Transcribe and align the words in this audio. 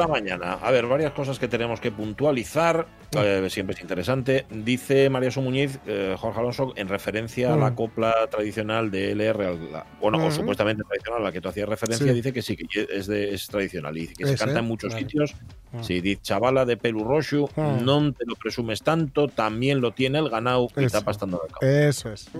La 0.00 0.08
mañana. 0.08 0.52
A 0.54 0.70
ver, 0.70 0.86
varias 0.86 1.12
cosas 1.12 1.38
que 1.38 1.48
tenemos 1.48 1.80
que 1.80 1.90
puntualizar. 1.92 2.86
eh, 3.12 3.48
siempre 3.50 3.74
es 3.74 3.80
interesante. 3.82 4.46
Dice 4.50 5.10
María 5.10 5.32
Sumuñiz, 5.32 5.80
eh, 5.84 6.14
Jorge 6.16 6.38
Alonso, 6.38 6.72
en 6.76 6.86
referencia 6.86 7.52
a 7.52 7.56
la 7.56 7.70
Mm. 7.70 7.74
copla 7.74 8.14
tradicional 8.30 8.92
de 8.92 9.10
LR, 9.10 9.58
la- 9.72 9.84
bueno, 10.00 10.18
o 10.24 10.28
Mm. 10.28 10.32
supuestamente 10.32 10.84
tradicional 10.84 11.22
a 11.22 11.24
la 11.24 11.32
que 11.32 11.40
tú 11.40 11.48
hacías 11.48 11.68
referencia, 11.68 12.06
Sí. 12.06 12.12
dice 12.12 12.32
que 12.32 12.40
sí, 12.42 12.56
que 12.56 12.86
es, 12.88 13.08
de, 13.08 13.34
es 13.34 13.48
tradicional. 13.48 13.96
Y 13.96 14.02
dice 14.02 14.14
que 14.14 14.26
se 14.28 14.36
canta 14.36 14.60
en 14.60 14.64
muchos 14.66 14.92
vale. 14.92 15.04
sitios. 15.06 15.34
Mm. 15.72 15.82
Si 15.82 16.00
dice 16.00 16.22
chavala 16.22 16.64
de 16.64 16.76
pelu 16.76 17.02
roxo, 17.02 17.50
Mm. 17.56 17.84
no 17.84 18.12
te 18.12 18.24
lo 18.26 18.36
presumes 18.36 18.80
tanto, 18.82 19.26
también 19.26 19.80
lo 19.80 19.90
tiene 19.90 20.18
el 20.20 20.28
ganado 20.30 20.68
y 20.76 20.84
está 20.84 21.00
pastando 21.00 21.40
campo. 21.40 21.58
Eso 21.66 22.12
es. 22.12 22.30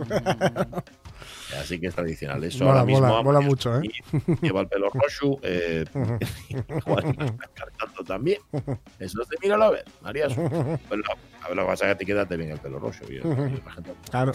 Así 1.58 1.78
que 1.80 1.88
es 1.88 1.94
tradicional. 1.94 2.42
Eso 2.44 2.64
Mola, 2.64 2.80
ahora 2.80 2.84
mismo 2.84 3.22
mola, 3.22 3.40
mucho, 3.40 3.80
¿eh? 3.80 3.90
Lleva 4.40 4.60
el 4.60 4.68
pelo 4.68 4.90
roxo, 4.90 5.38
eh, 5.42 5.84
cantando 7.54 8.04
también. 8.06 8.40
Eso 8.98 9.20
te 9.28 9.36
mira 9.42 9.56
a 9.56 9.70
ver, 9.70 9.84
María. 10.02 10.26
Pues 10.28 11.00
a 11.42 11.48
ver, 11.48 11.56
lo 11.56 11.62
que 11.62 11.68
pasa 11.68 11.86
es 11.86 11.92
que 11.92 11.98
te 11.98 12.06
quédate 12.06 12.36
bien 12.36 12.50
el 12.50 12.58
pelo 12.58 12.78
rojo. 12.78 13.00
Claro. 14.10 14.32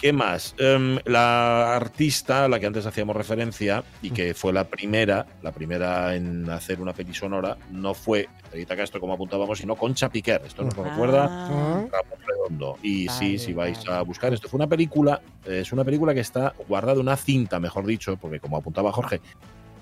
¿Qué 0.00 0.14
más? 0.14 0.54
Em, 0.56 0.98
la 1.04 1.76
artista 1.76 2.46
a 2.46 2.48
la 2.48 2.58
que 2.58 2.64
antes 2.64 2.86
hacíamos 2.86 3.14
referencia 3.14 3.84
y 4.00 4.10
que 4.10 4.32
fue 4.32 4.50
la 4.50 4.64
primera, 4.64 5.26
la 5.42 5.52
primera 5.52 6.14
en 6.14 6.48
hacer 6.48 6.80
una 6.80 6.94
peli 6.94 7.12
sonora, 7.12 7.58
no 7.70 7.92
fue 7.92 8.26
Rita 8.50 8.74
Castro, 8.76 8.98
como 8.98 9.12
apuntábamos, 9.12 9.58
sino 9.58 9.76
Concha 9.76 10.08
Piquer. 10.08 10.40
Esto 10.46 10.62
nos 10.64 10.74
lo 10.74 10.84
recuerda 10.84 11.26
Ah. 11.30 11.84
Ramón 11.92 12.18
Redondo. 12.26 12.78
Y 12.82 13.08
sí, 13.08 13.38
si 13.38 13.52
vais 13.52 13.84
vale. 13.84 13.98
a 13.98 14.02
buscar 14.02 14.32
esto, 14.32 14.48
fue 14.48 14.56
una 14.56 14.66
película, 14.66 15.20
eh, 15.44 15.60
es 15.60 15.70
una 15.72 15.84
película 15.84 16.14
que 16.14 16.20
está 16.20 16.54
guardada 16.66 16.94
en 16.94 17.00
una 17.00 17.16
cinta, 17.18 17.60
mejor 17.60 17.84
dicho, 17.84 18.16
porque 18.16 18.40
como 18.40 18.56
apuntaba 18.56 18.92
Jorge, 18.92 19.20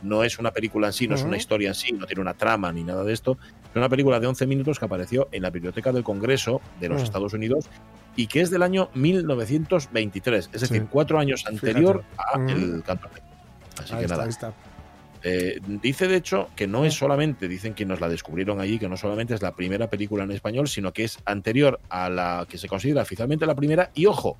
no 0.02 0.24
es 0.24 0.38
una 0.40 0.50
película 0.52 0.88
en 0.88 0.92
sí, 0.92 1.06
no 1.06 1.14
es 1.14 1.22
una 1.22 1.36
historia 1.36 1.68
en 1.68 1.74
sí, 1.74 1.92
no 1.92 2.06
tiene 2.06 2.22
una 2.22 2.34
trama 2.34 2.72
ni 2.72 2.82
nada 2.82 3.04
de 3.04 3.12
esto. 3.12 3.36
Es 3.70 3.76
una 3.76 3.88
película 3.88 4.18
de 4.18 4.26
11 4.26 4.46
minutos 4.46 4.78
que 4.80 4.84
apareció 4.84 5.28
en 5.32 5.42
la 5.42 5.50
Biblioteca 5.50 5.92
del 5.92 6.02
Congreso 6.04 6.60
de 6.80 6.88
los 6.88 7.02
Mm. 7.02 7.04
Estados 7.04 7.32
Unidos 7.34 7.68
y 8.18 8.26
que 8.26 8.40
es 8.40 8.50
del 8.50 8.62
año 8.62 8.90
1923, 8.94 10.50
es 10.52 10.60
decir, 10.60 10.82
Sí. 10.82 10.86
cuatro 10.90 11.18
años 11.18 11.46
anterior 11.46 12.02
Fíjate. 12.10 12.52
a 12.52 12.52
el 12.52 12.82
canto. 12.84 13.08
Así 13.80 13.92
Ahí 13.94 13.98
que 14.00 14.04
está, 14.04 14.14
nada, 14.16 14.24
ahí 14.24 14.28
está. 14.30 14.52
eh, 15.22 15.60
dice 15.82 16.08
de 16.08 16.16
hecho 16.16 16.48
que 16.56 16.66
no 16.66 16.84
es 16.84 16.94
solamente, 16.94 17.46
dicen 17.48 17.74
que 17.74 17.84
nos 17.86 18.00
la 18.00 18.08
descubrieron 18.08 18.60
allí, 18.60 18.78
que 18.78 18.88
no 18.88 18.96
solamente 18.96 19.34
es 19.34 19.42
la 19.42 19.54
primera 19.54 19.88
película 19.88 20.24
en 20.24 20.32
español, 20.32 20.66
sino 20.68 20.92
que 20.92 21.04
es 21.04 21.18
anterior 21.26 21.78
a 21.88 22.10
la 22.10 22.46
que 22.48 22.58
se 22.58 22.68
considera 22.68 23.02
oficialmente 23.02 23.46
la 23.46 23.54
primera. 23.54 23.90
Y 23.94 24.06
ojo, 24.06 24.36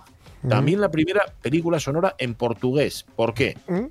también 0.49 0.81
la 0.81 0.91
primera 0.91 1.23
película 1.41 1.79
sonora 1.81 2.15
en 2.19 2.35
portugués. 2.35 3.07
¿Por 3.17 3.33
qué? 3.35 3.57
En 3.69 3.91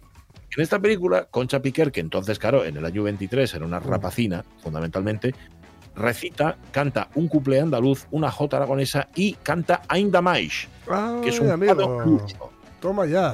esta 0.64 0.80
película, 0.80 1.26
Concha 1.26 1.62
Piquer, 1.62 1.92
que 1.92 2.00
entonces, 2.00 2.40
claro, 2.40 2.64
en 2.66 2.78
el 2.78 2.86
año 2.86 3.03
23 3.03 3.53
era 3.53 3.66
una 3.66 3.80
rapacina, 3.80 4.44
fundamentalmente, 4.64 5.36
recita, 5.97 6.58
canta 6.72 7.09
un 7.16 7.28
cuplé 7.28 7.59
andaluz, 7.59 8.06
una 8.12 8.31
jota 8.31 8.58
aragonesa 8.58 9.08
y 9.16 9.34
canta 9.34 9.81
Ainda 9.90 10.22
Mais, 10.22 10.68
que 11.24 11.30
es 11.30 11.40
un 11.40 11.50
amigo. 11.50 12.22
Toma 12.80 13.06
ya. 13.06 13.34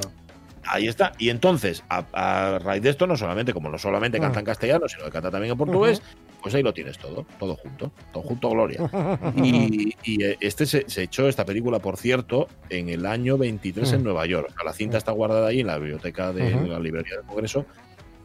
Ahí 0.65 0.87
está. 0.87 1.11
Y 1.19 1.29
entonces, 1.29 1.83
a, 1.89 2.05
a 2.13 2.59
raíz 2.59 2.81
de 2.81 2.89
esto, 2.91 3.05
no 3.05 3.17
solamente, 3.17 3.53
como 3.53 3.67
no 3.69 3.77
solamente 3.77 4.17
Ah. 4.17 4.21
canta 4.21 4.39
en 4.39 4.45
castellano, 4.45 4.87
sino 4.87 5.03
que 5.03 5.11
canta 5.11 5.29
también 5.29 5.51
en 5.51 5.57
portugués, 5.57 6.01
pues 6.41 6.55
ahí 6.55 6.63
lo 6.63 6.73
tienes 6.73 6.97
todo, 6.97 7.25
todo 7.37 7.57
junto, 7.57 7.91
todo 8.13 8.23
junto, 8.23 8.49
Gloria. 8.49 8.79
Y, 9.35 9.93
y, 10.05 10.23
eh, 10.23 10.37
este 10.39 10.65
se, 10.65 10.85
se 10.89 11.03
echó 11.03 11.27
esta 11.27 11.43
película, 11.43 11.79
por 11.79 11.97
cierto, 11.97 12.47
en 12.69 12.87
el 12.87 13.05
año 13.05 13.37
23 13.37 13.91
en 13.91 13.99
Mm. 13.99 14.03
Nueva 14.05 14.25
York. 14.25 14.47
O 14.51 14.53
sea, 14.53 14.63
la 14.63 14.71
cinta 14.73 14.97
está 14.97 15.11
guardada 15.11 15.47
ahí 15.49 15.59
en 15.59 15.67
la 15.67 15.77
biblioteca 15.77 16.31
de 16.31 16.51
la 16.51 16.79
librería 16.79 17.17
del 17.17 17.25
Congreso, 17.25 17.65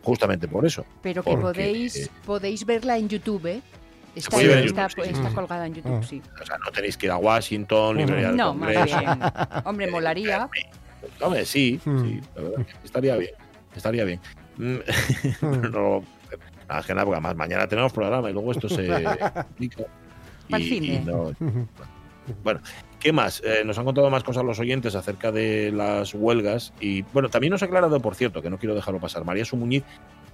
justamente 0.03 0.47
por 0.47 0.65
eso. 0.65 0.85
Pero 1.03 1.25
que 1.25 1.31
Porque, 1.33 1.43
podéis, 1.43 1.97
eh, 1.97 2.11
podéis 2.25 2.65
verla 2.65 2.99
en 2.99 3.09
YouTube, 3.09 3.47
¿eh? 3.47 3.63
Está, 4.15 4.41
está- 4.41 4.61
YouTube, 4.89 5.05
sí, 5.05 5.11
está 5.13 5.29
sí. 5.29 5.35
colgada 5.35 5.67
en 5.67 5.75
YouTube, 5.75 5.99
Mm. 5.99 6.03
sí. 6.03 6.23
O 6.43 6.47
sea, 6.47 6.59
no 6.59 6.71
tenéis 6.73 6.97
que 6.97 7.07
ir 7.07 7.13
a 7.13 7.17
Washington, 7.19 7.97
librería 7.97 8.29
del 8.29 8.37
No, 8.37 8.55
más 8.55 8.85
bien. 8.85 9.07
Hombre, 9.65 9.91
molaría. 9.91 10.49
Hombre, 11.21 11.45
sí, 11.45 11.81
Mm. 11.85 12.03
sí, 12.03 12.21
la 12.37 12.43
verdad 12.43 12.67
que 12.67 12.73
estaría 12.87 13.17
bien. 13.17 13.31
Estaría 13.77 14.05
bien. 14.05 14.21
Mm, 14.57 14.77
pero 15.41 15.69
no, 15.71 16.05
nada, 16.69 16.83
que 16.83 16.95
nada, 16.95 17.05
porque 17.05 17.17
además 17.17 17.37
mañana 17.37 17.67
tenemos 17.69 17.93
programa 17.93 18.29
y 18.31 18.33
luego 18.33 18.51
esto 18.53 18.69
se 18.69 18.83
y 20.49 20.63
cine. 20.65 21.03
no- 21.05 21.33
bueno, 22.43 22.61
¿qué 23.01 23.11
más? 23.13 23.41
Eh, 23.45 23.63
nos 23.65 23.79
han 23.79 23.85
contado 23.87 24.11
más 24.11 24.23
cosas 24.23 24.45
los 24.45 24.59
oyentes 24.59 24.95
acerca 24.95 25.33
de 25.33 25.71
las 25.73 26.13
huelgas 26.15 26.75
y, 26.81 27.03
bueno, 27.15 27.31
también 27.31 27.53
nos 27.53 27.63
ha 27.63 27.67
aclarado, 27.67 28.01
por 28.01 28.15
cierto, 28.15 28.43
que 28.43 28.51
no 28.51 28.59
quiero 28.59 28.75
dejarlo 28.75 29.01
pasar, 29.01 29.25
María 29.25 29.45
Sumuñiz, 29.47 29.83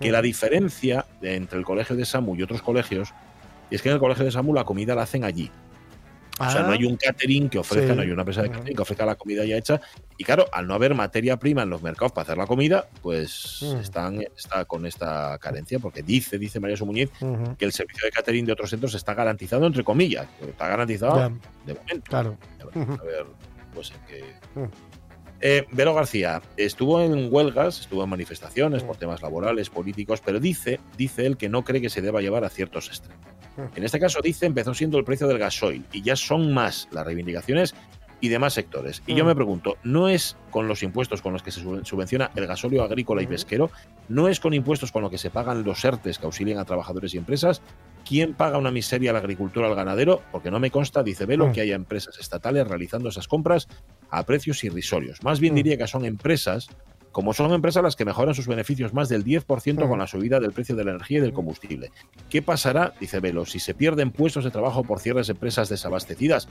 que 0.01 0.11
la 0.11 0.21
diferencia 0.23 1.07
entre 1.23 1.59
el 1.59 1.65
colegio 1.65 1.95
de 1.95 2.05
Samu 2.05 2.35
y 2.35 2.43
otros 2.43 2.63
colegios 2.63 3.15
es 3.71 3.83
que 3.83 3.89
en 3.89 3.95
el 3.95 4.01
colegio 4.01 4.25
de 4.25 4.31
Samu 4.31 4.53
la 4.55 4.65
comida 4.65 4.95
la 4.95 5.03
hacen 5.03 5.25
allí. 5.25 5.51
O 6.41 6.51
sea, 6.51 6.63
Ah. 6.63 6.67
no 6.67 6.73
hay 6.73 6.85
un 6.85 6.97
catering 6.97 7.49
que 7.49 7.59
ofrezca, 7.59 7.91
Sí. 7.93 7.97
no 7.97 8.03
hay 8.03 8.11
una 8.11 8.23
empresa 8.23 8.43
de 8.43 8.51
catering 8.51 8.75
que 8.75 8.83
ofrezca 8.83 9.07
la 9.07 9.15
comida 9.15 9.45
ya 9.45 9.57
hecha. 9.57 9.81
Y 10.19 10.25
claro, 10.25 10.47
al 10.53 10.67
no 10.67 10.75
haber 10.75 10.93
materia 10.93 11.37
prima 11.37 11.63
en 11.63 11.71
los 11.71 11.81
mercados 11.81 12.11
para 12.11 12.25
hacer 12.25 12.37
la 12.39 12.47
comida, 12.49 12.89
pues 13.03 13.61
Mm. 13.63 13.77
están 13.79 14.21
está 14.21 14.65
con 14.65 14.85
esta 14.85 15.39
carencia, 15.39 15.79
porque 15.79 16.03
dice, 16.03 16.37
dice 16.39 16.59
María 16.59 16.77
Sumuñiz, 16.77 17.11
que 17.57 17.65
el 17.65 17.73
servicio 17.73 18.05
de 18.05 18.11
catering 18.11 18.47
de 18.47 18.53
otros 18.53 18.69
centros 18.71 18.95
está 18.95 19.15
garantizado, 19.15 19.65
entre 19.65 19.85
comillas. 19.85 20.27
Está 20.45 20.67
garantizado 20.67 21.17
Ya, 21.17 21.29
de 21.67 21.75
momento. 21.75 22.03
claro. 22.11 22.37
A 22.61 22.65
ver, 22.79 22.99
a 23.01 23.05
ver, 23.05 23.27
pues 23.73 23.93
en 23.93 24.01
qué. 24.09 24.69
Mm. 25.45 25.47
Eh, 25.47 25.67
Vero 25.73 25.95
García 25.95 26.41
estuvo 26.57 27.01
en 27.03 27.29
huelgas, 27.33 27.81
estuvo 27.81 28.03
en 28.03 28.09
manifestaciones 28.11 28.83
Mm. 28.83 28.87
por 28.87 28.97
temas 28.97 29.21
laborales, 29.23 29.69
políticos, 29.71 30.23
pero 30.25 30.41
dice, 30.41 30.81
dice 30.97 31.27
él 31.27 31.37
que 31.37 31.49
no 31.51 31.65
cree 31.65 31.81
que 31.83 31.91
se 31.91 32.01
deba 32.01 32.21
llevar 32.23 32.45
a 32.45 32.49
ciertos 32.49 32.89
extremos. 32.89 33.27
Mm. 33.57 33.77
En 33.77 33.85
este 33.85 34.01
caso, 34.01 34.21
dice, 34.23 34.47
empezó 34.47 34.73
siendo 34.75 34.99
el 34.99 35.05
precio 35.05 35.27
del 35.29 35.39
gasoil 35.39 35.85
y 35.93 36.03
ya 36.03 36.17
son 36.17 36.53
más 36.55 36.89
las 36.93 37.05
reivindicaciones 37.05 37.75
y 38.21 38.29
demás 38.31 38.55
sectores. 38.55 39.03
Y 39.07 39.15
yo 39.15 39.25
Mm. 39.25 39.27
me 39.29 39.35
pregunto, 39.35 39.77
¿no 39.85 40.09
es 40.09 40.37
con 40.51 40.67
los 40.67 40.83
impuestos 40.83 41.21
con 41.21 41.35
los 41.35 41.43
que 41.43 41.51
se 41.51 41.61
sub- 41.61 41.85
subvenciona 41.85 42.31
el 42.37 42.47
gasóleo 42.47 42.83
agrícola 42.83 43.21
y 43.23 43.27
Mm. 43.27 43.31
pesquero? 43.31 43.71
¿No 44.09 44.29
es 44.29 44.41
con 44.41 44.55
impuestos 44.55 44.93
con 44.93 45.03
los 45.03 45.11
que 45.11 45.19
se 45.19 45.29
pagan 45.31 45.63
los 45.63 45.85
ERTES 45.85 46.19
que 46.19 46.25
auxilian 46.27 46.59
a 46.59 46.65
trabajadores 46.65 47.13
y 47.13 47.19
empresas? 47.19 47.61
¿Quién 48.07 48.35
paga 48.35 48.59
una 48.59 48.71
miseria 48.71 49.11
a 49.11 49.13
la 49.15 49.19
agricultura 49.21 49.67
al 49.67 49.75
ganadero? 49.75 50.23
Porque 50.33 50.51
no 50.51 50.59
me 50.61 50.71
consta, 50.71 51.03
dice 51.03 51.27
Velo, 51.27 51.49
Mm. 51.49 51.53
que 51.53 51.61
haya 51.63 51.75
empresas 51.75 52.19
estatales 52.19 52.67
realizando 52.67 53.09
esas 53.11 53.29
compras 53.29 53.67
a 54.11 54.25
precios 54.25 54.63
irrisorios. 54.65 55.23
Más 55.23 55.41
bien 55.41 55.55
Mm. 55.55 55.57
diría 55.57 55.77
que 55.79 55.87
son 55.87 56.05
empresas, 56.05 56.69
como 57.13 57.33
son 57.33 57.53
empresas 57.53 57.83
las 57.83 57.95
que 57.95 58.05
mejoran 58.05 58.35
sus 58.35 58.49
beneficios 58.49 58.93
más 58.93 59.09
del 59.09 59.23
10% 59.23 59.87
Mm. 59.87 59.89
con 59.89 59.99
la 60.01 60.07
subida 60.09 60.41
del 60.41 60.53
precio 60.53 60.75
de 60.75 60.85
la 60.85 60.91
energía 60.93 61.19
y 61.19 61.21
del 61.21 61.33
combustible. 61.33 61.91
¿Qué 62.29 62.43
pasará, 62.43 62.93
dice 63.01 63.21
Velo, 63.21 63.47
si 63.47 63.61
se 63.61 63.73
pierden 63.75 64.11
puestos 64.11 64.43
de 64.45 64.51
trabajo 64.51 64.83
por 64.83 64.99
cierres 64.99 65.29
de 65.29 65.33
empresas 65.35 65.69
desabastecidas 65.69 66.49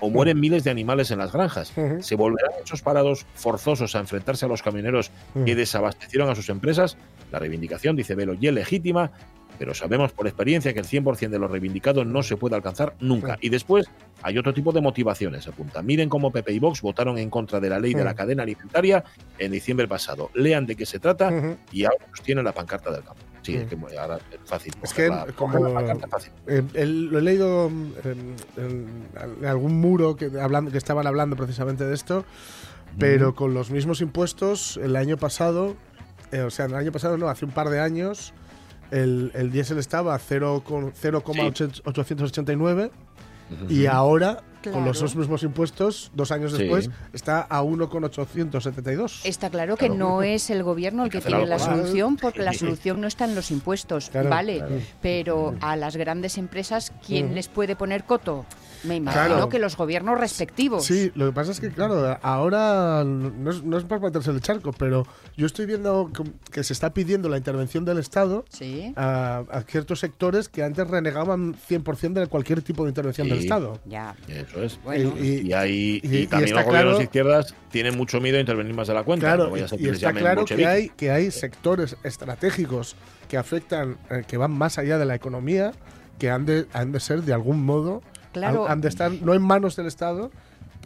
o 0.00 0.08
mueren 0.08 0.40
miles 0.40 0.64
de 0.64 0.70
animales 0.70 1.10
en 1.10 1.18
las 1.18 1.32
granjas? 1.32 1.72
¿Se 2.00 2.14
volverán 2.16 2.52
esos 2.64 2.80
parados 2.80 3.26
forzosos 3.34 3.94
a 3.94 3.98
enfrentarse 4.00 4.46
a 4.46 4.48
los 4.48 4.62
camioneros 4.62 5.10
que 5.44 5.52
Mm. 5.52 5.56
desabastecieron 5.56 6.30
a 6.30 6.34
sus 6.34 6.48
empresas? 6.48 6.96
La 7.30 7.38
reivindicación, 7.38 7.94
dice 7.96 8.14
Velo, 8.14 8.34
y 8.40 8.46
es 8.46 8.54
legítima, 8.54 9.10
pero 9.58 9.74
sabemos 9.74 10.12
por 10.12 10.26
experiencia 10.26 10.72
que 10.72 10.80
el 10.80 10.86
100% 10.86 11.28
de 11.30 11.38
lo 11.38 11.48
reivindicado 11.48 12.04
no 12.04 12.22
se 12.22 12.36
puede 12.36 12.56
alcanzar 12.56 12.94
nunca. 13.00 13.38
Y 13.40 13.48
después 13.48 13.86
hay 14.22 14.38
otro 14.38 14.52
tipo 14.54 14.72
de 14.72 14.80
motivaciones, 14.80 15.46
apunta. 15.48 15.82
Miren 15.82 16.08
cómo 16.08 16.30
Pepe 16.30 16.52
y 16.52 16.58
Vox 16.58 16.82
votaron 16.82 17.18
en 17.18 17.30
contra 17.30 17.60
de 17.60 17.68
la 17.70 17.78
ley 17.78 17.94
de 17.94 18.04
la 18.04 18.12
Mm. 18.12 18.16
cadena 18.16 18.42
alimentaria 18.42 19.04
en 19.38 19.52
diciembre 19.52 19.88
pasado. 19.88 20.30
Lean 20.34 20.66
de 20.66 20.76
qué 20.76 20.86
se 20.86 20.98
trata 20.98 21.30
y 21.72 21.84
ahora 21.84 21.96
tienen 22.22 22.44
la 22.44 22.52
pancarta 22.52 22.90
del 22.90 23.02
campo. 23.04 23.20
Sí, 23.42 23.52
Mm. 23.52 23.60
es 23.60 23.66
que 23.68 23.98
ahora 23.98 24.16
es 24.16 24.38
fácil. 24.44 24.72
Es 24.82 24.92
que 24.92 25.08
la- 25.08 25.26
como- 25.36 25.58
la 25.68 25.72
pancarta 25.74 26.08
fácil. 26.08 26.32
Eh, 26.48 26.62
el- 26.74 27.06
lo 27.06 27.18
he 27.18 27.22
leído 27.22 27.70
mm, 27.70 27.92
en, 28.04 28.34
en- 28.56 29.08
en 29.40 29.46
algún 29.46 29.80
muro 29.80 30.16
que, 30.16 30.30
hablando, 30.40 30.70
que 30.72 30.78
estaban 30.78 31.06
hablando 31.06 31.36
precisamente 31.36 31.84
de 31.84 31.94
esto, 31.94 32.24
pero 32.98 33.34
con 33.34 33.54
los 33.54 33.70
mismos 33.70 34.00
impuestos 34.00 34.78
el 34.82 34.96
año 34.96 35.16
pasado, 35.18 35.76
eh, 36.32 36.40
o 36.40 36.50
sea, 36.50 36.64
el 36.66 36.74
año 36.74 36.90
pasado 36.92 37.16
no, 37.18 37.28
hace 37.28 37.44
un 37.44 37.50
par 37.52 37.68
de 37.68 37.78
años, 37.78 38.32
el, 38.90 39.30
el 39.34 39.50
diésel 39.50 39.78
estaba 39.78 40.14
a 40.14 40.18
0 40.18 40.62
con- 40.64 40.92
0,889 40.92 42.90
y 43.68 43.86
ahora, 43.86 44.42
con 44.72 44.84
los 44.84 44.98
dos 44.98 45.14
mismos 45.14 45.44
impuestos, 45.44 46.10
dos 46.14 46.32
años 46.32 46.50
Sí. 46.52 46.58
después, 46.58 46.90
está 47.12 47.42
a 47.42 47.62
1,872. 47.62 49.20
Está 49.24 49.50
claro 49.50 49.76
que 49.76 49.86
Claro. 49.86 49.98
no 49.98 50.22
es 50.24 50.50
el 50.50 50.64
gobierno 50.64 51.04
el 51.04 51.10
que 51.10 51.20
tiene 51.20 51.46
la 51.46 51.58
solución, 51.60 52.16
porque 52.16 52.42
la 52.42 52.52
Sí. 52.52 52.58
solución 52.60 53.00
no 53.00 53.06
está 53.06 53.24
en 53.24 53.36
los 53.36 53.52
impuestos, 53.52 54.10
Claro, 54.10 54.28
vale, 54.30 54.58
claro. 54.58 54.74
pero 55.00 55.54
a 55.60 55.76
las 55.76 55.96
grandes 55.96 56.38
empresas, 56.38 56.92
¿quién 57.06 57.34
les 57.36 57.46
puede 57.48 57.76
poner 57.76 58.02
coto? 58.04 58.44
Me 58.84 58.96
imagino 58.96 59.26
Claro. 59.26 59.48
que 59.48 59.58
los 59.58 59.76
gobiernos 59.76 60.18
respectivos. 60.18 60.84
Sí, 60.84 61.10
lo 61.14 61.26
que 61.26 61.32
pasa 61.32 61.52
es 61.52 61.60
que, 61.60 61.70
claro, 61.70 62.18
ahora 62.22 63.02
no 63.04 63.50
es, 63.50 63.62
no 63.62 63.78
es 63.78 63.84
para 63.84 64.00
meterse 64.00 64.30
en 64.30 64.36
el 64.36 64.42
charco, 64.42 64.72
pero 64.72 65.06
yo 65.36 65.46
estoy 65.46 65.66
viendo 65.66 66.10
que- 66.14 66.50
que 66.52 66.64
se 66.64 66.72
está 66.72 66.92
pidiendo 66.94 67.28
la 67.28 67.36
intervención 67.38 67.84
del 67.84 67.98
Estado 67.98 68.44
Sí, 68.48 68.92
a, 68.96 69.44
a 69.50 69.62
ciertos 69.62 70.00
sectores 70.00 70.48
que 70.48 70.62
antes 70.62 70.86
renegaban 70.88 71.54
100% 71.68 72.20
de 72.20 72.26
cualquier 72.26 72.62
tipo 72.62 72.84
de 72.84 72.90
intervención 72.90 73.28
del. 73.28 73.38
Estado. 73.38 73.78
ya. 73.86 74.14
Eso 74.28 74.62
es. 74.62 74.78
Bueno, 74.82 75.12
Y, 75.18 75.52
hay, 75.52 76.00
y, 76.02 76.08
y- 76.08 76.16
y 76.22 76.26
también 76.26 76.48
está 76.48 76.60
los 76.60 76.66
gobiernos 76.66 76.66
claro- 76.66 76.98
de 76.98 77.04
izquierdas 77.04 77.54
tienen 77.70 77.96
mucho 77.96 78.20
miedo 78.20 78.38
a 78.38 78.40
intervenir 78.40 78.74
más 78.74 78.88
de 78.88 78.94
la 78.94 79.02
cuenta. 79.04 79.26
Claro, 79.26 79.50
no 79.50 79.56
y, 79.56 79.60
y 79.60 79.88
está 79.88 80.12
claro 80.12 80.44
que 80.44 80.66
hay, 80.66 80.88
que 80.90 81.10
hay 81.10 81.30
sectores 81.30 81.96
estratégicos 82.04 82.96
que 83.28 83.36
afectan, 83.36 83.96
eh, 84.10 84.24
que 84.26 84.36
van 84.36 84.52
más 84.52 84.78
allá 84.78 84.98
de 84.98 85.04
la 85.04 85.14
economía, 85.14 85.72
que 86.18 86.30
han 86.30 86.46
de, 86.46 86.66
han 86.72 86.92
de 86.92 87.00
ser 87.00 87.22
de 87.22 87.32
algún 87.34 87.62
modo, 87.64 88.02
Claro. 88.40 88.64
han, 88.66 88.72
han 88.72 88.80
de 88.80 88.88
estar 88.88 89.10
no 89.12 89.34
en 89.34 89.42
manos 89.42 89.76
del 89.76 89.86
Estado, 89.86 90.30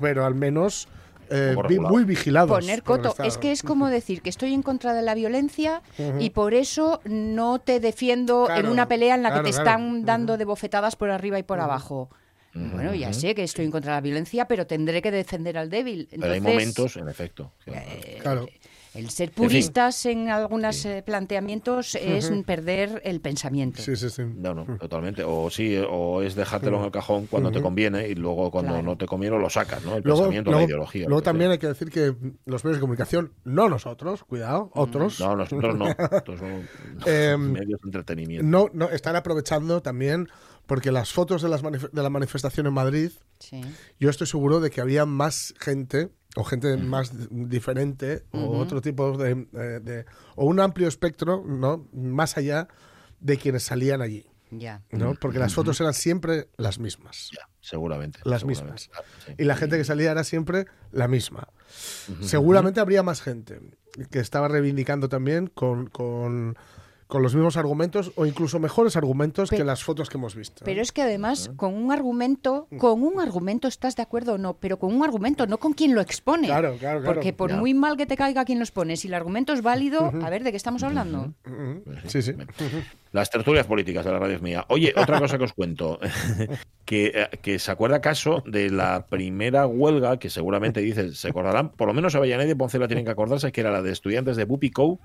pero 0.00 0.25
al 0.25 0.35
menos 0.35 0.88
eh, 1.31 1.55
muy 1.81 2.05
vigilados. 2.05 2.50
poner 2.50 2.82
coto. 2.82 3.14
Es 3.23 3.38
que 3.38 3.52
es 3.52 3.62
como 3.62 3.88
decir 3.88 4.20
que 4.23 4.31
estoy 4.31 4.52
en 4.52 4.62
contra 4.62 4.94
de 4.94 5.02
la 5.02 5.14
violencia 5.14 5.81
y 6.19 6.31
por 6.31 6.55
eso 6.55 7.00
no 7.05 7.58
te 7.61 7.79
defiendo 7.81 8.47
Claro, 8.47 8.61
en 8.61 8.69
una 8.69 8.88
pelea 8.88 9.14
en 9.14 9.23
la 9.23 9.29
claro, 9.31 9.44
que 9.44 9.50
te 9.50 9.55
claro. 9.56 9.70
están 9.70 10.05
dando 10.05 10.37
de 10.37 10.44
bofetadas 10.44 10.97
por 10.97 11.11
arriba 11.11 11.38
y 11.38 11.43
por 11.44 11.61
abajo. 11.61 12.11
Bueno, 12.52 12.93
ya 12.94 13.12
sé 13.12 13.37
que 13.37 13.44
estoy 13.44 13.64
en 13.67 13.70
contra 13.70 13.93
de 13.93 13.96
la 13.99 14.00
violencia, 14.00 14.46
pero 14.49 14.67
tendré 14.67 15.00
que 15.03 15.12
defender 15.12 15.56
al 15.56 15.70
débil. 15.70 16.08
Pero 16.11 16.32
hay 16.32 16.41
momentos, 16.41 16.96
en 16.96 17.08
efecto. 17.08 17.53
eh, 17.67 18.19
Claro. 18.20 18.49
El 18.92 19.08
ser 19.10 19.31
puristas 19.31 20.04
en, 20.06 20.28
algunos 20.31 20.87
planteamientos 21.06 21.94
es 21.94 22.31
perder 22.44 23.00
el 23.04 23.20
pensamiento. 23.20 23.81
Sí, 23.81 23.94
sí, 23.94 24.10
sí. 24.10 24.22
No, 24.34 24.52
no, 24.54 24.64
totalmente. 24.78 25.22
O 25.25 25.48
sí, 25.50 25.76
o 25.88 26.22
es 26.22 26.34
dejártelo 26.34 26.78
en 26.78 26.84
el 26.87 26.90
cajón 26.90 27.26
cuando 27.26 27.52
te 27.52 27.62
conviene 27.62 28.08
y 28.08 28.14
luego 28.16 28.50
cuando 28.50 28.72
Claro. 28.72 28.82
no 28.84 28.96
te 28.96 29.06
conviene 29.06 29.38
lo 29.38 29.48
sacas, 29.48 29.84
¿no? 29.84 29.96
El 29.96 30.02
Luego, 30.02 30.20
pensamiento, 30.22 30.50
luego- 30.50 30.60
la 30.62 30.66
ideología. 30.66 31.06
luego 31.06 31.20
sea. 31.20 31.25
también 31.25 31.50
hay 31.52 31.58
que 31.58 31.69
decir 31.69 31.90
que 31.90 32.14
los 32.46 32.64
medios 32.64 32.78
de 32.78 32.81
comunicación, 32.81 33.32
no 33.44 33.69
nosotros, 33.69 34.25
cuidado, 34.25 34.70
otros, 34.75 35.20
No, 35.20 35.36
nosotros 35.36 35.76
no. 35.76 35.86
Estos 36.10 36.38
son 36.40 36.69
Em, 37.06 37.40
medios 37.52 37.81
de 37.81 37.86
entretenimiento. 37.88 38.44
no, 38.46 38.69
no 38.72 38.90
están 38.90 39.14
aprovechando 39.14 39.82
también 39.82 40.28
porque 40.66 40.90
las 40.90 41.12
fotos 41.12 41.43
de, 41.43 41.48
las 41.48 41.62
manif- 41.62 41.90
de 41.90 42.02
la 42.02 42.10
manifestación 42.10 42.66
en 42.66 42.72
Madrid, 42.75 43.12
Sí. 43.38 43.60
yo 43.98 44.10
estoy 44.10 44.26
seguro 44.26 44.60
de 44.60 44.70
que 44.70 44.81
había 44.81 45.06
más 45.06 45.54
gente 45.60 46.10
o 46.37 46.44
gente 46.44 46.77
más 46.77 47.12
diferente 47.31 48.25
o 48.32 48.56
otro 48.59 48.81
tipo 48.81 49.17
de, 49.19 49.47
eh, 49.53 49.81
de- 49.82 50.05
o 50.37 50.44
un 50.47 50.61
amplio 50.61 50.87
espectro, 50.88 51.44
¿no? 51.47 51.88
Más 51.93 52.37
allá 52.37 52.69
de 53.21 53.37
quienes 53.37 53.65
salían 53.65 54.00
allí, 54.00 54.27
Ya. 54.50 54.82
¿no? 54.91 55.15
Porque 55.15 55.38
las 55.38 55.55
fotos 55.55 55.81
eran 55.81 55.93
siempre 55.94 56.49
las 56.56 56.79
mismas. 56.79 57.31
Ya, 57.37 57.49
seguramente. 57.61 58.21
Las 58.25 58.41
seguramente, 58.41 58.73
mismas. 58.73 58.88
claro, 58.88 59.06
sí. 59.27 59.35
Y 59.38 59.44
la 59.44 59.56
gente 59.56 59.77
que 59.77 59.85
salía 59.85 60.11
era 60.12 60.25
siempre 60.25 60.67
la 60.93 61.09
misma. 61.09 61.49
Seguramente 62.21 62.81
habría 62.81 63.03
más 63.03 63.21
gente 63.23 63.61
que 64.11 64.21
estaba 64.21 64.49
reivindicando 64.49 65.09
también 65.09 65.49
con, 65.49 65.87
con, 65.88 66.56
con 67.10 67.22
los 67.22 67.34
mismos 67.34 67.58
argumentos 67.58 68.12
o 68.14 68.24
incluso 68.24 68.58
mejores 68.58 68.96
argumentos 68.96 69.50
que 69.50 69.64
las 69.64 69.84
fotos 69.84 70.08
que 70.08 70.16
hemos 70.16 70.34
visto. 70.34 70.64
Pero 70.64 70.80
es 70.80 70.92
que 70.92 71.02
además, 71.02 71.50
con 71.56 71.74
un 71.74 71.92
argumento, 71.92 72.66
con 72.78 73.02
un 73.02 73.20
argumento 73.20 73.68
estás 73.68 73.96
de 73.96 74.02
acuerdo 74.02 74.34
o 74.34 74.38
no, 74.38 74.54
pero 74.54 74.78
con 74.78 74.94
un 74.94 75.04
argumento, 75.04 75.46
no 75.46 75.58
con 75.58 75.74
quien 75.74 75.94
lo 75.94 76.00
expone. 76.00 76.46
Claro, 76.46 76.76
claro, 76.78 77.00
claro. 77.00 77.14
Porque 77.14 77.32
por 77.32 77.50
Ya. 77.50 77.56
muy 77.56 77.74
mal 77.74 77.96
que 77.96 78.06
te 78.06 78.16
caiga 78.16 78.44
quien 78.44 78.58
lo 78.58 78.64
expone, 78.64 78.96
si 78.96 79.08
el 79.08 79.14
argumento 79.14 79.52
es 79.52 79.60
válido, 79.60 80.12
a 80.22 80.30
ver, 80.30 80.44
¿de 80.44 80.52
qué 80.52 80.56
estamos 80.56 80.82
hablando? 80.82 81.34
Ujú. 81.46 81.82
Sí, 82.06 82.22
sí. 82.22 82.32
Las 83.12 83.28
tertulias 83.28 83.66
políticas 83.66 84.04
de 84.04 84.12
la 84.12 84.20
radio 84.20 84.36
es 84.36 84.42
mía. 84.42 84.64
Oye, 84.68 84.94
otra 84.96 85.18
cosa 85.18 85.36
que 85.36 85.44
os 85.44 85.52
cuento, 85.52 85.98
que, 86.84 87.06
eh, 87.12 87.38
que 87.42 87.58
se 87.58 87.70
acuerda 87.72 87.96
acaso 87.96 88.42
de 88.46 88.70
la 88.70 89.06
primera 89.06 89.66
huelga, 89.66 90.18
que 90.18 90.30
seguramente 90.30 90.80
dice, 90.80 91.12
se 91.14 91.28
acordarán, 91.28 91.70
por 91.70 91.88
lo 91.88 91.94
menos 91.94 92.14
Avellaneda 92.14 92.50
y 92.50 92.54
Poncela 92.54 92.86
tienen 92.86 93.04
que 93.04 93.10
acordarse, 93.10 93.50
que 93.50 93.60
era 93.62 93.72
la 93.72 93.82
de 93.82 93.90
estudiantes 93.90 94.36
de 94.36 94.44
Bupico, 94.44 95.00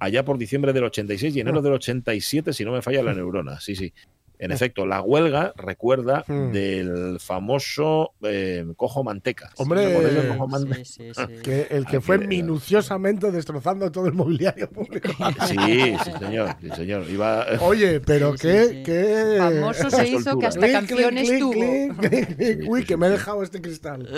allá 0.00 0.24
por 0.24 0.38
diciembre 0.38 0.72
del 0.72 0.84
86 0.84 1.36
y 1.36 1.40
enero 1.40 1.62
del 1.62 1.74
87, 1.74 2.52
si 2.52 2.64
no 2.64 2.72
me 2.72 2.82
falla 2.82 3.02
la 3.02 3.14
neurona. 3.14 3.60
Sí, 3.60 3.76
sí. 3.76 3.92
En 4.40 4.50
efecto, 4.52 4.86
la 4.86 5.02
huelga 5.02 5.52
recuerda 5.56 6.24
Hmm. 6.26 6.50
del 6.52 7.18
famoso 7.20 8.12
eh, 8.22 8.64
cojo 8.76 9.04
manteca. 9.04 9.50
Hombre, 9.56 9.86
¿Recordáis 9.86 10.16
el 10.24 10.28
cojo 10.28 10.48
mante- 10.48 11.42
Que 11.42 11.66
el 11.70 11.86
fue 12.00 12.18
minuciosamente 12.18 13.30
destrozando 13.30 13.90
todo 13.92 14.06
el 14.06 14.12
mobiliario 14.14 14.68
público. 14.70 15.08
Sí, 15.46 15.56
sí, 16.04 16.10
señor. 16.18 16.56
Sí, 16.60 16.68
señor. 16.76 17.04
Iba, 17.10 17.46
Oye, 17.60 18.00
pero 18.00 18.32
Sí, 18.36 18.38
qué, 18.48 18.64
sí, 18.64 18.74
sí. 18.76 18.82
qué... 18.84 19.34
Famoso 19.38 19.90
se 19.90 20.08
hizo 20.08 20.38
que 20.38 20.46
hasta 20.46 20.60
Clic, 20.60 20.72
canciones 20.72 21.28
clic, 21.28 21.40
tuvo. 21.40 21.52
clic. 21.52 22.64
Uy, 22.68 22.84
que 22.84 22.96
me 22.96 23.06
he 23.06 23.10
dejado 23.10 23.42
este 23.42 23.60
cristal. 23.60 24.08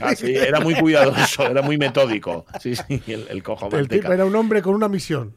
Ah, 0.00 0.14
era 0.22 0.60
muy 0.60 0.74
cuidadoso, 0.74 1.46
era 1.46 1.62
muy 1.62 1.76
metódico. 1.78 2.44
Sí, 2.60 2.74
sí, 2.76 3.02
el, 3.06 3.26
el 3.28 3.42
cojo 3.42 3.66
El 3.66 3.88
tipo 3.88 3.94
manteca. 4.02 4.14
era 4.14 4.24
un 4.24 4.34
hombre 4.36 4.62
con 4.62 4.74
una 4.74 4.88
misión. 4.88 5.34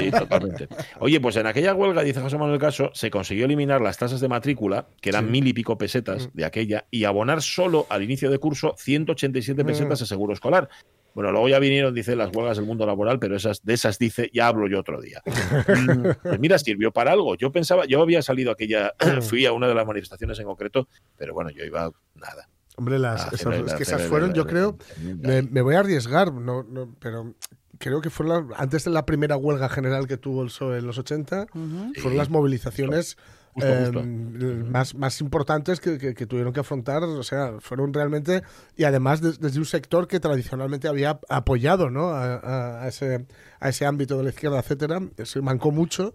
Sí, 0.00 0.10
totalmente. 0.10 0.68
Oye, 1.00 1.20
pues 1.20 1.36
en 1.36 1.46
aquella 1.46 1.74
huelga, 1.74 2.02
dice 2.02 2.20
José 2.20 2.36
Manuel 2.38 2.58
Caso, 2.58 2.90
se 2.94 3.10
consiguió 3.10 3.46
eliminar 3.54 3.80
las 3.80 3.96
tasas 3.98 4.20
de 4.20 4.28
matrícula, 4.28 4.86
que 5.00 5.08
eran 5.10 5.26
Sí. 5.26 5.30
mil 5.30 5.46
y 5.46 5.52
pico 5.52 5.78
pesetas 5.78 6.28
de 6.34 6.44
aquella, 6.44 6.86
y 6.90 7.04
abonar 7.04 7.40
solo 7.42 7.86
al 7.88 8.02
inicio 8.02 8.30
de 8.30 8.38
curso 8.38 8.74
187 8.78 9.62
Mm. 9.62 9.66
pesetas 9.66 10.00
de 10.00 10.06
seguro 10.06 10.32
escolar. 10.32 10.68
Bueno, 11.14 11.30
luego 11.30 11.48
ya 11.48 11.60
vinieron, 11.60 11.94
dice, 11.94 12.16
las 12.16 12.34
huelgas 12.34 12.56
del 12.56 12.66
mundo 12.66 12.84
laboral, 12.86 13.20
pero 13.20 13.36
esas, 13.36 13.62
de 13.62 13.74
esas 13.74 14.00
dice, 14.00 14.30
ya 14.34 14.48
hablo 14.48 14.66
yo 14.66 14.80
otro 14.80 15.00
día. 15.00 15.22
Mm, 15.68 16.06
pues 16.22 16.40
mira, 16.40 16.58
sirvió 16.58 16.90
para 16.90 17.12
algo. 17.12 17.36
Yo 17.36 17.52
pensaba, 17.52 17.84
yo 17.86 18.02
había 18.02 18.20
salido 18.20 18.50
aquella, 18.50 18.92
fui 19.22 19.46
a 19.46 19.52
una 19.52 19.68
de 19.68 19.74
las 19.74 19.86
manifestaciones 19.86 20.38
en 20.40 20.46
concreto, 20.46 20.88
pero 21.16 21.32
bueno, 21.32 21.50
yo 21.50 21.64
iba 21.64 21.90
nada. 22.16 22.48
Hombre, 22.76 22.98
las, 22.98 23.22
a 23.22 23.28
esas- 23.28 23.54
es 23.66 23.72
a 23.72 23.76
que 23.76 23.82
esas 23.84 24.02
fueron, 24.02 24.34
yo 24.34 24.44
creo, 24.46 24.76
me, 25.20 25.42
me 25.42 25.62
voy 25.62 25.76
a 25.76 25.80
arriesgar, 25.80 26.32
no, 26.32 26.64
no, 26.64 26.96
pero 26.98 27.34
creo 27.78 28.00
que 28.00 28.10
fue 28.10 28.26
la- 28.26 28.44
antes 28.56 28.82
de 28.84 28.90
la 28.90 29.06
primera 29.06 29.36
huelga 29.36 29.68
general 29.68 30.08
que 30.08 30.16
tuvo 30.16 30.42
el 30.42 30.48
PSOE 30.48 30.78
en 30.78 30.86
los 30.88 30.98
80, 30.98 31.46
fueron 32.00 32.16
las 32.16 32.28
movilizaciones 32.30 33.16
Justo, 33.54 33.68
eh, 33.68 33.84
justo. 33.84 34.70
Más, 34.70 34.94
más 34.96 35.20
importantes 35.20 35.80
que, 35.80 35.96
que- 35.98 36.14
que 36.14 36.26
tuvieron 36.26 36.52
que 36.52 36.60
afrontar, 36.60 37.02
o 37.04 37.22
sea, 37.22 37.54
fueron 37.60 37.94
realmente, 37.94 38.42
y 38.76 38.84
además 38.84 39.20
des- 39.20 39.38
desde 39.40 39.58
un 39.60 39.64
sector 39.64 40.08
que 40.08 40.18
tradicionalmente 40.20 40.88
había 40.88 41.20
apoyado 41.28 41.88
¿no? 41.88 42.08
a, 42.10 42.34
a- 42.34 42.82
a 42.82 42.88
ese, 42.88 43.26
a 43.60 43.68
ese 43.68 43.86
ámbito 43.86 44.16
de 44.18 44.24
la 44.24 44.30
izquierda, 44.30 44.58
etcétera, 44.58 45.00
se 45.22 45.40
mancó 45.40 45.70
mucho, 45.70 46.14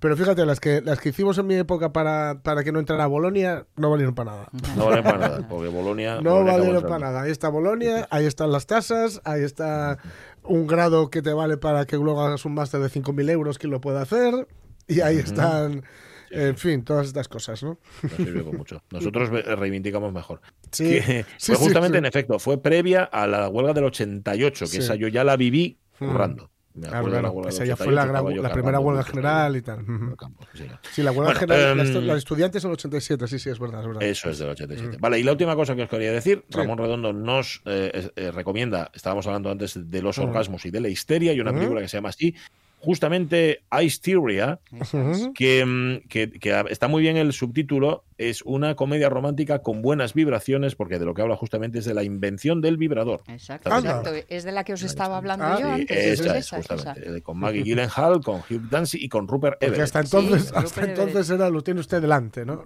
pero 0.00 0.16
fíjate, 0.16 0.44
las 0.46 0.58
que, 0.60 0.80
las 0.80 0.98
que 1.00 1.10
hicimos 1.10 1.38
en 1.38 1.46
mi 1.46 1.54
época 1.54 1.92
para, 1.92 2.40
para 2.42 2.64
que 2.64 2.72
no 2.72 2.80
entrara 2.80 3.06
Bolonia 3.06 3.66
no 3.76 3.90
valieron 3.90 4.14
para 4.14 4.30
nada. 4.32 4.48
No 4.76 4.86
valen 4.86 5.04
para 5.04 5.18
nada, 5.18 5.48
porque 5.48 5.68
Bolonia. 5.68 6.20
No 6.20 6.32
Bolonia 6.32 6.52
valieron 6.54 6.82
para 6.82 6.98
nada. 6.98 7.22
Ahí 7.22 7.30
está 7.30 7.48
Bolonia, 7.50 8.08
ahí 8.10 8.26
están 8.26 8.50
las 8.50 8.66
tasas, 8.66 9.20
ahí 9.24 9.42
está 9.42 9.98
un 10.42 10.66
grado 10.66 11.10
que 11.10 11.22
te 11.22 11.32
vale 11.34 11.56
para 11.58 11.84
que 11.86 11.96
luego 11.96 12.22
hagas 12.22 12.44
un 12.46 12.54
máster 12.54 12.80
de 12.80 12.88
5.000 12.88 13.28
euros, 13.30 13.58
quien 13.58 13.70
lo 13.70 13.80
pueda 13.80 14.00
hacer, 14.02 14.48
y 14.88 15.02
ahí 15.02 15.18
están, 15.18 15.84
en 16.30 16.56
fin, 16.56 16.84
todas 16.84 17.06
estas 17.08 17.28
cosas, 17.28 17.62
¿no? 17.62 17.78
Nos 18.18 18.44
con 18.44 18.56
mucho. 18.56 18.82
Nosotros 18.90 19.28
reivindicamos 19.30 20.12
mejor. 20.12 20.40
Sí, 20.72 20.84
Que 20.84 21.02
sí, 21.36 21.52
fue 21.52 21.56
sí, 21.56 21.64
justamente, 21.64 21.96
sí. 21.96 21.98
en 21.98 22.04
efecto, 22.06 22.38
fue 22.38 22.62
previa 22.62 23.02
a 23.02 23.26
la 23.26 23.48
huelga 23.48 23.72
del 23.72 23.84
88, 23.84 24.66
que 24.66 24.70
Sí. 24.70 24.78
esa 24.78 24.94
yo 24.94 25.08
ya 25.08 25.24
la 25.24 25.36
viví 25.36 25.78
Hmm. 25.98 26.06
currando. 26.08 26.50
Me 26.72 26.86
Claro, 26.86 27.06
claro, 27.08 27.48
esa 27.48 27.64
ya 27.64 27.76
fue 27.76 27.90
la, 27.92 28.02
88, 28.04 28.30
gran- 28.34 28.42
la 28.44 28.52
primera 28.52 28.78
huelga 28.78 29.02
general 29.02 29.56
y 29.56 29.62
tal. 29.62 29.82
Ujú. 29.82 30.14
campo, 30.16 30.46
sí. 30.54 30.64
Sí, 30.92 31.02
la 31.02 31.10
huelga 31.10 31.24
Bueno, 31.34 31.40
general, 31.40 31.80
em, 31.80 31.84
estu- 31.86 32.00
la 32.02 32.12
de 32.12 32.18
estudiantes 32.20 32.62
en 32.64 32.70
el 32.70 32.74
87, 32.74 33.26
sí, 33.26 33.38
sí, 33.40 33.50
es 33.50 33.58
verdad, 33.58 33.80
es 33.80 33.86
verdad. 33.88 34.02
Eso 34.04 34.30
es 34.30 34.38
del 34.38 34.50
87. 34.50 34.96
Vale, 35.00 35.18
y 35.18 35.24
la 35.24 35.32
última 35.32 35.56
cosa 35.56 35.74
que 35.74 35.82
os 35.82 35.88
quería 35.90 36.12
decir, 36.12 36.44
Sí. 36.48 36.56
Ramón 36.56 36.78
Redondo 36.78 37.12
nos 37.12 37.60
eh, 37.66 38.10
eh, 38.14 38.30
recomienda, 38.30 38.92
estábamos 38.94 39.26
hablando 39.26 39.50
antes 39.50 39.90
de 39.90 40.00
los 40.02 40.16
Ujú. 40.18 40.28
orgasmos 40.28 40.64
y 40.64 40.70
de 40.70 40.80
la 40.80 40.88
histeria, 40.88 41.32
y 41.32 41.40
una 41.40 41.50
Ujú. 41.50 41.58
película 41.58 41.80
que 41.80 41.88
se 41.88 41.96
llama 41.96 42.10
así, 42.10 42.36
justamente 42.80 43.60
Hysteria, 43.70 44.58
Ujú. 44.72 45.32
que, 45.34 45.64
mm, 45.64 46.08
que- 46.08 46.30
que 46.30 46.64
está 46.70 46.88
muy 46.88 47.02
bien 47.02 47.16
el 47.16 47.32
subtítulo, 47.32 48.04
es 48.28 48.42
una 48.42 48.74
comedia 48.74 49.08
romántica 49.08 49.60
con 49.60 49.80
buenas 49.80 50.12
vibraciones, 50.12 50.74
porque 50.74 50.98
de 50.98 51.06
lo 51.06 51.14
que 51.14 51.22
habla 51.22 51.36
justamente 51.36 51.78
es 51.78 51.86
de 51.86 51.94
la 51.94 52.02
invención 52.02 52.60
del 52.60 52.76
vibrador. 52.76 53.22
Exacto, 53.28 53.70
exacto. 53.74 54.10
Es 54.28 54.44
de 54.44 54.52
la 54.52 54.62
que 54.64 54.74
os 54.74 54.82
estaba 54.82 55.16
hablando 55.16 55.44
Ah, 55.46 55.58
yo 55.58 55.66
sí, 55.66 55.72
antes. 55.80 55.96
esa 56.20 56.24
esa, 56.24 56.38
es, 56.38 56.46
esa. 56.46 56.56
justamente, 56.76 57.16
eh, 57.16 57.22
con 57.22 57.38
Maggie 57.38 57.62
Gyllenhaal, 57.62 58.20
con 58.22 58.40
Hugh 58.40 58.68
Dancy 58.70 58.98
y 59.02 59.08
con 59.08 59.26
Rupert 59.26 59.54
Porque 59.54 59.66
Everett. 59.66 59.84
hasta 59.84 60.00
entonces, 60.00 60.42
Sí, 60.48 60.52
hasta 60.54 60.84
entonces 60.84 61.30
era 61.30 61.48
lo 61.48 61.62
tiene 61.62 61.80
usted 61.80 62.02
delante, 62.02 62.44
¿no? 62.44 62.64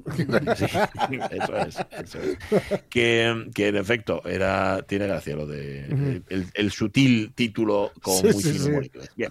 Sí, 0.56 1.18
eso 1.30 1.56
es, 1.56 1.76
eso 2.02 2.18
es. 2.20 2.38
Que, 2.88 3.46
que 3.54 3.68
en 3.68 3.76
efecto 3.76 4.22
era, 4.26 4.82
tiene 4.88 5.06
gracia 5.06 5.36
lo 5.36 5.46
de 5.46 6.22
el, 6.28 6.46
el 6.52 6.70
sutil 6.72 7.32
título 7.34 7.92
con 8.02 8.14
Sí, 8.14 8.24
muy 8.70 8.88
fino. 8.88 9.02
Bien. 9.16 9.30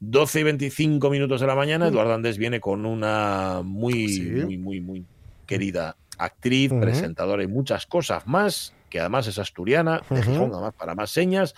12 0.00 0.40
y 0.40 0.42
25 0.44 1.10
minutos 1.10 1.40
de 1.40 1.46
la 1.46 1.54
mañana, 1.54 1.88
Eduardo 1.88 2.14
Andés 2.14 2.38
viene 2.38 2.60
con 2.60 2.86
una 2.86 3.60
muy, 3.64 4.08
Sí. 4.08 4.22
muy, 4.22 4.56
muy, 4.58 4.80
muy 4.80 5.04
querida 5.48 5.96
actriz, 6.18 6.70
Ujú. 6.70 6.80
presentadora 6.80 7.42
y 7.42 7.48
muchas 7.48 7.86
cosas 7.86 8.24
más, 8.28 8.72
que 8.90 9.00
además 9.00 9.26
es 9.26 9.38
asturiana, 9.38 10.02
de 10.08 10.20
Ujú. 10.20 10.30
Gijón, 10.30 10.52
además 10.52 10.74
para 10.78 10.94
más 10.94 11.10
señas. 11.10 11.54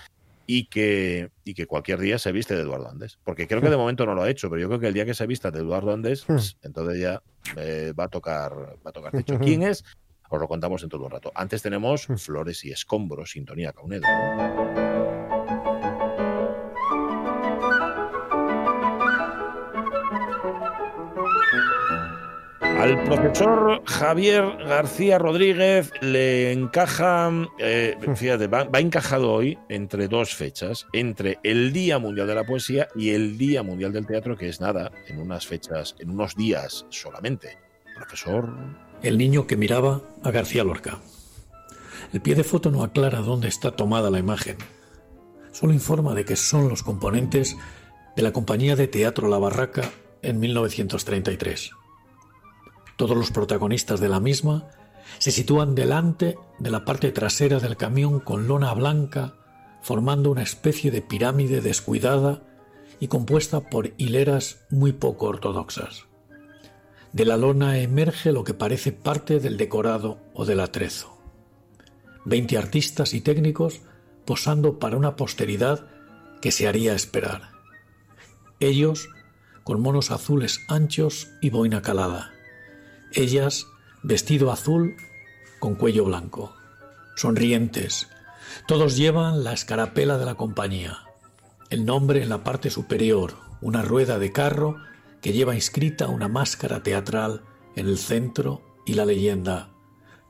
Y 0.47 0.67
que, 0.67 1.31
y 1.45 1.55
que 1.55 1.67
cualquier 1.67 2.01
día 2.01 2.19
se 2.19 2.33
viste 2.33 2.57
de 2.57 2.63
Eduardo 2.63 2.89
Andés. 2.89 3.21
Porque 3.23 3.47
creo 3.47 3.61
que 3.61 3.71
de 3.71 3.77
momento 3.77 4.05
no 4.05 4.17
lo 4.17 4.23
ha 4.23 4.31
hecho, 4.31 4.51
pero 4.51 4.61
yo 4.61 4.67
creo 4.67 4.81
que 4.81 4.89
el 4.89 4.95
día 4.95 5.05
que 5.05 5.15
se 5.15 5.25
vista 5.27 5.53
de 5.53 5.61
Eduardo 5.61 5.93
Andés, 5.93 6.25
pues, 6.27 6.57
entonces 6.63 6.99
ya 6.99 7.23
eh, 7.57 7.93
va 7.97 8.05
a 8.05 8.09
tocar 8.09 8.53
va 8.85 8.91
a 8.91 8.93
tocar 8.93 9.13
techo. 9.13 9.39
¿Quién 9.39 9.63
es? 9.63 9.85
Os 10.29 10.41
lo 10.41 10.49
contamos 10.49 10.83
en 10.83 10.89
todo 10.89 11.05
un 11.05 11.11
rato. 11.13 11.31
Antes 11.37 11.63
tenemos 11.63 12.09
Flores 12.17 12.65
y 12.65 12.73
Escombros, 12.73 13.31
Sintonía 13.31 13.73
Caunedo. 13.73 14.07
Al 22.81 23.05
profesor 23.05 23.83
Javier 23.85 24.57
García 24.67 25.19
Rodríguez 25.19 25.93
le 26.01 26.51
encaja, 26.51 27.31
eh, 27.59 27.99
fíjate, 28.15 28.47
va, 28.47 28.65
va 28.65 28.81
encajado 28.81 29.35
hoy 29.35 29.59
entre 29.69 30.09
dos 30.09 30.35
fechas, 30.35 30.87
entre 30.95 31.39
el 31.43 31.75
Día 31.75 31.99
Mundial 31.99 32.27
de 32.27 32.35
la 32.35 32.47
Poesía 32.47 32.89
y 32.97 33.11
el 33.11 33.37
Día 33.37 33.63
Mundial 33.63 33.93
del 33.93 34.07
Teatro, 34.07 34.35
que 34.35 34.49
es 34.49 34.63
nada, 34.63 34.93
en 35.09 35.19
unas 35.19 35.47
fechas, 35.47 35.95
en 35.99 36.09
unos 36.09 36.37
días 36.37 36.87
solamente. 36.89 37.59
Profesor, 37.95 38.49
El 39.03 39.19
niño 39.19 39.47
que 39.47 39.59
miraba 39.59 40.01
a 40.25 40.31
García 40.31 40.65
Lorca. 40.65 41.01
El 42.15 42.23
pie 42.23 42.35
de 42.35 42.45
foto 42.45 42.71
no 42.71 42.83
aclara 42.83 43.21
dónde 43.21 43.49
está 43.49 43.73
tomada 43.73 44.09
la 44.09 44.21
imagen. 44.21 44.57
Solo 45.53 45.75
informa 45.75 46.15
de 46.15 46.25
que 46.25 46.35
son 46.35 46.71
los 46.71 46.83
componentes 46.83 47.59
de 48.17 48.23
la 48.23 48.33
compañía 48.33 48.75
de 48.75 48.89
teatro 48.89 49.29
La 49.29 49.37
Barraca 49.37 49.83
en 50.23 50.41
1933. 50.41 51.73
Todos 53.01 53.17
los 53.17 53.31
protagonistas 53.31 53.99
de 53.99 54.11
la 54.11 54.21
misma 54.21 54.69
se 55.17 55.31
sitúan 55.31 55.75
delante 55.75 56.37
de 56.59 56.71
la 56.71 56.85
parte 56.85 57.11
trasera 57.13 57.59
del 57.59 57.79
camión 57.79 58.21
con 58.21 58.47
lona 58.47 58.75
blanca, 58.75 59.37
formando 59.81 60.31
una 60.31 60.43
especie 60.43 60.91
de 60.91 61.01
pirámide 61.01 61.63
descuidada 61.63 62.43
y 63.01 63.09
compuesta 63.09 63.71
por 63.71 63.95
hileras 63.97 64.67
muy 64.69 64.93
poco 64.93 65.29
ortodoxas. 65.29 66.09
De 67.15 67.25
la 67.25 67.39
lona 67.39 67.79
emerge 67.79 68.33
lo 68.33 68.45
que 68.45 68.53
parece 68.53 68.93
parte 68.93 69.41
del 69.41 69.57
decorado 69.57 70.19
o 70.35 70.45
del 70.45 70.61
atrezo. 70.61 71.17
Veinte 72.27 72.59
artistas 72.59 73.15
y 73.15 73.23
técnicos 73.23 73.81
posando 74.27 74.79
para 74.79 74.99
una 74.99 75.17
posteridad 75.17 75.87
que 76.43 76.53
se 76.53 76.69
haría 76.69 76.93
esperar. 76.93 77.53
Ellos 78.61 79.09
con 79.65 79.81
monos 79.81 80.11
azules 80.11 80.61
anchos 80.69 81.31
y 81.41 81.49
boina 81.49 81.81
calada. 81.81 82.33
Ellas 83.13 83.67
vestido 84.03 84.53
azul 84.53 84.97
con 85.59 85.75
cuello 85.75 86.05
blanco. 86.05 86.55
Sonrientes. 87.17 88.09
Todos 88.67 88.97
llevan 88.97 89.43
la 89.43 89.53
escarapela 89.53 90.17
de 90.17 90.27
la 90.27 90.37
compañía. 90.37 90.99
El 91.71 91.85
nombre 91.85 92.23
en 92.23 92.29
la 92.29 92.45
parte 92.45 92.71
superior, 92.71 93.35
una 93.61 93.83
rueda 93.83 94.19
de 94.19 94.33
carro 94.33 94.77
que 95.21 95.33
lleva 95.33 95.55
inscrita 95.55 96.09
una 96.09 96.29
máscara 96.29 96.83
teatral 96.83 97.43
en 97.77 97.89
el 97.89 97.99
centro 97.99 98.63
y 98.87 98.95
la 98.95 99.05
leyenda 99.05 99.71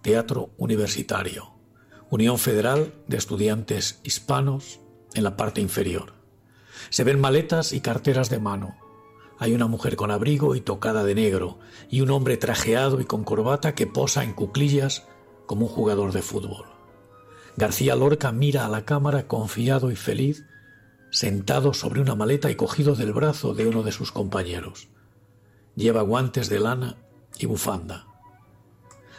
Teatro 0.03 0.51
Universitario, 0.57 1.53
Unión 2.09 2.39
Federal 2.39 2.95
de 3.07 3.19
Estudiantes 3.19 4.01
Hispanos 4.03 4.81
en 5.15 5.25
la 5.25 5.37
parte 5.37 5.61
inferior. 5.61 6.15
Se 6.89 7.05
ven 7.05 7.21
maletas 7.21 7.75
y 7.75 7.81
carteras 7.81 8.31
de 8.31 8.41
mano. 8.41 8.77
Hay 9.41 9.55
una 9.55 9.67
mujer 9.67 9.97
con 9.97 10.11
abrigo 10.11 10.55
y 10.55 10.61
tocada 10.61 11.03
de 11.03 11.15
negro 11.15 11.59
y 11.89 12.03
un 12.03 12.11
hombre 12.11 12.37
trajeado 12.37 13.01
y 13.01 13.07
con 13.07 13.25
corbata 13.25 13.75
que 13.75 13.87
posa 13.87 14.23
en 14.23 14.35
cuclillas 14.35 15.07
como 15.47 15.65
un 15.65 15.73
jugador 15.73 16.13
de 16.13 16.21
fútbol. 16.21 16.67
García 17.57 17.97
Lorca 17.97 18.33
mira 18.33 18.67
a 18.67 18.69
la 18.69 18.85
cámara 18.85 19.27
confiado 19.27 19.91
y 19.91 19.97
feliz 19.97 20.45
sentado 21.11 21.73
sobre 21.73 22.03
una 22.03 22.15
maleta 22.15 22.51
y 22.51 22.55
cogido 22.55 22.95
del 22.95 23.15
brazo 23.15 23.55
de 23.55 23.67
uno 23.67 23.83
de 23.83 23.93
sus 23.93 24.13
compañeros. 24.13 24.89
Lleva 25.75 26.03
guantes 26.03 26.51
de 26.51 26.61
lana 26.61 26.97
y 27.39 27.47
bufanda. 27.47 28.07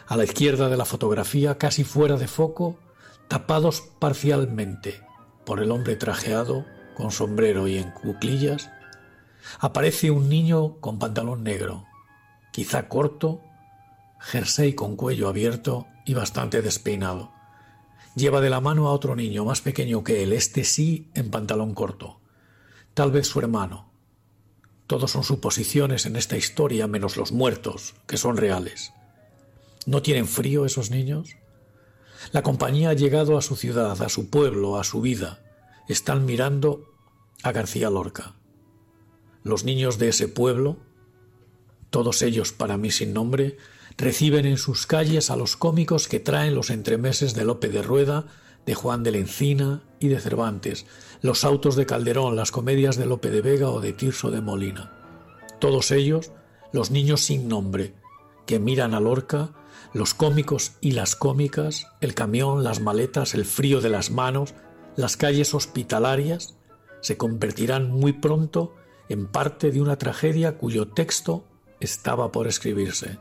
A 0.06 0.16
la 0.16 0.22
izquierda 0.22 0.68
de 0.68 0.76
la 0.76 0.84
fotografía, 0.84 1.58
casi 1.58 1.82
fuera 1.82 2.16
de 2.16 2.28
foco, 2.28 2.78
tapados 3.26 3.82
parcialmente 3.98 5.02
por 5.44 5.58
el 5.58 5.72
hombre 5.72 5.96
trajeado, 5.96 6.64
con 6.96 7.10
sombrero 7.10 7.66
y 7.66 7.78
en 7.78 7.90
cuclillas, 7.90 8.70
aparece 9.58 10.10
un 10.10 10.28
niño 10.28 10.80
con 10.80 10.98
pantalón 10.98 11.42
negro, 11.42 11.86
quizá 12.52 12.88
corto, 12.88 13.40
jersey 14.20 14.74
con 14.74 14.96
cuello 14.96 15.28
abierto 15.28 15.86
y 16.04 16.14
bastante 16.14 16.62
despeinado. 16.62 17.32
Lleva 18.14 18.40
de 18.40 18.50
la 18.50 18.60
mano 18.60 18.88
a 18.88 18.92
otro 18.92 19.16
niño 19.16 19.44
más 19.44 19.60
pequeño 19.60 20.04
que 20.04 20.22
él, 20.22 20.32
este 20.32 20.64
sí 20.64 21.10
en 21.14 21.30
pantalón 21.30 21.74
corto. 21.74 22.20
Tal 22.94 23.10
vez 23.10 23.26
su 23.26 23.40
hermano. 23.40 23.90
Todos 24.86 25.10
son 25.10 25.24
suposiciones 25.24 26.04
en 26.04 26.16
esta 26.16 26.36
historia 26.36 26.86
menos 26.86 27.16
los 27.16 27.32
muertos, 27.32 27.94
que 28.06 28.18
son 28.18 28.36
reales. 28.36 28.92
¿No 29.86 30.02
tienen 30.02 30.26
frío 30.26 30.66
esos 30.66 30.90
niños? 30.90 31.36
La 32.30 32.42
compañía 32.42 32.90
ha 32.90 32.94
llegado 32.94 33.38
a 33.38 33.42
su 33.42 33.56
ciudad, 33.56 34.00
a 34.00 34.08
su 34.08 34.28
pueblo, 34.28 34.78
a 34.78 34.84
su 34.84 35.00
vida. 35.00 35.40
Están 35.88 36.26
mirando 36.26 36.84
a 37.42 37.50
García 37.52 37.90
Lorca. 37.90 38.34
Los 39.44 39.64
niños 39.64 39.98
de 39.98 40.08
ese 40.08 40.28
pueblo, 40.28 40.76
todos 41.90 42.22
ellos 42.22 42.52
para 42.52 42.76
mí 42.76 42.90
sin 42.90 43.12
nombre, 43.12 43.56
reciben 43.96 44.46
en 44.46 44.56
sus 44.56 44.86
calles 44.86 45.30
a 45.30 45.36
los 45.36 45.56
cómicos 45.56 46.08
que 46.08 46.20
traen 46.20 46.54
los 46.54 46.70
entremeses 46.70 47.34
de 47.34 47.44
Lope 47.44 47.68
de 47.68 47.82
Rueda, 47.82 48.26
de 48.66 48.74
Juan 48.74 49.02
de 49.02 49.10
la 49.10 49.18
Encina 49.18 49.82
y 49.98 50.08
de 50.08 50.20
Cervantes, 50.20 50.86
los 51.20 51.44
autos 51.44 51.76
de 51.76 51.86
Calderón, 51.86 52.36
las 52.36 52.50
comedias 52.50 52.96
de 52.96 53.06
Lope 53.06 53.30
de 53.30 53.42
Vega 53.42 53.70
o 53.70 53.80
de 53.80 53.92
Tirso 53.92 54.30
de 54.30 54.40
Molina. 54.40 54.92
Todos 55.60 55.90
ellos, 55.90 56.32
los 56.72 56.90
niños 56.90 57.20
sin 57.22 57.48
nombre, 57.48 57.94
que 58.46 58.58
miran 58.58 58.94
a 58.94 59.00
Lorca, 59.00 59.50
los 59.92 60.14
cómicos 60.14 60.72
y 60.80 60.92
las 60.92 61.16
cómicas, 61.16 61.86
el 62.00 62.14
camión, 62.14 62.64
las 62.64 62.80
maletas, 62.80 63.34
el 63.34 63.44
frío 63.44 63.80
de 63.80 63.90
las 63.90 64.10
manos, 64.10 64.54
las 64.96 65.16
calles 65.16 65.54
hospitalarias, 65.54 66.56
se 67.00 67.16
convertirán 67.16 67.90
muy 67.90 68.12
pronto 68.12 68.74
en 69.12 69.26
parte 69.26 69.70
de 69.70 69.82
una 69.82 69.96
tragedia 69.96 70.56
cuyo 70.56 70.88
texto 70.88 71.44
estaba 71.80 72.32
por 72.32 72.46
escribirse. 72.46 73.18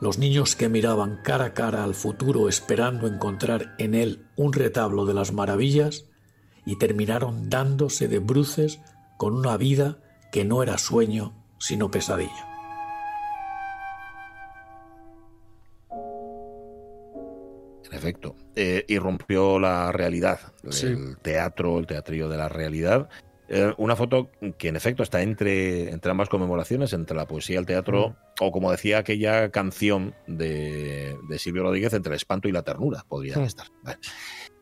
Los 0.00 0.18
niños 0.18 0.56
que 0.56 0.68
miraban 0.68 1.20
cara 1.22 1.44
a 1.44 1.54
cara 1.54 1.84
al 1.84 1.94
futuro 1.94 2.48
esperando 2.48 3.06
encontrar 3.06 3.76
en 3.78 3.94
él 3.94 4.26
un 4.34 4.52
retablo 4.52 5.06
de 5.06 5.14
las 5.14 5.32
maravillas 5.32 6.06
y 6.66 6.76
terminaron 6.76 7.48
dándose 7.48 8.08
de 8.08 8.18
bruces 8.18 8.80
con 9.16 9.36
una 9.36 9.56
vida 9.56 9.98
que 10.32 10.44
no 10.44 10.60
era 10.60 10.76
sueño 10.76 11.34
sino 11.58 11.90
pesadilla. 11.90 12.48
En 17.84 17.96
efecto, 17.96 18.34
eh, 18.56 18.84
irrumpió 18.88 19.58
la 19.60 19.92
realidad, 19.92 20.40
Sí. 20.68 20.86
el 20.86 21.18
teatro, 21.18 21.78
el 21.78 21.86
teatrillo 21.86 22.28
de 22.28 22.36
la 22.36 22.48
realidad. 22.48 23.08
Eh, 23.52 23.74
una 23.78 23.96
foto 23.96 24.30
que 24.58 24.68
en 24.68 24.76
efecto 24.76 25.02
está 25.02 25.22
entre, 25.22 25.90
entre 25.90 26.10
ambas 26.12 26.28
conmemoraciones, 26.28 26.92
entre 26.92 27.16
la 27.16 27.26
poesía 27.26 27.56
y 27.56 27.58
el 27.58 27.66
teatro, 27.66 28.16
o 28.40 28.52
como 28.52 28.70
decía 28.70 28.98
aquella 28.98 29.50
canción 29.50 30.14
de, 30.28 31.16
de 31.28 31.38
Silvio 31.40 31.64
Rodríguez, 31.64 31.92
entre 31.94 32.12
el 32.12 32.16
espanto 32.16 32.46
y 32.48 32.52
la 32.52 32.62
ternura, 32.62 33.04
podrían 33.08 33.40
Mm. 33.42 33.46
estar. 33.46 33.66
Vale. 33.82 33.98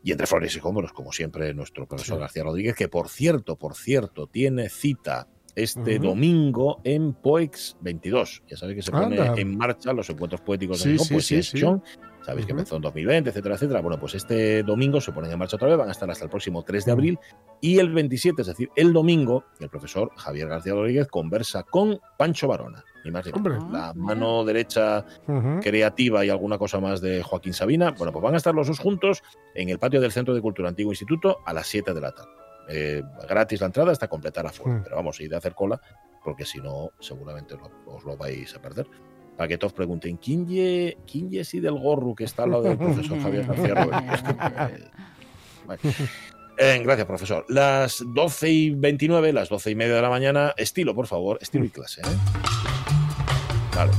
Y 0.03 0.11
entre 0.11 0.25
flores 0.25 0.55
y 0.55 0.59
cómoros, 0.59 0.91
como 0.91 1.11
siempre, 1.11 1.53
nuestro 1.53 1.85
profesor 1.87 2.15
Sí. 2.17 2.19
García 2.21 2.43
Rodríguez, 2.43 2.75
que 2.75 2.87
por 2.87 3.09
cierto, 3.09 3.57
por 3.57 3.75
cierto, 3.75 4.25
tiene 4.25 4.69
cita 4.69 5.27
este 5.55 5.99
domingo 5.99 6.79
en 6.83 7.13
Poex 7.13 7.77
22. 7.81 8.43
Ya 8.47 8.57
sabéis 8.57 8.77
que 8.77 8.81
se 8.83 8.91
pone 8.91 9.19
Anda. 9.19 9.33
en 9.39 9.57
marcha 9.57 9.93
los 9.93 10.09
encuentros 10.09 10.41
poéticos 10.41 10.83
de 10.83 10.97
sí, 10.97 11.03
sí, 11.05 11.21
sí. 11.21 11.43
Sesión. 11.43 11.83
Sabéis 12.25 12.45
que 12.45 12.51
empezó 12.51 12.75
en 12.75 12.81
2020, 12.83 13.29
etcétera, 13.29 13.55
etcétera. 13.55 13.81
Bueno, 13.81 13.99
pues 13.99 14.13
este 14.13 14.61
domingo 14.63 14.99
se 15.01 15.11
ponen 15.11 15.31
en 15.31 15.39
marcha 15.39 15.55
otra 15.55 15.69
vez, 15.69 15.77
van 15.77 15.87
a 15.87 15.93
estar 15.93 16.09
hasta 16.11 16.25
el 16.25 16.29
próximo 16.29 16.63
3 16.63 16.85
de 16.85 16.91
abril. 16.91 17.19
Y 17.61 17.79
el 17.79 17.91
27, 17.91 18.41
es 18.41 18.47
decir, 18.49 18.69
el 18.75 18.93
domingo, 18.93 19.45
el 19.59 19.69
profesor 19.69 20.11
Javier 20.15 20.47
García 20.49 20.73
Rodríguez 20.73 21.07
conversa 21.07 21.63
con 21.63 21.99
Pancho 22.17 22.47
Barona. 22.47 22.83
Ni 23.05 23.11
más 23.11 23.25
ni. 23.25 23.31
La 23.71 23.89
Ah, 23.89 23.93
mano 23.95 24.43
derecha 24.43 25.05
creativa 25.61 26.25
y 26.25 26.29
alguna 26.29 26.57
cosa 26.57 26.79
más 26.79 26.99
de 27.01 27.23
Joaquín 27.23 27.53
Sabina. 27.53 27.91
Bueno, 27.97 28.11
pues 28.11 28.21
van 28.21 28.33
a 28.33 28.37
estar 28.37 28.53
los 28.53 28.67
dos 28.67 28.79
juntos 28.79 29.23
en 29.55 29.69
el 29.69 29.79
patio 29.79 30.01
del 30.01 30.11
Centro 30.11 30.33
de 30.35 30.41
Cultura 30.41 30.69
Antiguo 30.69 30.91
Instituto 30.91 31.37
a 31.45 31.53
las 31.53 31.65
7 31.67 31.93
de 31.93 32.01
la 32.01 32.11
tarde. 32.11 32.29
Eh, 32.69 33.01
gratis 33.27 33.59
la 33.61 33.65
entrada 33.67 33.91
hasta 33.91 34.07
completar 34.07 34.45
afuera. 34.45 34.79
Mm. 34.79 34.83
Pero 34.83 34.95
vamos, 34.95 35.19
ir 35.19 35.29
de 35.29 35.35
hacer 35.37 35.53
cola, 35.55 35.81
porque 36.23 36.45
si 36.45 36.59
no, 36.59 36.91
seguramente 36.99 37.55
lo- 37.55 37.71
os 37.93 38.03
lo 38.03 38.15
vais 38.15 38.55
a 38.55 38.61
perder. 38.61 38.87
Para 39.35 39.47
que 39.47 39.57
todos 39.57 39.73
pregunten, 39.73 40.17
¿quién 40.17 40.45
ye, 40.47 40.97
quién 41.09 41.29
ye 41.29 41.39
ese 41.41 41.61
del 41.61 41.79
gorro 41.79 42.13
que 42.13 42.25
está 42.25 42.43
al 42.43 42.51
lado 42.51 42.63
del 42.63 42.77
profesor 42.77 43.19
Javier 43.21 43.45
García 43.45 43.73
vale. 45.65 45.79
Eh, 46.61 46.81
gracias, 46.83 47.07
profesor. 47.07 47.45
Las 47.47 48.03
12 48.05 48.49
y 48.49 48.69
29, 48.71 49.31
las 49.31 49.47
12 49.47 49.71
y 49.71 49.75
media 49.75 49.95
de 49.95 50.01
la 50.01 50.09
mañana, 50.09 50.53
estilo, 50.57 50.93
por 50.93 51.07
favor, 51.07 51.37
estilo 51.39 51.63
y 51.63 51.69
clase. 51.69 52.01
¿eh? 52.01 52.05
Vale, 53.73 53.91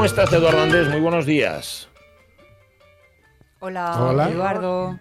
¿Cómo 0.00 0.06
estás, 0.06 0.32
Eduardo 0.32 0.62
Andrés? 0.62 0.88
Muy 0.88 1.00
buenos 1.02 1.26
días. 1.26 1.86
Hola, 3.58 4.02
Hola. 4.02 4.30
Eduardo. 4.30 4.98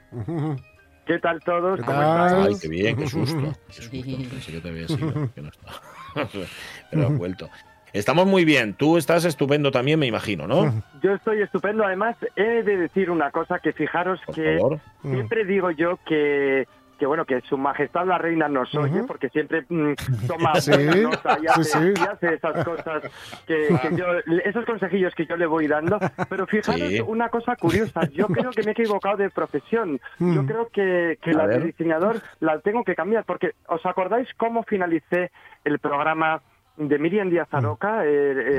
¿Qué 1.06 1.18
tal 1.20 1.40
todos? 1.40 1.80
¿Qué 1.80 1.86
¿Cómo 1.86 1.98
tal? 1.98 2.48
Ay, 2.48 2.56
qué 2.62 2.68
bien, 2.68 2.98
qué 2.98 3.08
susto. 3.08 3.56
Qué 3.68 3.74
susto. 3.82 4.30
Pensé 4.30 4.52
que 4.52 4.60
te 4.60 4.68
había 4.68 4.88
sido, 4.90 5.34
que 5.34 5.42
no 5.42 5.48
está. 5.48 5.72
Pero 6.92 7.08
has 7.08 7.18
vuelto. 7.18 7.50
Estamos 7.94 8.28
muy 8.28 8.44
bien. 8.44 8.74
Tú 8.74 8.98
estás 8.98 9.24
estupendo 9.24 9.72
también, 9.72 10.00
me 10.00 10.06
imagino, 10.06 10.48
¿no? 10.48 10.84
Yo 11.02 11.14
estoy 11.14 11.44
estupendo. 11.44 11.86
Además, 11.86 12.18
he 12.36 12.64
de 12.64 12.76
decir 12.76 13.10
una 13.10 13.32
cosa 13.32 13.60
que 13.60 13.72
fijaros 13.72 14.20
Por 14.26 14.36
que 14.36 14.58
favor. 14.58 14.82
siempre 15.02 15.46
digo 15.46 15.72
yo 15.72 15.98
que 16.06 16.68
que 17.00 17.06
bueno 17.06 17.26
que 17.26 17.42
su 17.42 17.58
majestad 17.58 18.06
la 18.06 18.18
reina 18.18 18.48
nos 18.48 18.74
oye 18.76 18.98
Ujú. 19.00 19.08
porque 19.08 19.30
siempre 19.30 19.66
mm, 19.70 19.94
toma 20.28 20.56
Sí, 20.62 20.72
nota 21.02 21.38
y 21.42 21.48
hace, 21.48 21.64
sí, 21.64 21.80
sí. 21.80 21.94
y 21.98 22.08
hace 22.08 22.34
esas 22.36 22.66
cosas 22.66 23.04
que, 23.48 23.70
que 23.82 23.96
yo 23.96 24.06
esos 24.46 24.66
consejillos 24.66 25.16
que 25.16 25.26
yo 25.26 25.38
le 25.38 25.46
voy 25.48 25.68
dando 25.68 25.98
pero 26.30 26.46
fijaros 26.46 26.90
Sí. 26.90 27.02
una 27.02 27.30
cosa 27.30 27.56
curiosa 27.56 28.02
yo 28.12 28.28
creo 28.38 28.52
que 28.52 28.62
me 28.64 28.70
he 28.70 28.72
equivocado 28.74 29.18
de 29.18 29.30
profesión 29.30 30.00
yo 30.20 30.44
Mm. 30.44 30.48
creo 30.48 30.68
que, 30.70 31.18
que 31.22 31.32
la 31.34 31.48
de 31.48 31.60
diseñador 31.62 32.18
la 32.42 32.60
tengo 32.60 32.84
que 32.84 32.94
cambiar 32.96 33.24
porque 33.24 33.54
os 33.68 33.84
acordáis 33.86 34.28
cómo 34.36 34.64
finalicé 34.64 35.32
el 35.64 35.80
programa 35.80 36.42
de 36.78 36.98
Miriam 36.98 37.30
Díaz 37.30 37.48
Aroca, 37.52 38.06
eh, 38.06 38.10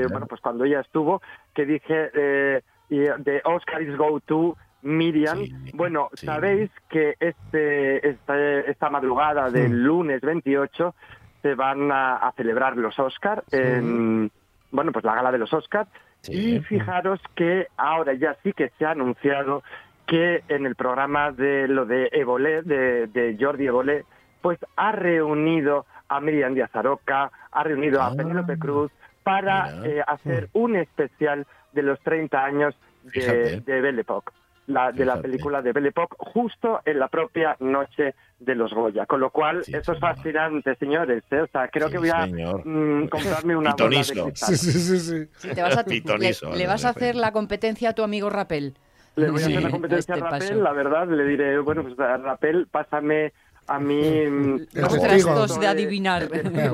eh, 0.03 0.07
bueno, 0.11 0.27
pues 0.27 0.41
cuando 0.43 0.65
ella 0.65 0.81
estuvo, 0.81 1.23
que 1.55 1.65
dije 1.65 2.11
eh, 2.15 2.63
de 2.91 3.41
Oscar 3.45 3.81
is 3.83 3.97
go 3.97 4.21
to 4.21 4.57
Miriam. 4.83 5.39
Sí, 5.39 5.53
bueno, 5.75 6.09
sí. 6.15 6.27
sabéis 6.27 6.71
que 6.89 7.15
este, 7.21 8.09
este- 8.09 8.71
esta 8.71 8.91
madrugada 8.91 9.51
del 9.51 9.73
Mm. 9.73 9.85
lunes 9.87 10.21
28 10.23 10.95
se 11.43 11.55
van 11.55 11.91
a, 11.93 12.17
a 12.17 12.33
celebrar 12.33 12.77
los 12.77 12.99
Oscar 12.99 13.45
en, 13.51 14.31
bueno, 14.71 14.93
pues 14.93 15.05
la 15.05 15.15
gala 15.15 15.33
de 15.33 15.39
los 15.39 15.53
Oscar. 15.53 15.87
Y 16.29 16.61
fijaros 16.61 17.19
que 17.35 17.67
ahora 17.79 18.13
ya 18.15 18.37
sí 18.43 18.53
que 18.53 18.71
se 18.79 18.85
ha 18.85 18.91
anunciado 18.91 19.63
que 20.07 20.43
en 20.49 20.67
el 20.67 20.75
programa 20.75 21.31
de 21.33 21.67
lo 21.69 21.87
de 21.87 22.09
Evolé, 22.13 22.63
de, 22.63 23.07
de 23.07 23.37
Jordi 23.41 23.67
Evolé, 23.67 24.05
pues 24.43 24.59
ha 24.77 24.93
reunido 24.93 25.87
a 26.09 26.21
Miriam 26.21 26.53
Díaz 26.55 26.75
Aroca, 26.75 27.31
ha 27.53 27.63
reunido 27.63 28.03
Ah. 28.03 28.09
a 28.09 28.15
Penélope 28.17 28.59
Cruz 28.59 28.91
para 29.23 29.85
eh, 29.87 30.03
hacer 30.07 30.49
un 30.53 30.77
especial 30.77 31.47
de 31.73 31.83
los 31.83 32.01
30 32.01 32.45
años 32.45 32.75
de, 33.15 33.61
de 33.61 33.81
Belle 33.81 34.01
Époque, 34.01 34.33
la, 34.67 34.93
de 34.93 35.05
la 35.05 35.21
película 35.21 35.63
de 35.63 35.73
Belle 35.73 35.89
Époque, 35.89 36.15
justo 36.19 36.81
en 36.85 36.99
la 36.99 37.09
propia 37.09 37.57
noche 37.61 38.15
de 38.39 38.55
los 38.55 38.73
Goya. 38.73 39.05
Con 39.07 39.21
lo 39.21 39.31
cual, 39.31 39.65
Sí, 39.65 39.75
eso 39.75 39.93
es 39.93 39.99
fascinante, 39.99 40.75
señores. 40.77 41.25
¿eh? 41.31 41.41
O 41.41 41.47
sea, 41.49 41.69
creo 41.69 41.89
Sí, 41.89 41.93
que 41.93 41.99
voy 41.99 42.11
a 42.11 42.27
mm, 42.27 43.09
comprarme 43.09 43.57
una 43.57 43.75
bola 43.75 43.89
de 44.03 44.23
cristal. 44.23 44.57
Sí, 44.57 44.57
sí, 44.57 44.73
sí, 44.79 44.99
sí. 45.01 45.27
Sí, 45.39 45.49
te 45.55 45.63
vas 45.63 45.77
a, 45.77 45.83
le, 45.83 45.89
Pitoniso, 45.89 46.55
le 46.55 46.67
vas 46.67 46.85
a 46.85 46.91
hacer 46.91 47.17
la 47.17 47.33
competencia 47.33 47.91
a 47.91 47.93
tu 47.95 48.03
amigo 48.03 48.31
Rapel. 48.31 48.75
Le 49.17 49.29
voy 49.31 49.43
a 49.43 49.47
Sí. 49.47 49.53
hacer 49.53 49.63
la 49.65 49.71
competencia 49.71 50.15
Este 50.15 50.25
a 50.25 50.31
Rapel, 50.31 50.49
paso. 50.49 50.63
la 50.63 50.73
verdad, 50.73 51.09
le 51.09 51.25
diré, 51.25 51.59
bueno, 51.59 51.83
pues 51.83 51.99
a 51.99 52.17
Rapel, 52.19 52.69
pásame 52.71 53.33
a 53.67 53.79
mí 53.81 54.01
mm, 54.27 54.61
Los 54.75 55.01
trastos 55.01 55.61
de 55.61 55.67
adivinar. 55.67 56.23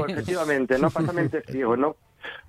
efectivamente, 0.08 0.78
¿no? 0.78 0.90
Pásame 0.90 1.22
el 1.22 1.30
testigo, 1.30 1.76
¿no? 1.76 1.96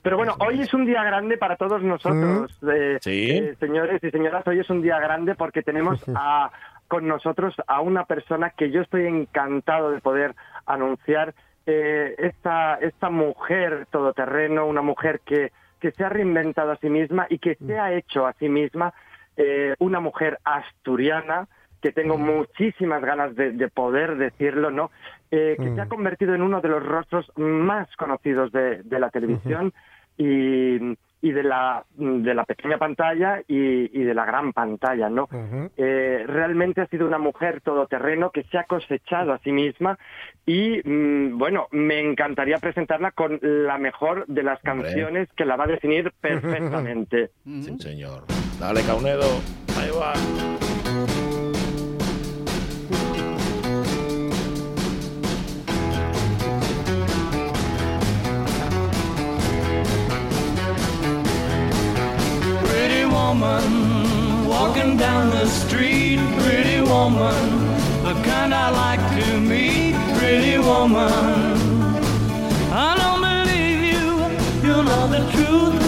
Pero 0.01 0.17
bueno, 0.17 0.35
hoy 0.39 0.61
es. 0.61 0.73
un 0.73 0.85
día 0.85 1.03
grande 1.03 1.37
para 1.37 1.55
todos 1.55 1.81
nosotros, 1.83 2.57
eh, 2.71 2.97
Sí. 3.01 3.31
eh, 3.31 3.55
señores 3.59 4.03
y 4.03 4.09
señoras, 4.11 4.45
hoy 4.47 4.59
es 4.59 4.69
un 4.69 4.81
día 4.81 4.99
grande 4.99 5.35
porque 5.35 5.63
tenemos 5.63 6.03
a, 6.15 6.51
con 6.87 7.07
nosotros 7.07 7.55
a 7.67 7.81
una 7.81 8.05
persona 8.05 8.51
que 8.51 8.71
yo 8.71 8.81
estoy 8.81 9.05
encantado 9.07 9.91
de 9.91 9.99
poder 10.01 10.35
anunciar, 10.65 11.33
eh, 11.65 12.15
esta, 12.19 12.75
esta 12.75 13.09
mujer 13.09 13.87
todoterreno, 13.91 14.65
una 14.65 14.81
mujer 14.81 15.19
que, 15.25 15.51
que 15.81 15.91
se 15.91 16.05
ha 16.05 16.09
reinventado 16.09 16.71
a 16.71 16.77
sí 16.77 16.89
misma 16.89 17.27
y 17.29 17.39
que 17.39 17.55
se 17.55 17.77
ha 17.77 17.91
hecho 17.93 18.25
a 18.25 18.33
sí 18.33 18.47
misma 18.47 18.93
eh, 19.35 19.75
una 19.79 19.99
mujer 19.99 20.39
asturiana, 20.43 21.47
que 21.87 22.01
tengo 22.01 22.17
muchísimas 22.17 23.01
ganas 23.01 23.33
de, 23.35 23.51
de 23.53 23.69
poder 23.69 24.17
decirlo, 24.17 24.71
¿no? 24.71 24.91
Eh, 25.31 25.55
que 25.57 25.73
se 25.73 25.79
ha 25.81 25.87
convertido 25.87 26.35
en 26.35 26.41
uno 26.41 26.59
de 26.59 26.67
los 26.67 26.85
rostros 26.85 27.31
más 27.37 27.87
conocidos 27.95 28.51
de, 28.51 28.83
de 28.83 28.99
la 28.99 29.09
televisión 29.09 29.71
y, 30.17 30.75
y 31.21 31.31
de, 31.31 31.43
la, 31.43 31.85
de 31.95 32.33
la 32.33 32.43
pequeña 32.43 32.77
pantalla 32.77 33.39
y, 33.47 33.99
y 33.99 34.03
de 34.03 34.13
la 34.13 34.25
gran 34.25 34.51
pantalla, 34.51 35.09
¿no? 35.09 35.29
Eh, 35.77 36.23
realmente 36.27 36.81
ha 36.81 36.87
sido 36.87 37.07
una 37.07 37.19
mujer 37.19 37.61
todoterreno 37.61 38.31
que 38.31 38.43
se 38.43 38.57
ha 38.57 38.65
cosechado 38.65 39.31
a 39.31 39.39
sí 39.39 39.51
misma 39.53 39.97
y 40.45 40.81
mm, 40.83 41.37
bueno, 41.37 41.67
me 41.71 41.99
encantaría 42.01 42.57
presentarla 42.57 43.11
con 43.11 43.39
la 43.41 43.77
mejor 43.77 44.25
de 44.27 44.43
las 44.43 44.59
Hombre. 44.65 44.87
canciones 44.89 45.29
que 45.37 45.45
la 45.45 45.55
va 45.55 45.63
a 45.63 45.67
definir 45.67 46.11
perfectamente. 46.21 47.29
Sí, 47.45 47.77
señor. 47.79 48.23
Dale, 48.59 48.81
Caunedo. 48.83 49.23
Ahí 49.79 49.91
va. 49.91 50.13
Woman 63.27 64.47
walking 64.47 64.95
down 64.95 65.29
the 65.31 65.45
street, 65.47 66.17
pretty 66.39 66.79
woman, 66.79 67.35
the 68.05 68.13
kind 68.23 68.53
I 68.53 68.69
like 68.69 69.03
to 69.19 69.39
meet, 69.41 69.95
pretty 70.17 70.57
woman. 70.57 71.11
I 72.71 72.89
don't 73.01 73.21
believe 73.29 73.81
you, 73.91 74.07
you 74.67 74.75
know 74.81 75.07
the 75.07 75.23
truth. 75.33 75.86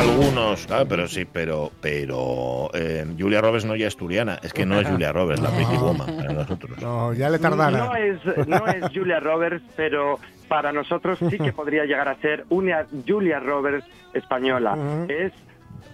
Algunos, 0.00 0.66
claro, 0.66 0.86
pero 0.88 1.06
sí, 1.08 1.24
pero, 1.30 1.70
pero 1.80 2.70
eh, 2.74 3.04
Julia 3.18 3.40
Roberts 3.40 3.64
no 3.64 3.76
ya 3.76 3.86
es 3.86 3.94
asturiana, 3.94 4.38
es 4.42 4.52
que 4.52 4.64
no 4.64 4.80
es 4.80 4.88
Julia 4.88 5.12
Roberts, 5.12 5.42
la 5.42 5.50
Pretty 5.50 5.76
Woman 5.76 6.16
para 6.16 6.32
nosotros. 6.32 6.80
No, 6.80 7.12
ya 7.12 7.28
le 7.28 7.38
No 7.38 7.42
tardará. 7.50 7.98
es, 8.00 8.18
no 8.46 8.66
es 8.66 8.84
Julia 8.94 9.20
Roberts, 9.20 9.64
pero 9.76 10.18
para 10.48 10.72
nosotros 10.72 11.18
sí 11.30 11.38
que 11.38 11.52
podría 11.52 11.84
llegar 11.84 12.08
a 12.08 12.16
ser 12.16 12.44
una 12.48 12.86
Julia 13.06 13.40
Roberts 13.40 13.86
española. 14.14 14.76
Es 15.08 15.32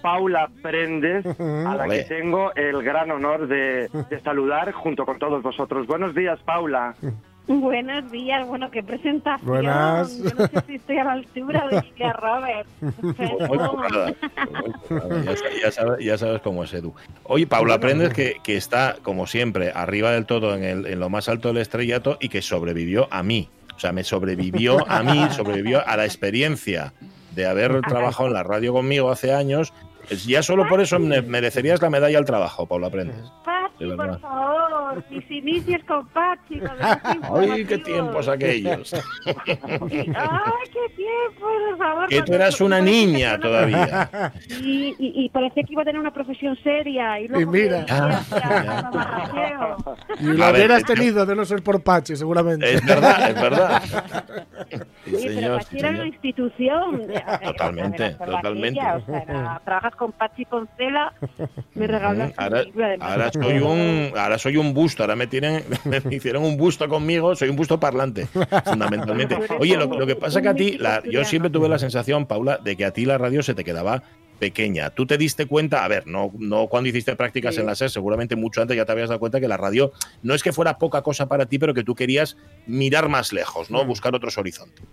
Paula 0.02 0.48
Prendes, 0.62 1.26
a 1.40 1.74
la 1.74 1.84
Olé. 1.84 1.98
que 1.98 2.04
tengo 2.04 2.54
el 2.54 2.82
gran 2.82 3.10
honor 3.10 3.48
de, 3.48 3.88
de 4.08 4.20
saludar 4.20 4.72
junto 4.72 5.04
con 5.04 5.18
todos 5.18 5.42
vosotros. 5.42 5.86
Buenos 5.86 6.14
días, 6.14 6.38
Paula. 6.44 6.94
Buenos 7.48 8.10
días, 8.10 8.46
bueno, 8.46 8.70
qué 8.70 8.82
presentación. 8.82 9.48
Buenas. 9.48 10.18
Yo 10.18 10.24
no 10.36 10.46
sé 10.48 10.62
si 10.66 10.74
estoy 10.74 10.98
a 10.98 11.04
la 11.04 11.12
altura 11.12 11.68
de 11.68 11.80
Julia 11.82 12.64
pero- 13.16 13.70
currada. 13.70 14.14
Ya, 14.90 15.34
ya 15.62 15.70
sabes, 15.70 16.04
ya 16.04 16.18
sabes 16.18 16.40
cómo 16.42 16.64
es 16.64 16.74
Edu. 16.74 16.92
Oye, 17.22 17.46
Paula, 17.46 17.74
aprendes 17.74 18.12
que, 18.12 18.36
que 18.42 18.56
está, 18.56 18.96
como 19.02 19.26
siempre, 19.26 19.70
arriba 19.74 20.10
del 20.10 20.26
todo, 20.26 20.54
en, 20.56 20.64
el, 20.64 20.86
en 20.86 20.98
lo 20.98 21.08
más 21.08 21.28
alto 21.28 21.48
del 21.48 21.58
estrellato 21.58 22.18
y 22.20 22.28
que 22.28 22.42
sobrevivió 22.42 23.06
a 23.12 23.22
mí. 23.22 23.48
O 23.76 23.78
sea, 23.78 23.92
me 23.92 24.02
sobrevivió 24.04 24.84
a 24.90 25.02
mí, 25.02 25.28
sobrevivió 25.30 25.86
a 25.86 25.96
la 25.96 26.04
experiencia 26.04 26.94
de 27.34 27.46
haber 27.46 27.80
trabajado 27.82 28.28
en 28.28 28.34
la 28.34 28.42
radio 28.42 28.72
conmigo 28.72 29.10
hace 29.10 29.32
años. 29.34 29.72
Ya 30.26 30.42
solo 30.42 30.66
por 30.68 30.80
eso 30.80 30.98
me- 30.98 31.22
merecerías 31.22 31.80
la 31.82 31.90
medalla 31.90 32.18
al 32.18 32.24
trabajo, 32.24 32.66
Paula 32.66 32.90
Prendes. 32.90 33.16
De 33.78 33.94
Pachi, 33.94 33.96
por 33.96 34.20
favor, 34.20 35.04
mis 35.10 35.30
inicios 35.30 35.82
con 35.86 36.06
Pachi. 36.14 36.54
los 36.56 36.70
Ay, 37.50 37.64
qué 37.66 37.78
tiempos 37.78 38.26
aquellos. 38.28 38.94
Ay, 38.94 39.34
qué 39.84 40.94
tiempo, 40.96 41.40
por 41.40 41.78
favor. 41.78 42.08
Que 42.08 42.22
tú 42.22 42.32
eras 42.34 42.60
una 42.60 42.80
niña 42.80 43.38
todavía. 43.38 44.32
Y, 44.62 44.94
y, 44.98 45.24
y 45.24 45.28
parecía 45.28 45.62
que 45.64 45.72
iba 45.72 45.82
a 45.82 45.84
tener 45.84 46.00
una 46.00 46.12
profesión 46.12 46.56
seria. 46.62 47.20
Y, 47.20 47.28
luego 47.28 47.50
mira. 47.50 47.84
ya. 47.86 48.80
mamarracheo. 48.82 49.76
Y 50.20 50.24
lo 50.24 50.50
hubieras 50.50 50.82
tenido 50.84 51.26
de 51.26 51.36
no 51.36 51.44
ser 51.44 51.62
por 51.62 51.82
Pachi, 51.82 52.16
seguramente. 52.16 52.72
Es 52.74 52.84
verdad, 52.86 53.30
es 53.30 53.34
verdad. 53.42 53.82
Sí, 55.06 55.28
pero 55.34 55.56
Pachi 55.56 55.70
sí, 55.70 55.78
era 55.78 55.90
una 55.90 56.06
institución. 56.06 57.02
Totalmente, 57.44 58.10
totalmente. 58.12 58.80
O 58.80 59.00
sea, 59.06 59.18
era- 59.22 59.60
trabajas 59.64 59.94
con 59.96 60.12
Pachi 60.12 60.44
Poncela, 60.44 61.12
me 61.74 61.86
regalas 61.86 62.32
Ahora, 62.36 63.30
soy 63.32 63.58
un 63.58 64.12
ahora 64.16 64.38
soy 64.38 64.56
un 64.56 64.74
busto, 64.74 65.02
ahora 65.02 65.16
me 65.16 65.26
tienen 65.26 65.62
me 65.84 66.02
hicieron 66.14 66.44
un 66.44 66.56
busto 66.56 66.88
conmigo, 66.88 67.34
soy 67.36 67.48
un 67.48 67.56
busto 67.56 67.78
parlante, 67.78 68.26
fundamentalmente. 68.64 69.38
Oye, 69.58 69.76
lo, 69.76 69.86
lo 69.86 70.06
que 70.06 70.16
pasa 70.16 70.42
que 70.42 70.48
a 70.48 70.54
ti, 70.54 70.76
la- 70.78 71.02
yo 71.04 71.24
siempre 71.24 71.50
tuve 71.50 71.68
la 71.68 71.78
sensación, 71.78 72.26
Paula, 72.26 72.58
de 72.58 72.76
que 72.76 72.84
a 72.84 72.90
ti 72.92 73.04
la 73.04 73.18
radio 73.18 73.42
se 73.42 73.54
te 73.54 73.64
quedaba 73.64 74.02
pequeña. 74.38 74.90
Tú 74.90 75.06
te 75.06 75.18
diste 75.18 75.46
cuenta, 75.46 75.84
a 75.84 75.88
ver, 75.88 76.06
no, 76.06 76.30
no 76.38 76.66
cuando 76.68 76.88
hiciste 76.88 77.16
prácticas 77.16 77.54
Sí. 77.54 77.60
en 77.60 77.66
la 77.66 77.74
SER, 77.74 77.90
seguramente 77.90 78.36
mucho 78.36 78.60
antes 78.62 78.76
ya 78.76 78.84
te 78.84 78.92
habías 78.92 79.08
dado 79.08 79.18
cuenta 79.20 79.40
que 79.40 79.48
la 79.48 79.56
radio 79.56 79.92
no 80.22 80.34
es 80.34 80.42
que 80.42 80.52
fuera 80.52 80.78
poca 80.78 81.02
cosa 81.02 81.26
para 81.28 81.46
ti, 81.46 81.58
pero 81.58 81.74
que 81.74 81.84
tú 81.84 81.94
querías 81.94 82.36
mirar 82.66 83.08
más 83.08 83.32
lejos, 83.32 83.70
¿no? 83.70 83.84
Buscar 83.84 84.14
otros 84.14 84.38
horizontes. 84.38 84.84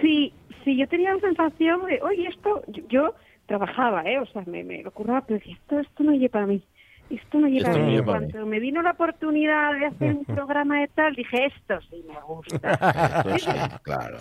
Sí, 0.00 0.32
sí, 0.64 0.76
yo 0.76 0.86
tenía 0.88 1.14
la 1.14 1.20
sensación 1.20 1.86
de, 1.86 2.00
oye, 2.02 2.26
esto, 2.28 2.62
yo, 2.68 2.82
yo 2.88 3.14
trabajaba, 3.46 4.02
¿eh? 4.02 4.18
O 4.18 4.26
sea, 4.26 4.42
me, 4.46 4.64
me 4.64 4.82
lo 4.82 4.90
curraba, 4.90 5.22
pero 5.26 5.38
decía, 5.38 5.54
esto, 5.54 5.80
esto 5.80 6.02
no 6.02 6.12
lleva 6.12 6.32
para 6.32 6.46
mí. 6.46 6.62
Esto 7.10 7.38
no 7.38 7.48
lleva 7.48 7.68
Esto 7.68 7.78
a 7.78 7.82
no 7.82 7.86
mí. 7.86 7.92
lleva 7.92 8.16
a 8.16 8.20
mí. 8.20 8.30
Cuando 8.32 8.46
me 8.50 8.60
vino 8.60 8.80
la 8.80 8.92
oportunidad 8.92 9.72
de 9.78 9.86
hacer 9.86 10.14
un 10.14 10.24
programa 10.34 10.80
de 10.80 10.88
tal, 10.88 11.14
dije, 11.14 11.46
esto 11.46 11.78
sí 11.90 12.02
me 12.08 12.18
gusta. 12.22 13.22
Entonces, 13.24 13.54
claro. 13.82 14.18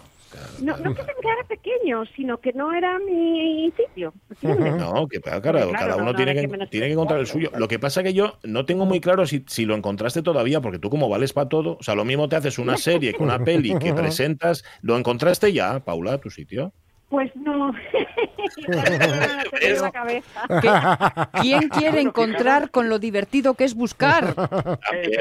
No, 0.62 0.78
no 0.78 0.94
que 0.96 1.02
se 1.02 1.08
me 1.08 1.22
quedara 1.22 1.44
pequeño, 1.48 2.06
sino 2.16 2.38
que 2.40 2.54
no 2.54 2.74
era 2.74 2.98
mi 3.00 3.72
sitio. 3.78 4.14
No, 4.42 5.08
que 5.08 5.20
claro, 5.22 5.42
Claro, 5.42 5.72
cada 5.72 5.96
no, 5.98 6.04
uno 6.04 6.12
no, 6.12 6.16
tiene, 6.16 6.34
que, 6.34 6.48
tiene 6.68 6.88
que 6.88 6.94
encontrar 6.94 7.20
el 7.20 7.28
suyo. 7.28 7.52
Lo 7.58 7.68
que 7.68 7.80
pasa 7.80 8.04
que 8.04 8.14
yo 8.14 8.38
no 8.44 8.66
tengo 8.66 8.86
muy 8.86 9.00
claro 9.00 9.26
si, 9.26 9.44
si 9.48 9.66
lo 9.66 9.76
encontraste 9.76 10.22
todavía, 10.22 10.62
porque 10.62 10.80
tú 10.80 10.90
como 10.90 11.10
vales 11.10 11.34
para 11.34 11.50
todo, 11.50 11.78
o 11.80 11.84
sea, 11.84 11.96
lo 11.96 12.06
mismo 12.06 12.28
te 12.30 12.36
haces 12.36 12.58
una 12.60 12.78
serie 12.78 13.14
que 13.14 13.24
una 13.24 13.40
peli 13.40 13.78
que 13.80 13.94
presentas, 13.94 14.64
¿lo 14.82 14.98
encontraste 14.98 15.54
ya, 15.54 15.80
Paula, 15.80 16.18
tu 16.20 16.30
sitio? 16.30 16.72
Pues 17.10 17.32
no. 17.36 17.72
La 19.82 19.92
cabeza. 19.92 20.48
¿Qué- 20.62 21.40
¿Quién 21.42 21.70
quiere 21.70 22.02
encontrar 22.02 22.72
con 22.72 22.90
lo 22.90 23.00
divertido 23.00 23.54
que 23.54 23.64
es 23.66 23.76
buscar? 23.76 24.34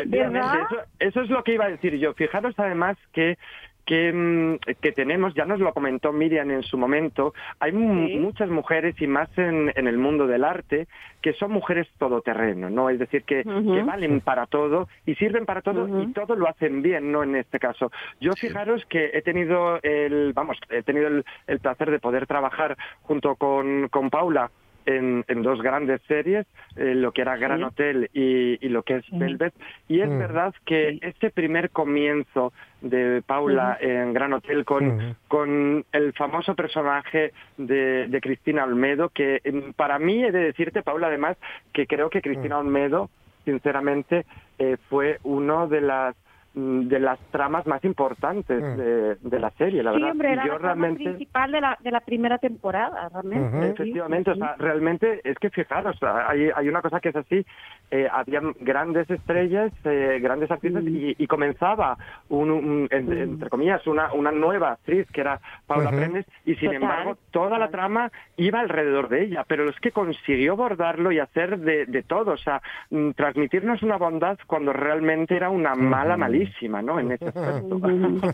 ¿Verdad? 0.06 0.60
eso, 0.70 0.80
eso 0.98 1.20
es 1.22 1.30
lo 1.30 1.42
que 1.44 1.54
iba 1.54 1.66
a 1.66 1.68
decir 1.68 1.96
yo. 1.98 2.14
Fijaros 2.14 2.54
además 2.56 2.96
que 3.12 3.36
que, 3.84 4.12
mm, 4.12 4.56
que 4.80 4.92
tenemos, 4.92 5.34
ya 5.34 5.44
nos 5.44 5.60
lo 5.60 5.72
comentó 5.72 6.12
Miriam 6.12 6.50
en 6.50 6.62
su 6.62 6.78
momento, 6.78 7.34
hay 7.60 7.72
Sí. 7.72 7.78
muchas 7.78 8.48
mujeres 8.48 8.94
y 9.00 9.06
más 9.06 9.28
en, 9.36 9.72
en 9.74 9.86
el 9.86 9.98
mundo 9.98 10.26
del 10.26 10.44
arte 10.44 10.86
que 11.20 11.32
son 11.34 11.52
mujeres 11.52 11.88
todoterreno, 11.98 12.68
¿no? 12.68 12.90
Es 12.90 12.98
decir, 12.98 13.22
que, 13.24 13.44
que 13.44 13.82
valen 13.84 14.20
para 14.20 14.46
todo 14.46 14.88
y 15.06 15.14
sirven 15.14 15.46
para 15.46 15.62
todo 15.62 16.02
y 16.02 16.12
todo 16.12 16.34
lo 16.34 16.48
hacen 16.48 16.82
bien, 16.82 17.12
¿no? 17.12 17.22
En 17.22 17.36
este 17.36 17.58
caso. 17.60 17.92
Yo 18.20 18.32
fijaros 18.32 18.84
que 18.86 19.10
he 19.14 19.22
tenido 19.22 19.78
el, 19.82 20.32
vamos, 20.32 20.58
he 20.70 20.82
tenido 20.82 21.06
el, 21.08 21.24
el 21.46 21.60
placer 21.60 21.90
de 21.92 22.00
poder 22.00 22.26
trabajar 22.26 22.76
junto 23.02 23.36
con, 23.36 23.88
con 23.88 24.10
Paula 24.10 24.50
en, 24.86 25.24
en 25.28 25.42
dos 25.42 25.62
grandes 25.62 26.00
series, 26.08 26.46
eh, 26.76 26.94
lo 26.94 27.12
que 27.12 27.22
era 27.22 27.36
Gran 27.36 27.58
Sí. 27.58 27.64
Hotel 27.64 28.10
y, 28.12 28.58
y 28.64 28.68
lo 28.68 28.82
que 28.82 28.96
es 28.96 29.04
Velvet. 29.10 29.54
Y 29.88 30.00
es 30.00 30.08
Mm. 30.08 30.18
verdad 30.18 30.54
que 30.64 30.98
ese 31.02 31.30
primer 31.30 31.70
comienzo 31.70 32.52
de 32.80 33.22
Paula 33.26 33.78
en 33.80 34.12
Gran 34.12 34.32
Hotel 34.32 34.64
con, 34.64 35.16
con 35.28 35.84
el 35.92 36.12
famoso 36.14 36.54
personaje 36.54 37.32
de, 37.56 38.08
de 38.08 38.20
Cristina 38.20 38.64
Olmedo, 38.64 39.08
que 39.10 39.40
em, 39.44 39.72
para 39.72 39.98
mí 39.98 40.24
he 40.24 40.32
de 40.32 40.40
decirte, 40.44 40.82
Paula, 40.82 41.06
además, 41.08 41.36
que 41.72 41.86
creo 41.86 42.10
que 42.10 42.22
Cristina 42.22 42.58
Olmedo, 42.58 43.08
sinceramente, 43.44 44.24
eh, 44.58 44.76
fue 44.88 45.18
uno 45.22 45.68
de 45.68 45.80
las 45.80 46.14
mm, 46.14 46.31
de 46.54 47.00
las 47.00 47.18
tramas 47.30 47.66
más 47.66 47.82
importantes 47.84 48.62
Mm. 48.62 48.76
de, 48.76 49.14
de 49.16 49.38
la 49.40 49.50
serie, 49.52 49.82
la 49.82 49.92
Sí, 49.92 49.96
verdad. 49.96 50.10
hombre, 50.12 50.28
Y 50.28 50.32
era 50.34 50.44
yo 50.44 50.52
la 50.52 50.58
trama 50.58 50.74
realmente 50.74 51.04
principal 51.04 51.52
de 51.52 51.60
la, 51.62 51.78
de 51.80 51.90
la 51.90 52.00
primera 52.00 52.38
temporada, 52.38 53.08
realmente. 53.08 53.70
Efectivamente, 53.70 54.30
o 54.30 54.34
sí. 54.34 54.40
sea, 54.40 54.54
realmente 54.58 55.20
es 55.24 55.38
que 55.38 55.48
fijaros, 55.50 55.96
hay, 56.02 56.50
hay 56.54 56.68
una 56.68 56.82
cosa 56.82 57.00
que 57.00 57.08
es 57.08 57.16
así, 57.16 57.46
eh, 57.90 58.08
habían 58.12 58.52
grandes 58.60 59.08
estrellas, 59.08 59.72
eh, 59.84 60.18
grandes 60.22 60.50
actrices 60.50 60.84
y, 60.86 61.14
y 61.18 61.26
comenzaba, 61.26 61.96
un, 62.28 62.50
un- 62.50 62.88
en- 62.90 63.12
entre 63.12 63.48
comillas, 63.48 63.86
una, 63.86 64.12
una 64.12 64.30
nueva 64.30 64.72
actriz 64.72 65.06
que 65.10 65.22
era 65.22 65.40
Paula 65.66 65.88
Ujú. 65.88 65.96
Prendes 65.98 66.26
y 66.44 66.54
sin 66.56 66.68
Total. 66.72 66.82
embargo 66.82 67.16
toda 67.30 67.58
la 67.58 67.68
trama 67.70 68.10
iba 68.36 68.60
alrededor 68.60 69.08
de 69.08 69.22
ella, 69.24 69.44
pero 69.48 69.68
es 69.70 69.78
que 69.80 69.90
consiguió 69.92 70.52
abordarlo 70.52 71.12
y 71.12 71.18
hacer 71.18 71.58
de, 71.58 71.86
de 71.86 72.02
todo, 72.02 72.32
o 72.32 72.36
sea, 72.36 72.60
mm, 72.90 73.10
transmitirnos 73.12 73.82
una 73.82 73.96
bondad 73.96 74.38
cuando 74.46 74.72
realmente 74.72 75.34
era 75.36 75.48
una 75.50 75.74
mala 75.74 76.16
malísima, 76.42 76.82
¿no? 76.82 76.98
En 77.00 77.12
ese 77.12 77.26
aspecto. 77.28 77.80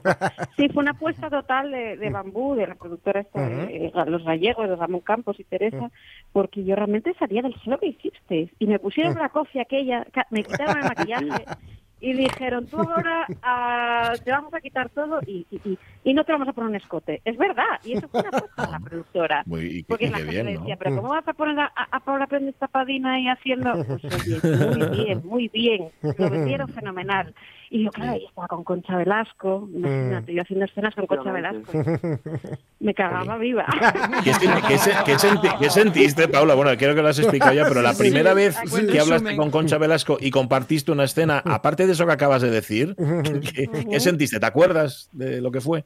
Sí, 0.57 0.69
fue 0.71 0.83
una 0.83 0.91
apuesta 0.91 1.31
total 1.31 1.71
de, 1.71 1.97
de 1.97 2.11
Bambú, 2.11 2.57
de 2.57 2.67
la 2.67 2.75
productora 2.75 3.21
esta 3.21 3.41
de 3.41 3.93
los 4.07 4.25
gallegos, 4.25 4.69
de 4.69 4.75
Ramón 4.75 5.03
Campos 5.03 5.39
y 5.39 5.45
Teresa, 5.45 5.89
porque 6.33 6.65
yo 6.65 6.75
realmente 6.75 7.15
salía 7.17 7.43
del 7.43 7.55
suelo 7.61 7.79
que 7.79 7.87
hiciste 7.87 8.51
y 8.59 8.67
me 8.67 8.81
pusieron 8.81 9.15
la 9.15 9.29
cofia 9.29 9.63
aquella, 9.63 10.05
me 10.31 10.43
quitaron 10.45 10.79
el 10.79 10.87
maquillaje 10.87 11.47
y 12.01 12.13
dijeron, 12.13 12.67
tú 12.67 12.77
ahora 12.81 13.31
ah, 13.43 14.15
te 14.25 14.31
vamos 14.33 14.53
a 14.53 14.61
quitar 14.61 14.89
todo 14.91 15.23
y, 15.27 15.47
y, 15.51 15.61
y- 15.73 15.79
y 16.11 16.15
no 16.15 16.25
te 16.25 16.33
vamos 16.33 16.49
a 16.49 16.53
poner 16.53 16.71
un 16.71 16.77
escote. 16.77 17.21
Es 17.25 17.37
verdad, 17.37 17.79
y 17.85 17.93
eso 17.95 18.09
fue 18.09 18.21
una 18.21 18.31
apuesta 18.31 18.65
de 18.67 18.73
la 18.73 18.81
productora. 18.81 19.43
Muy, 19.47 19.67
y, 19.67 19.83
Porque 19.85 20.07
y 20.07 20.11
la 20.11 20.19
gente 20.19 20.33
bien, 20.33 20.47
le 20.47 20.53
¿no? 20.55 20.61
decía, 20.61 20.77
pero 20.77 20.97
¿cómo 20.97 21.09
vas 21.11 21.27
a 21.29 21.35
poner 21.35 21.59
a, 21.61 21.65
a- 21.75 21.89
a 21.97 22.01
Paula 22.01 22.27
Prendes 22.27 22.57
tapadina 22.57 23.15
ahí 23.15 23.29
haciendo? 23.29 23.73
Pues 23.85 24.05
oye, 24.13 24.41
muy 24.43 25.05
bien, 25.05 25.21
muy 25.25 25.49
bien, 25.49 25.91
lo 26.17 26.31
vendieron 26.31 26.69
fenomenal. 26.69 27.33
Y 27.71 27.85
yo, 27.85 27.91
claro, 27.91 28.13
ahí 28.13 28.25
estaba 28.25 28.49
con 28.49 28.65
Concha 28.65 28.97
Velasco, 28.97 29.69
imagínate, 29.75 30.33
yo 30.33 30.41
haciendo 30.43 30.65
escenas 30.65 30.95
con 30.95 31.07
Concha 31.07 31.31
Velasco. 31.33 31.71
Me 32.81 32.95
cagaba 32.95 33.37
viva. 33.37 33.67
¿Qué, 34.25 34.33
qué 34.41 34.49
qué 35.05 35.19
senti- 35.19 35.59
qué 35.59 35.69
sentiste, 35.71 36.29
Paula? 36.29 36.55
Bueno, 36.55 36.71
creo 36.79 36.95
que 36.95 37.03
lo 37.03 37.09
has 37.09 37.19
explicado 37.19 37.53
ya, 37.53 37.65
pero 37.69 37.83
la 37.83 37.93
Sí, 37.93 38.05
primera 38.05 38.31
sí. 38.31 38.37
vez 38.37 38.59
que 38.91 39.01
hablaste 39.01 39.37
con 39.37 39.51
Concha 39.51 39.77
Velasco 39.79 40.17
y 40.21 40.31
compartiste 40.31 40.93
una 40.93 41.05
escena, 41.05 41.43
aparte 41.45 41.87
de 41.87 41.93
eso 41.93 42.07
que 42.07 42.13
acabas 42.13 42.41
de 42.43 42.51
decir, 42.51 42.95
¿qué, 42.97 43.69
qué 43.91 44.01
sentiste? 44.01 44.41
¿Te 44.41 44.47
acuerdas 44.47 45.11
de 45.13 45.41
lo 45.43 45.51
que 45.51 45.61
fue? 45.61 45.85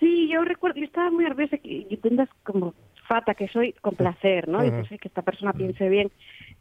Sí, 0.00 0.28
yo 0.32 0.42
recuerdo, 0.44 0.78
yo 0.80 0.84
estaba 0.86 1.10
muy 1.10 1.24
nerviosa 1.24 1.58
que 1.58 1.86
yo 1.88 1.98
tendas 2.00 2.28
como 2.42 2.74
fata 3.06 3.34
que 3.34 3.48
soy 3.48 3.72
con 3.80 3.94
placer, 3.94 4.48
¿no? 4.48 4.64
Y 4.64 4.70
pues, 4.70 4.88
que 4.88 5.08
esta 5.08 5.22
persona 5.22 5.52
piense 5.52 5.88
bien. 5.88 6.10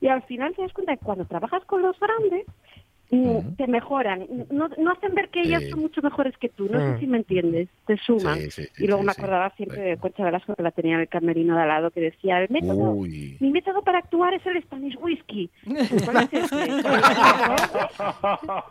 Y 0.01 0.07
al 0.07 0.23
final 0.23 0.53
te 0.55 0.61
das 0.63 0.73
cuenta 0.73 0.95
que 0.97 1.03
cuando 1.05 1.25
trabajas 1.25 1.63
con 1.65 1.81
los 1.81 1.95
grandes, 1.99 2.45
te 3.09 3.65
mejoran. 3.67 4.27
No, 4.51 4.67
no 4.77 4.91
hacen 4.91 5.15
ver 5.15 5.29
que 5.29 5.41
ellas 5.41 5.63
Sí. 5.63 5.69
son 5.71 5.79
mucho 5.79 5.99
mejores 6.03 6.37
que 6.37 6.49
tú. 6.49 6.67
No 6.69 6.77
Mm. 6.79 6.93
sé 6.93 6.99
si 6.99 7.07
me 7.07 7.17
entiendes. 7.17 7.67
Te 7.87 7.97
suman. 7.97 8.37
Sí, 8.39 8.51
sí, 8.51 8.63
sí, 8.75 8.83
y 8.83 8.87
luego 8.87 9.01
sí, 9.01 9.07
me 9.07 9.13
sí. 9.13 9.19
acordaba 9.21 9.49
siempre 9.57 9.81
de 9.81 9.97
Concha 9.97 10.23
Velasco 10.23 10.53
que 10.55 10.61
la 10.61 10.69
tenía 10.71 10.93
en 10.95 11.01
el 11.01 11.09
camerino 11.09 11.55
de 11.55 11.61
al 11.63 11.67
lado 11.69 11.89
que 11.89 12.01
decía, 12.01 12.39
el 12.39 12.49
método, 12.51 12.91
Uy. 12.91 13.37
mi 13.39 13.49
método 13.51 13.81
para 13.81 13.97
actuar 13.99 14.35
es 14.35 14.45
el 14.45 14.61
Spanish 14.61 14.95
Whisky. 15.01 15.49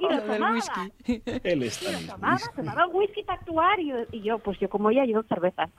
Y 0.01 0.03
lo 0.05 0.22
tomaba. 0.22 0.53
whisky. 0.53 0.92
Él 1.44 1.62
Y 1.64 1.92
lo 1.92 1.98
tomaba, 2.12 2.38
tomaba 2.55 2.87
whisky 2.88 3.22
para 3.24 3.38
actuar 3.40 3.81
y 3.81 3.88
yo, 3.88 3.96
y 4.12 4.22
yo, 4.22 4.38
pues 4.38 4.59
yo 4.61 4.68
como 4.68 4.90
ella, 4.90 5.05
yo 5.05 5.16
dos 5.22 5.27
cervezas. 5.29 5.70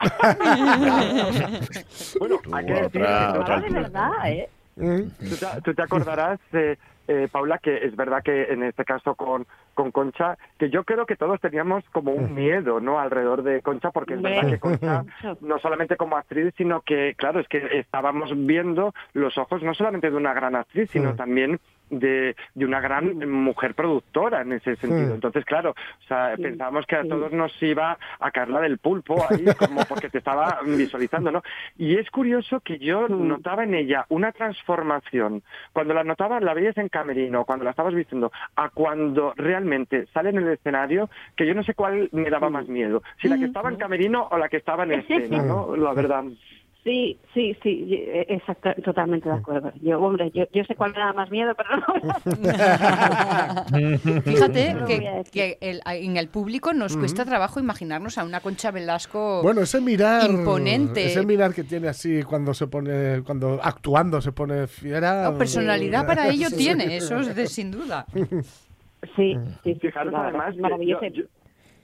Bueno, 2.18 2.40
hay 2.52 2.66
que 2.66 2.72
decir 2.72 3.00
Otra- 3.02 3.40
otra 3.40 3.60
de 3.60 3.70
verdad, 3.70 4.10
¿eh? 4.26 4.48
Tú 4.76 5.36
te, 5.36 5.46
tú 5.62 5.74
te 5.74 5.82
acordarás, 5.82 6.40
eh, 6.52 6.76
eh, 7.10 7.28
Paula, 7.30 7.58
que 7.58 7.84
es 7.84 7.96
verdad 7.96 8.22
que 8.22 8.52
en 8.52 8.62
este 8.62 8.84
caso 8.84 9.16
con, 9.16 9.44
con 9.74 9.90
Concha, 9.90 10.38
que 10.58 10.70
yo 10.70 10.84
creo 10.84 11.06
que 11.06 11.16
todos 11.16 11.40
teníamos 11.40 11.82
como 11.90 12.12
un 12.12 12.34
miedo, 12.36 12.78
¿no? 12.78 13.00
Alrededor 13.00 13.42
de 13.42 13.62
Concha, 13.62 13.90
porque 13.90 14.14
es 14.14 14.22
verdad 14.22 14.48
que 14.48 14.60
Concha, 14.60 15.04
no 15.40 15.58
solamente 15.58 15.96
como 15.96 16.16
actriz, 16.16 16.54
sino 16.56 16.82
que, 16.82 17.14
claro, 17.16 17.40
es 17.40 17.48
que 17.48 17.78
estábamos 17.80 18.30
viendo 18.34 18.94
los 19.12 19.36
ojos 19.38 19.60
no 19.64 19.74
solamente 19.74 20.08
de 20.10 20.16
una 20.16 20.32
gran 20.34 20.54
actriz, 20.54 20.88
sino 20.90 21.12
Mm. 21.14 21.16
también 21.16 21.60
de, 21.90 22.36
de 22.54 22.64
una 22.64 22.80
gran 22.80 23.18
mujer 23.28 23.74
productora 23.74 24.42
en 24.42 24.52
ese 24.52 24.76
sentido. 24.76 25.10
Mm. 25.10 25.14
Entonces, 25.14 25.44
claro, 25.44 25.70
o 25.70 26.06
sea, 26.06 26.34
pensábamos 26.36 26.86
que 26.86 26.96
a 26.96 27.04
todos 27.04 27.32
nos 27.32 27.52
iba 27.62 27.98
a 28.18 28.30
Carla 28.30 28.60
del 28.60 28.78
Pulpo 28.78 29.24
ahí, 29.28 29.44
como 29.58 29.84
porque 29.84 30.08
te 30.08 30.18
estaba 30.18 30.60
visualizando, 30.64 31.30
¿no? 31.30 31.42
Y 31.76 31.96
es 31.96 32.10
curioso 32.10 32.60
que 32.60 32.78
yo 32.78 33.08
notaba 33.08 33.64
en 33.64 33.74
ella 33.74 34.06
una 34.08 34.32
transformación. 34.32 35.42
Cuando 35.72 35.94
la 35.94 36.04
notaba, 36.04 36.40
la 36.40 36.54
veías 36.54 36.76
en 36.78 36.88
camerino, 36.88 37.44
cuando 37.44 37.64
la 37.64 37.70
estabas 37.70 37.94
vistiendo, 37.94 38.32
a 38.56 38.70
cuando 38.70 39.34
realmente 39.36 40.06
sale 40.12 40.30
en 40.30 40.38
el 40.38 40.48
escenario, 40.48 41.10
que 41.36 41.46
yo 41.46 41.54
no 41.54 41.62
sé 41.62 41.74
cuál 41.74 42.08
me 42.12 42.30
daba 42.30 42.50
más 42.50 42.68
miedo, 42.68 43.02
si 43.20 43.28
la 43.28 43.38
que 43.38 43.44
estaba 43.46 43.70
en 43.70 43.76
camerino 43.76 44.28
o 44.30 44.38
la 44.38 44.48
que 44.48 44.56
estaba 44.56 44.84
en 44.84 44.92
escena, 44.92 45.42
¿no? 45.42 45.76
La 45.76 45.92
verdad. 45.92 46.24
Sí, 46.82 47.18
sí, 47.34 47.54
sí, 47.62 47.88
eh, 47.92 48.24
exacto, 48.30 48.70
totalmente 48.82 49.28
de 49.28 49.34
acuerdo. 49.34 49.70
Yo, 49.82 50.00
hombre, 50.00 50.30
yo, 50.32 50.44
yo 50.54 50.64
sé 50.64 50.74
cuál 50.74 50.92
me 50.92 50.98
da 50.98 51.12
más 51.12 51.30
miedo, 51.30 51.52
pero 51.54 51.76
no. 51.76 51.84
Fíjate 54.24 54.72
No 54.74 54.86
que, 54.86 55.22
que 55.30 55.58
el- 55.60 55.82
en 55.86 56.16
el 56.16 56.28
público 56.28 56.72
nos 56.72 56.96
cuesta 56.96 57.26
trabajo 57.26 57.60
imaginarnos 57.60 58.16
a 58.16 58.24
una 58.24 58.40
Concha 58.40 58.70
Velasco 58.70 59.42
Bueno, 59.42 59.60
ese 59.62 59.80
mirar. 59.82 60.30
imponente. 60.30 61.04
Ese 61.06 61.24
mirar 61.26 61.52
que 61.54 61.64
tiene 61.64 61.88
así 61.88 62.22
cuando 62.22 62.54
se 62.54 62.66
pone. 62.66 63.22
Cuando 63.24 63.58
actuando 63.62 64.20
se 64.20 64.32
pone 64.32 64.66
fiera. 64.66 65.30
No, 65.30 65.38
personalidad 65.38 66.06
para 66.06 66.28
ello 66.28 66.48
Sí. 66.50 66.56
tiene, 66.56 66.96
eso 66.96 67.20
es 67.20 67.34
de 67.34 67.46
sin 67.46 67.70
duda. 67.70 68.04
Sí, 68.14 68.24
sí, 69.16 69.36
sí, 69.64 69.74
Fijaros 69.80 70.12
la 70.12 70.24
además, 70.28 70.54
maravilloso. 70.56 71.04
yo- 71.06 71.10
yo- 71.10 71.22
yo 71.22 71.28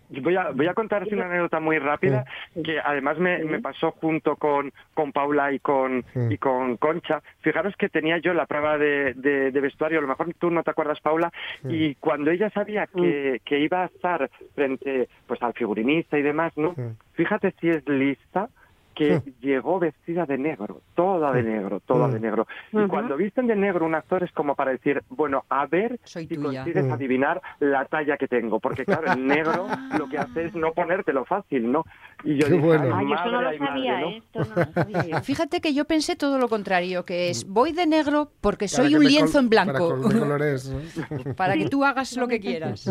voy 0.09 0.37
a, 0.37 0.51
voy 0.51 0.67
a 0.67 0.75
contaros 0.75 1.11
una 1.13 1.27
anécdota 1.27 1.61
muy 1.61 1.79
rápida 1.79 2.25
que 2.65 2.79
además 2.81 3.19
me, 3.19 3.39
me 3.45 3.61
pasó 3.61 3.91
junto 3.93 4.37
con, 4.37 4.73
con 4.95 5.13
Paula 5.13 5.53
y 5.53 5.59
con, 5.59 6.05
y 6.33 6.39
con 6.39 6.77
Concha. 6.77 7.23
Fijaros 7.41 7.75
que 7.77 7.89
tenía 7.89 8.19
yo 8.19 8.33
la 8.35 8.47
prueba 8.47 8.79
de, 8.79 9.15
de- 9.15 9.51
de 9.51 9.61
vestuario, 9.61 9.99
a 9.99 10.03
lo 10.03 10.09
mejor 10.09 10.33
tú 10.39 10.51
no 10.51 10.63
te 10.63 10.71
acuerdas, 10.71 11.01
Paula, 11.01 11.33
y 11.75 11.95
cuando 11.97 12.31
ella 12.31 12.51
sabía 12.51 12.87
que, 12.87 13.41
que 13.45 13.59
iba 13.59 13.83
a 13.83 13.87
estar 13.87 14.31
frente 14.55 15.09
pues 15.27 15.43
al 15.43 15.53
figurinista 15.55 16.19
y 16.19 16.23
demás, 16.23 16.53
¿no? 16.57 16.75
Fíjate 17.15 17.53
si 17.61 17.71
es 17.71 17.87
lista 17.89 18.49
que 18.97 19.21
llegó 19.43 19.79
vestida 19.79 20.25
de 20.25 20.39
negro, 20.39 20.81
toda 20.95 21.31
de 21.31 21.43
negro, 21.43 21.81
toda 21.81 22.09
de 22.09 22.19
negro. 22.19 22.47
Y 22.73 22.87
cuando 22.87 23.15
visten 23.17 23.47
de 23.47 23.55
negro 23.55 23.85
un 23.85 23.95
actor 23.95 24.25
es 24.25 24.33
como 24.33 24.55
para 24.55 24.71
decir, 24.71 25.03
bueno, 25.11 25.45
a 25.51 25.67
ver 25.67 26.01
Soy 26.05 26.27
si 26.27 26.35
tuya. 26.35 26.65
consigues 26.65 26.91
adivinar 26.91 27.43
la 27.61 27.85
talla 27.85 28.17
que 28.17 28.27
tengo, 28.27 28.59
porque 28.59 28.87
claro, 28.87 29.13
el 29.13 29.27
negro 29.27 29.67
lo 29.99 30.09
que 30.09 30.17
hace 30.17 30.47
es 30.47 30.55
no 30.55 30.73
ponértelo 30.73 31.27
fácil, 31.27 31.71
¿no? 31.71 31.85
Y 32.25 32.37
yo 32.39 32.47
Qué 32.47 32.55
dije, 32.55 32.67
bueno. 32.67 32.97
ay, 32.97 33.07
yo 33.07 33.31
no 33.31 33.43
lo 33.43 33.49
ay, 33.51 33.59
madre, 33.59 33.73
sabía, 33.75 34.01
¿no? 34.01 34.09
¿eh? 34.09 34.17
Esto 34.17 34.39
no 34.39 34.55
lo 34.57 34.73
sabía 34.73 35.03
yo. 35.03 35.21
Fíjate 35.23 35.61
que 35.61 35.75
yo 35.75 35.85
pensé 35.85 36.17
todo 36.17 36.39
lo 36.39 36.49
contrario, 36.49 37.05
que 37.05 37.29
es 37.29 37.47
voy 37.47 37.73
de 37.73 37.87
negro 37.87 38.31
porque 38.41 38.67
soy 38.67 38.95
un 38.95 39.05
lienzo 39.05 39.39
en 39.41 39.51
blanco, 39.51 39.91
Para 39.91 40.09
que 40.09 40.15
me 40.15 40.21
colores, 40.21 40.71
¿no? 40.71 41.35
para 41.35 41.55
que 41.55 41.69
tú 41.69 41.85
hagas 41.85 42.17
lo 42.17 42.27
que 42.27 42.41
quieras. 42.41 42.87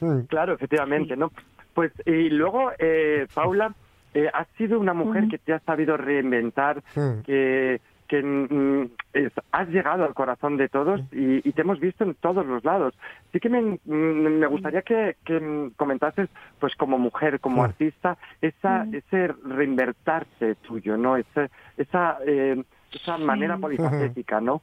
Mm. 0.00 0.20
Claro, 0.28 0.54
efectivamente, 0.54 1.16
¿no? 1.16 1.32
Pues 1.74 1.92
y 2.06 2.28
luego, 2.28 2.70
eh, 2.78 3.26
Paula, 3.34 3.74
eh, 4.14 4.30
has 4.32 4.46
sido 4.58 4.78
una 4.78 4.94
mujer 4.94 5.24
que 5.28 5.38
te 5.38 5.52
ha 5.52 5.60
sabido 5.60 5.96
reinventar, 5.96 6.82
que, 7.24 7.80
que 8.08 8.22
mm, 8.22 8.90
es- 9.14 9.32
has 9.52 9.68
llegado 9.68 10.04
al 10.04 10.12
corazón 10.12 10.56
de 10.58 10.68
todos 10.68 11.00
y, 11.12 11.48
y 11.48 11.52
te 11.52 11.62
hemos 11.62 11.80
visto 11.80 12.04
en 12.04 12.14
todos 12.14 12.44
los 12.44 12.62
lados. 12.62 12.94
Sí 13.32 13.40
que 13.40 13.48
me, 13.48 13.60
mm, 13.62 13.78
me 13.86 14.46
gustaría 14.48 14.82
que, 14.82 15.16
que 15.24 15.40
mm, 15.40 15.70
comentases, 15.76 16.28
pues 16.58 16.74
como 16.76 16.98
mujer, 16.98 17.40
como 17.40 17.62
artista, 17.70 18.18
esa, 18.42 18.84
ese 18.92 19.28
reinvertirse 19.44 20.56
tuyo, 20.56 20.96
¿no? 20.96 21.16
Ese, 21.16 21.50
esa, 21.76 22.18
eh, 22.26 22.62
esa 22.92 23.16
manera 23.18 23.56
polifacética, 23.60 24.40
¿no? 24.40 24.62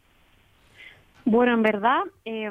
Bueno, 1.25 1.53
en 1.53 1.61
verdad, 1.63 2.01
eh, 2.25 2.49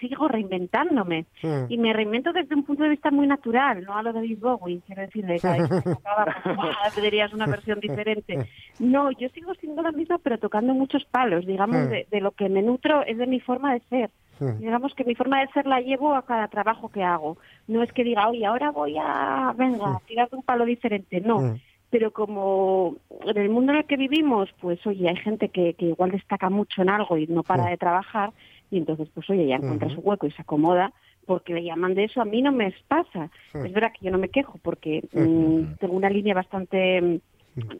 sigo 0.00 0.28
reinventándome. 0.28 1.26
Mm. 1.42 1.64
Y 1.68 1.78
me 1.78 1.92
reinvento 1.92 2.32
desde 2.32 2.54
un 2.54 2.64
punto 2.64 2.82
de 2.82 2.90
vista 2.90 3.10
muy 3.10 3.26
natural, 3.26 3.84
no 3.84 3.96
a 3.96 4.02
lo 4.02 4.12
de 4.12 4.20
David 4.20 4.38
Bowie, 4.40 4.80
quiero 4.86 5.02
decir, 5.02 5.24
de 5.24 5.38
cada 5.40 5.56
vez 5.58 5.68
que 5.68 5.90
tocaba, 5.94 6.36
pues, 6.44 7.32
una 7.32 7.46
versión 7.46 7.80
diferente. 7.80 8.46
No, 8.78 9.10
yo 9.12 9.28
sigo 9.30 9.54
siendo 9.54 9.82
la 9.82 9.92
misma, 9.92 10.18
pero 10.18 10.38
tocando 10.38 10.74
muchos 10.74 11.04
palos. 11.06 11.46
Digamos, 11.46 11.74
Mm. 11.74 11.88
de, 11.90 12.06
de 12.10 12.20
lo 12.20 12.30
que 12.32 12.48
me 12.48 12.62
nutro 12.62 13.02
es 13.04 13.18
de 13.18 13.26
mi 13.26 13.40
forma 13.40 13.72
de 13.74 13.80
ser. 13.88 14.10
Mm. 14.40 14.58
Digamos 14.58 14.94
que 14.94 15.04
mi 15.04 15.14
forma 15.14 15.40
de 15.40 15.48
ser 15.52 15.66
la 15.66 15.80
llevo 15.80 16.14
a 16.14 16.22
cada 16.24 16.48
trabajo 16.48 16.88
que 16.88 17.02
hago. 17.02 17.36
No 17.66 17.82
es 17.82 17.92
que 17.92 18.04
diga, 18.04 18.28
oye, 18.28 18.44
ahora 18.46 18.70
voy 18.70 18.96
a, 18.98 19.54
venga, 19.56 19.96
a 19.96 20.00
tirar 20.06 20.28
de 20.30 20.36
un 20.36 20.42
palo 20.42 20.64
diferente. 20.64 21.20
No. 21.20 21.56
Pero 21.94 22.10
como 22.10 22.96
en 23.24 23.38
el 23.38 23.48
mundo 23.50 23.70
en 23.70 23.78
el 23.78 23.84
que 23.86 23.96
vivimos, 23.96 24.50
pues 24.60 24.84
oye, 24.84 25.08
hay 25.08 25.14
gente 25.14 25.50
que, 25.50 25.74
que 25.74 25.84
igual 25.86 26.10
destaca 26.10 26.50
mucho 26.50 26.82
en 26.82 26.88
algo 26.88 27.16
y 27.16 27.28
no 27.28 27.44
para 27.44 27.66
de 27.66 27.76
trabajar, 27.76 28.32
y 28.68 28.78
entonces, 28.78 29.08
pues 29.14 29.30
oye, 29.30 29.46
ya 29.46 29.54
encuentra 29.54 29.88
su 29.90 30.00
hueco 30.00 30.26
y 30.26 30.32
se 30.32 30.42
acomoda 30.42 30.92
porque 31.24 31.54
le 31.54 31.62
llaman 31.62 31.94
de 31.94 32.02
eso. 32.06 32.20
A 32.20 32.24
mí 32.24 32.42
no 32.42 32.50
me 32.50 32.74
pasa. 32.88 33.30
Es 33.54 33.72
verdad 33.72 33.92
que 33.96 34.06
yo 34.06 34.10
no 34.10 34.18
me 34.18 34.28
quejo 34.28 34.58
porque 34.60 35.04
mm, 35.12 35.76
tengo 35.78 35.94
una 35.94 36.10
línea 36.10 36.34
bastante, 36.34 37.00
mm, 37.00 37.16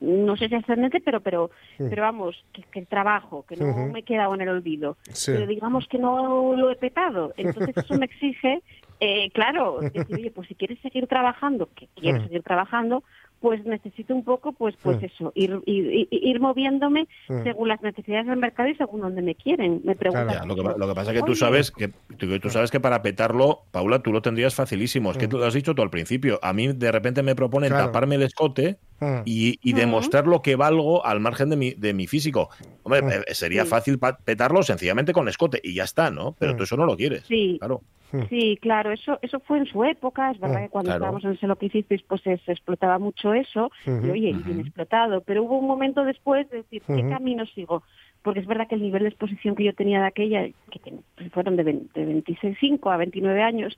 no 0.00 0.36
sé 0.36 0.48
si 0.48 0.54
ascendente, 0.54 1.00
pero 1.00 1.20
pero 1.20 1.50
pero 1.76 2.02
vamos, 2.02 2.36
que, 2.52 2.62
que 2.70 2.78
el 2.78 2.86
trabajo, 2.86 3.44
que 3.48 3.56
no 3.56 3.88
me 3.88 3.98
he 3.98 4.04
quedado 4.04 4.32
en 4.36 4.42
el 4.42 4.48
olvido. 4.48 4.96
Sí. 5.10 5.32
Pero 5.32 5.48
digamos 5.48 5.88
que 5.88 5.98
no 5.98 6.54
lo 6.54 6.70
he 6.70 6.76
petado. 6.76 7.34
Entonces 7.36 7.76
eso 7.76 7.96
me 7.98 8.04
exige, 8.06 8.62
eh, 9.00 9.28
claro, 9.32 9.80
decir, 9.80 10.06
oye, 10.14 10.30
pues 10.30 10.46
si 10.46 10.54
quieres 10.54 10.78
seguir 10.82 11.08
trabajando, 11.08 11.68
que 11.74 11.88
quiero 11.96 12.20
Mm. 12.20 12.22
seguir 12.22 12.42
trabajando, 12.44 13.02
pues 13.40 13.64
necesito 13.66 14.14
un 14.14 14.24
poco, 14.24 14.52
pues 14.52 14.74
pues 14.82 15.02
eso, 15.02 15.30
ir, 15.34 15.60
ir, 15.66 15.84
ir- 15.90 16.08
ir 16.10 16.40
moviéndome 16.40 17.06
según 17.42 17.68
las 17.68 17.82
necesidades 17.82 18.26
del 18.26 18.38
mercado 18.38 18.70
y 18.70 18.74
según 18.76 19.02
donde 19.02 19.20
me 19.20 19.34
quieren. 19.34 19.82
Me 19.84 19.94
preguntan. 19.94 20.28
Ya, 20.30 20.44
lo, 20.46 20.54
que, 20.56 20.62
lo 20.62 20.88
que 20.88 20.94
pasa 20.94 21.12
es 21.12 21.18
que 21.20 21.26
tú 21.26 21.34
sabes 21.34 21.70
que 21.70 21.88
tú, 22.16 22.38
tú 22.40 22.48
sabes 22.50 22.70
que 22.70 22.80
para 22.80 23.02
petarlo, 23.02 23.64
Paula, 23.70 23.98
tú 23.98 24.12
lo 24.12 24.22
tendrías 24.22 24.54
facilísimo. 24.54 25.10
Es 25.10 25.18
que 25.18 25.28
tú 25.28 25.36
lo 25.38 25.44
has 25.44 25.54
dicho 25.54 25.74
tú 25.74 25.82
al 25.82 25.90
principio. 25.90 26.38
A 26.42 26.52
mí 26.54 26.68
de 26.68 26.90
repente 26.90 27.22
me 27.22 27.34
proponen 27.34 27.68
Claro. 27.70 27.86
taparme 27.86 28.14
el 28.14 28.22
escote 28.22 28.78
Mm. 29.00 29.22
y, 29.24 29.58
y 29.62 29.72
demostrar 29.72 30.26
lo 30.26 30.40
que 30.40 30.54
valgo 30.56 31.04
al 31.04 31.18
margen 31.20 31.50
de 31.50 31.56
mi, 31.56 31.70
de 31.72 31.92
mi 31.94 32.06
físico. 32.06 32.48
Hombre, 32.84 33.00
eh, 33.26 33.34
sería 33.34 33.64
Sí. 33.64 33.68
fácil 33.70 33.98
pa- 33.98 34.16
petarlo 34.18 34.62
sencillamente 34.62 35.12
con 35.12 35.28
escote 35.28 35.60
y 35.62 35.74
ya 35.74 35.82
está, 35.84 36.10
¿no? 36.10 36.34
Pero 36.38 36.54
Mm. 36.54 36.56
tú 36.56 36.62
eso 36.62 36.76
no 36.76 36.86
lo 36.86 36.96
quieres. 36.96 37.24
Sí. 37.26 37.56
Claro. 37.58 37.80
Sí, 38.28 38.56
claro, 38.62 38.92
eso 38.92 39.18
eso 39.22 39.40
fue 39.40 39.58
en 39.58 39.66
su 39.66 39.82
época, 39.82 40.30
es 40.30 40.38
verdad 40.38 40.62
que 40.62 40.68
cuando 40.68 40.90
claro. 40.90 41.04
estábamos 41.04 41.24
en 41.24 41.40
Sé 41.40 41.48
lo 41.48 41.56
que 41.56 41.66
hicisteis, 41.66 42.00
pues 42.02 42.22
se, 42.22 42.38
se 42.38 42.52
explotaba 42.52 43.00
mucho 43.00 43.34
eso, 43.34 43.72
y 43.86 43.90
oye, 44.08 44.32
bien 44.32 44.60
explotado, 44.60 45.20
pero 45.22 45.42
hubo 45.42 45.58
un 45.58 45.66
momento 45.66 46.04
después 46.04 46.48
de 46.50 46.58
decir, 46.58 46.80
¿qué 46.86 47.08
camino 47.08 47.44
sigo? 47.46 47.82
Porque 48.22 48.38
es 48.38 48.46
verdad 48.46 48.68
que 48.68 48.76
el 48.76 48.82
nivel 48.82 49.02
de 49.02 49.08
exposición 49.08 49.56
que 49.56 49.64
yo 49.64 49.74
tenía 49.74 50.00
de 50.00 50.06
aquella, 50.06 50.46
que 50.70 50.78
ten- 50.78 51.02
fueron 51.32 51.56
de, 51.56 51.64
20 51.64 51.98
de 52.00 52.06
26 52.06 52.56
a 52.84 52.96
29 52.96 53.42
años, 53.42 53.76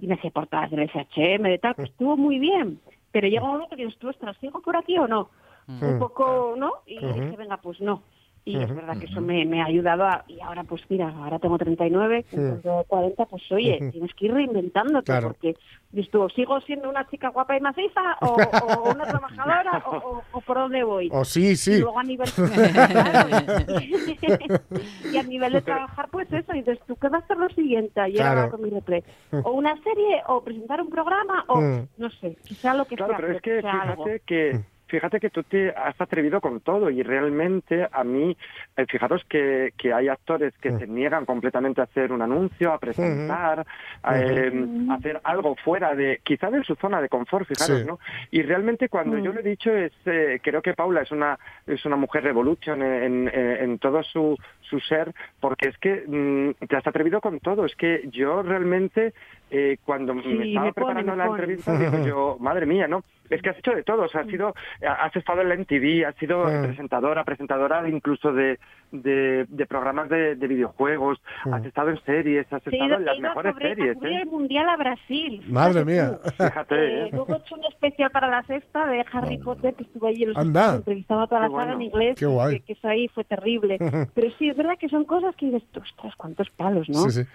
y 0.00 0.06
me 0.06 0.14
hacía 0.14 0.30
portadas 0.30 0.70
del 0.70 0.88
SHM, 0.88 1.42
de 1.48 1.58
tal, 1.58 1.74
pues 1.74 1.90
estuvo 1.90 2.16
muy 2.16 2.38
bien, 2.38 2.78
pero 3.12 3.28
llega 3.28 3.44
un 3.44 3.52
momento 3.52 3.76
que 3.76 3.84
dices, 3.84 3.98
¿tú 3.98 4.08
ostras, 4.08 4.36
sigo 4.38 4.60
por 4.60 4.76
aquí 4.76 4.98
o 4.98 5.06
no? 5.06 5.30
Un 5.68 5.98
poco, 5.98 6.54
¿no? 6.56 6.82
Y 6.86 6.98
Ujú. 6.98 7.20
dije, 7.20 7.36
venga, 7.36 7.58
pues 7.58 7.80
no. 7.80 8.02
Y 8.44 8.56
es 8.58 8.64
Ujú. 8.64 8.74
verdad 8.74 8.98
que 8.98 9.06
eso 9.06 9.20
me, 9.20 9.44
me 9.44 9.62
ha 9.62 9.66
ayudado 9.66 10.04
a, 10.04 10.24
y 10.26 10.40
ahora 10.40 10.64
pues 10.64 10.82
mira, 10.88 11.08
ahora 11.10 11.38
tengo 11.38 11.56
39, 11.58 12.24
tengo 12.28 12.82
40, 12.88 13.26
pues 13.26 13.52
oye, 13.52 13.78
tienes 13.92 14.12
que 14.14 14.26
ir 14.26 14.34
reinventándote 14.34 15.04
Claro. 15.06 15.28
porque 15.28 15.54
dices 15.92 16.10
tú, 16.10 16.28
sigo 16.30 16.60
siendo 16.62 16.88
una 16.90 17.06
chica 17.08 17.28
guapa 17.28 17.56
y 17.56 17.60
maciza 17.60 18.00
o, 18.20 18.36
o 18.36 18.90
una 18.90 19.04
trabajadora 19.04 19.82
o, 19.86 19.96
o- 19.96 20.22
o 20.32 20.40
por 20.40 20.56
dónde 20.56 20.82
voy. 20.82 21.08
O 21.12 21.24
sí, 21.24 21.50
Y 21.50 21.56
sí. 21.56 21.78
luego 21.78 22.00
a 22.00 22.02
nivel 22.02 22.28
Claro. 22.32 23.28
y 25.12 25.16
a 25.18 25.22
nivel 25.22 25.52
de 25.52 25.62
trabajar, 25.62 26.08
pues 26.10 26.32
eso, 26.32 26.52
y 26.54 26.58
dices 26.62 26.78
tú, 26.86 26.96
¿qué 26.96 27.08
va 27.08 27.18
a 27.18 27.26
ser 27.26 27.36
lo 27.36 27.48
siguiente? 27.50 28.00
Ayer 28.00 28.20
Claro. 28.22 28.50
con 28.50 28.62
mi 28.62 28.70
replay. 28.70 29.04
O 29.44 29.52
una 29.52 29.80
serie, 29.82 30.20
o 30.26 30.42
presentar 30.42 30.80
un 30.80 30.90
programa, 30.90 31.44
o 31.48 31.60
Mm. 31.60 31.86
no 31.98 32.10
sé, 32.10 32.36
quizá 32.44 32.74
lo 32.74 32.86
que 32.86 32.96
Claro, 32.96 33.12
sea. 33.12 33.20
pero 33.20 33.36
es 33.36 33.42
que 33.42 33.60
sea 33.60 33.72
algo. 33.82 34.04
fíjate 34.04 34.22
que 34.26 34.60
fíjate 34.92 35.18
que 35.20 35.30
tú 35.30 35.42
te 35.42 35.70
has 35.70 35.98
atrevido 36.00 36.40
con 36.40 36.60
todo 36.60 36.90
y 36.90 37.02
realmente 37.02 37.88
a 37.90 38.04
mí, 38.04 38.36
eh, 38.76 38.84
fijaros 38.86 39.24
que, 39.28 39.72
que 39.78 39.92
hay 39.92 40.08
actores 40.08 40.52
que 40.58 40.70
se 40.78 40.86
niegan 40.86 41.24
completamente 41.24 41.80
a 41.80 41.84
hacer 41.84 42.12
un 42.12 42.20
anuncio, 42.20 42.72
a 42.72 42.78
presentar, 42.78 43.66
a, 44.02 44.20
eh, 44.20 44.52
a 44.90 44.94
hacer 44.94 45.18
algo 45.24 45.56
fuera 45.56 45.94
de, 45.94 46.20
quizá 46.22 46.50
de 46.50 46.62
su 46.62 46.74
zona 46.76 47.00
de 47.00 47.08
confort, 47.08 47.48
fijaros, 47.48 47.80
Sí. 47.80 47.86
¿no? 47.86 47.98
Y 48.30 48.42
realmente 48.42 48.88
cuando 48.90 49.16
yo 49.18 49.32
lo 49.32 49.40
he 49.40 49.42
dicho 49.42 49.70
es, 49.74 49.92
eh, 50.04 50.38
creo 50.42 50.60
que 50.60 50.74
Paula 50.74 51.00
es 51.00 51.10
una 51.10 51.38
es 51.66 51.84
una 51.86 51.96
mujer 51.96 52.22
revolution 52.22 52.82
en, 52.82 53.28
en, 53.28 53.34
en 53.34 53.78
todo 53.78 54.02
su, 54.02 54.36
su 54.60 54.78
ser, 54.80 55.12
porque 55.40 55.68
es 55.70 55.78
que 55.78 56.04
mm, 56.06 56.66
te 56.66 56.76
has 56.76 56.86
atrevido 56.86 57.20
con 57.22 57.40
todo. 57.40 57.64
Es 57.64 57.74
que 57.76 58.08
yo 58.12 58.42
realmente, 58.42 59.14
eh, 59.50 59.78
cuando 59.84 60.12
Sí, 60.20 60.28
me 60.34 60.48
estaba 60.48 60.66
me 60.66 60.72
preparando 60.74 61.16
la 61.16 61.26
pone. 61.26 61.40
entrevista, 61.40 61.78
digo 61.78 62.06
yo, 62.06 62.36
madre 62.40 62.66
mía, 62.66 62.86
¿no? 62.88 63.02
Es 63.34 63.42
que 63.42 63.50
has 63.50 63.58
hecho 63.58 63.72
de 63.72 63.82
todo, 63.82 64.02
o 64.02 64.08
sea, 64.08 64.22
has 64.22 64.26
sido, 64.28 64.54
has 64.86 65.14
estado 65.16 65.40
en 65.42 65.48
la 65.48 65.54
MTV, 65.56 66.06
has 66.06 66.14
sido 66.16 66.44
Mm. 66.44 66.62
presentadora, 66.66 67.24
presentadora 67.24 67.88
incluso 67.88 68.32
de, 68.32 68.58
de, 68.90 69.46
de 69.48 69.66
programas 69.66 70.08
de, 70.08 70.36
de 70.36 70.46
videojuegos, 70.46 71.18
Mm. 71.44 71.54
has 71.54 71.64
estado 71.66 71.90
en 71.90 72.00
series, 72.04 72.52
has 72.52 72.66
estado 72.66 72.94
en 72.94 73.04
las 73.04 73.18
mejores 73.18 73.54
series, 73.58 73.96
¿eh? 74.02 74.20
el 74.22 74.26
Mundial 74.26 74.68
a 74.68 74.76
Brasil. 74.76 75.42
Madre 75.48 75.84
mía. 75.84 76.18
Fíjate, 76.36 76.74
Eh, 76.74 77.04
¿eh? 77.06 77.08
luego 77.12 77.34
he 77.34 77.38
hecho 77.38 77.54
un 77.54 77.64
especial 77.64 78.10
para 78.10 78.28
la 78.28 78.42
sexta 78.44 78.86
de 78.86 79.04
Harry 79.12 79.38
Potter, 79.38 79.74
que 79.74 79.84
estuve 79.84 80.08
allí 80.08 80.22
en 80.24 80.28
los 80.30 80.38
Anda. 80.38 80.76
entrevistaba 80.76 81.26
toda 81.26 81.42
la 81.42 81.46
Qué 81.48 81.52
saga 81.52 81.64
bueno. 81.64 81.80
en 81.80 81.82
inglés, 81.82 82.16
Qué 82.18 82.26
guay. 82.26 82.60
Que, 82.60 82.64
que 82.66 82.72
eso 82.74 82.88
ahí 82.88 83.08
fue 83.08 83.24
terrible. 83.24 83.78
Pero 84.14 84.30
sí, 84.38 84.48
es 84.48 84.56
verdad 84.56 84.76
que 84.78 84.88
son 84.88 85.04
cosas 85.04 85.34
que 85.36 85.46
dices, 85.46 85.62
ostras, 85.80 86.14
cuántos 86.16 86.50
palos, 86.50 86.88
¿no? 86.88 86.98
Sí, 87.10 87.22
sí. 87.22 87.28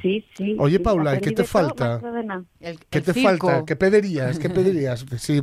Sí, 0.00 0.24
sí. 0.36 0.56
Oye, 0.58 0.76
sí, 0.76 0.82
Paula, 0.82 1.10
¿y 1.10 1.16
aprendí 1.16 1.24
qué 1.24 1.42
te 1.42 1.44
falta? 1.44 2.00
El, 2.60 2.78
¿Qué 2.78 2.98
el 2.98 3.04
te 3.04 3.12
circo. 3.14 3.48
falta? 3.48 3.64
¿Qué 3.64 3.76
pedirías? 3.76 4.38
¿Qué 4.38 4.48
pedirías? 4.50 5.04
Si, 5.18 5.42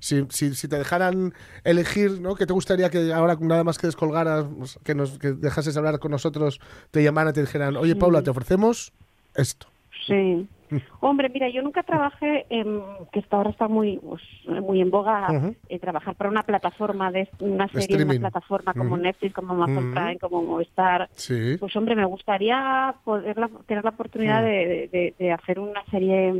si, 0.00 0.26
si, 0.28 0.54
si 0.54 0.68
te 0.68 0.78
dejaran 0.78 1.34
elegir, 1.64 2.20
¿no? 2.20 2.34
¿Qué 2.34 2.46
te 2.46 2.52
gustaría 2.52 2.90
que 2.90 3.12
ahora, 3.12 3.36
nada 3.40 3.62
más 3.64 3.78
que 3.78 3.86
descolgaras, 3.86 4.46
que, 4.84 4.94
nos, 4.94 5.18
que 5.18 5.32
dejases 5.32 5.76
hablar 5.76 6.00
con 6.00 6.10
nosotros, 6.10 6.60
te 6.90 7.02
llamaran 7.02 7.30
y 7.30 7.34
te 7.34 7.40
dijeran, 7.42 7.76
oye, 7.76 7.94
Paula, 7.96 8.22
te 8.22 8.30
ofrecemos 8.30 8.92
esto? 9.34 9.71
Sí. 10.06 10.46
Hombre, 11.00 11.28
mira, 11.28 11.50
yo 11.50 11.60
nunca 11.62 11.82
trabajé, 11.82 12.46
en, 12.48 12.80
que 13.12 13.20
hasta 13.20 13.36
ahora 13.36 13.50
está 13.50 13.68
muy 13.68 13.98
pues, 13.98 14.22
muy 14.62 14.80
en 14.80 14.90
boga, 14.90 15.52
eh, 15.68 15.78
trabajar 15.78 16.14
para 16.14 16.30
una 16.30 16.44
plataforma, 16.44 17.10
de 17.12 17.28
una 17.40 17.68
serie, 17.68 17.86
de 17.88 17.92
streaming. 17.92 18.18
una 18.20 18.30
plataforma 18.30 18.72
como. 18.72 18.96
Netflix, 18.96 19.34
como 19.34 19.52
Amazon. 19.52 19.92
Prime, 19.92 20.18
como 20.18 20.42
Movistar. 20.42 21.10
Sí. 21.12 21.56
Pues 21.60 21.76
hombre, 21.76 21.94
me 21.94 22.06
gustaría 22.06 22.94
poder 23.04 23.36
la- 23.36 23.50
tener 23.66 23.84
la 23.84 23.90
oportunidad 23.90 24.42
de, 24.42 24.88
de- 24.90 25.14
de 25.18 25.32
hacer 25.32 25.58
una 25.60 25.84
serie 25.90 26.32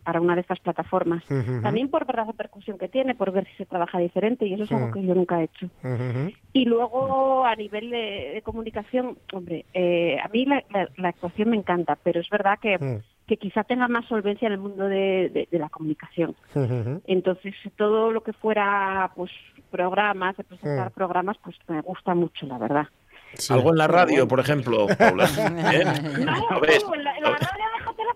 para 0.00 0.20
una 0.20 0.34
de 0.34 0.40
estas 0.42 0.60
plataformas. 0.60 1.22
También 1.62 1.88
por 1.88 2.06
ver 2.06 2.16
la 2.16 2.24
repercusión 2.24 2.78
que 2.78 2.88
tiene, 2.88 3.14
por 3.14 3.30
ver 3.32 3.46
si 3.46 3.54
se 3.56 3.66
trabaja 3.66 3.98
diferente, 3.98 4.46
y 4.46 4.54
eso 4.54 4.64
es 4.64 4.72
algo 4.72 4.90
que 4.92 5.02
yo 5.04 5.14
nunca 5.14 5.40
he 5.40 5.44
hecho. 5.44 5.68
Y 6.52 6.64
luego, 6.64 7.44
a 7.44 7.54
nivel 7.56 7.90
de, 7.90 8.32
de 8.34 8.42
comunicación, 8.42 9.18
hombre, 9.32 9.64
eh, 9.74 10.18
a 10.22 10.28
mí 10.28 10.44
la, 10.46 10.62
la- 10.70 10.88
la 10.96 11.08
actuación 11.08 11.50
me 11.50 11.56
encanta, 11.56 11.96
pero 12.02 12.20
es 12.20 12.28
verdad 12.30 12.58
que, 12.60 13.00
que 13.26 13.36
quizá 13.36 13.62
tenga 13.64 13.86
más 13.88 14.06
solvencia 14.06 14.46
en 14.46 14.52
el 14.54 14.58
mundo 14.58 14.84
de, 14.88 15.30
de- 15.32 15.48
de 15.50 15.58
la 15.58 15.68
comunicación. 15.68 16.34
Entonces, 17.06 17.54
todo 17.76 18.10
lo 18.12 18.22
que 18.22 18.32
fuera 18.32 19.10
pues 19.14 19.30
programas, 19.70 20.36
de 20.36 20.44
presentar 20.44 20.90
programas, 20.90 21.36
pues 21.44 21.56
me 21.68 21.80
gusta 21.80 22.14
mucho, 22.14 22.46
la 22.46 22.58
verdad. 22.58 22.86
Sí. 23.34 23.52
Algo 23.52 23.70
en 23.70 23.78
la 23.78 23.86
radio, 23.86 24.26
por 24.26 24.40
ejemplo, 24.40 24.88
Paula. 24.98 25.24
¿eh? 25.72 25.84
No, 26.24 26.50
¿Lo 26.50 26.60
ves? 26.66 26.82
tú, 26.84 26.92
la, 26.94 27.12
la 27.20 27.30
radio 27.30 27.48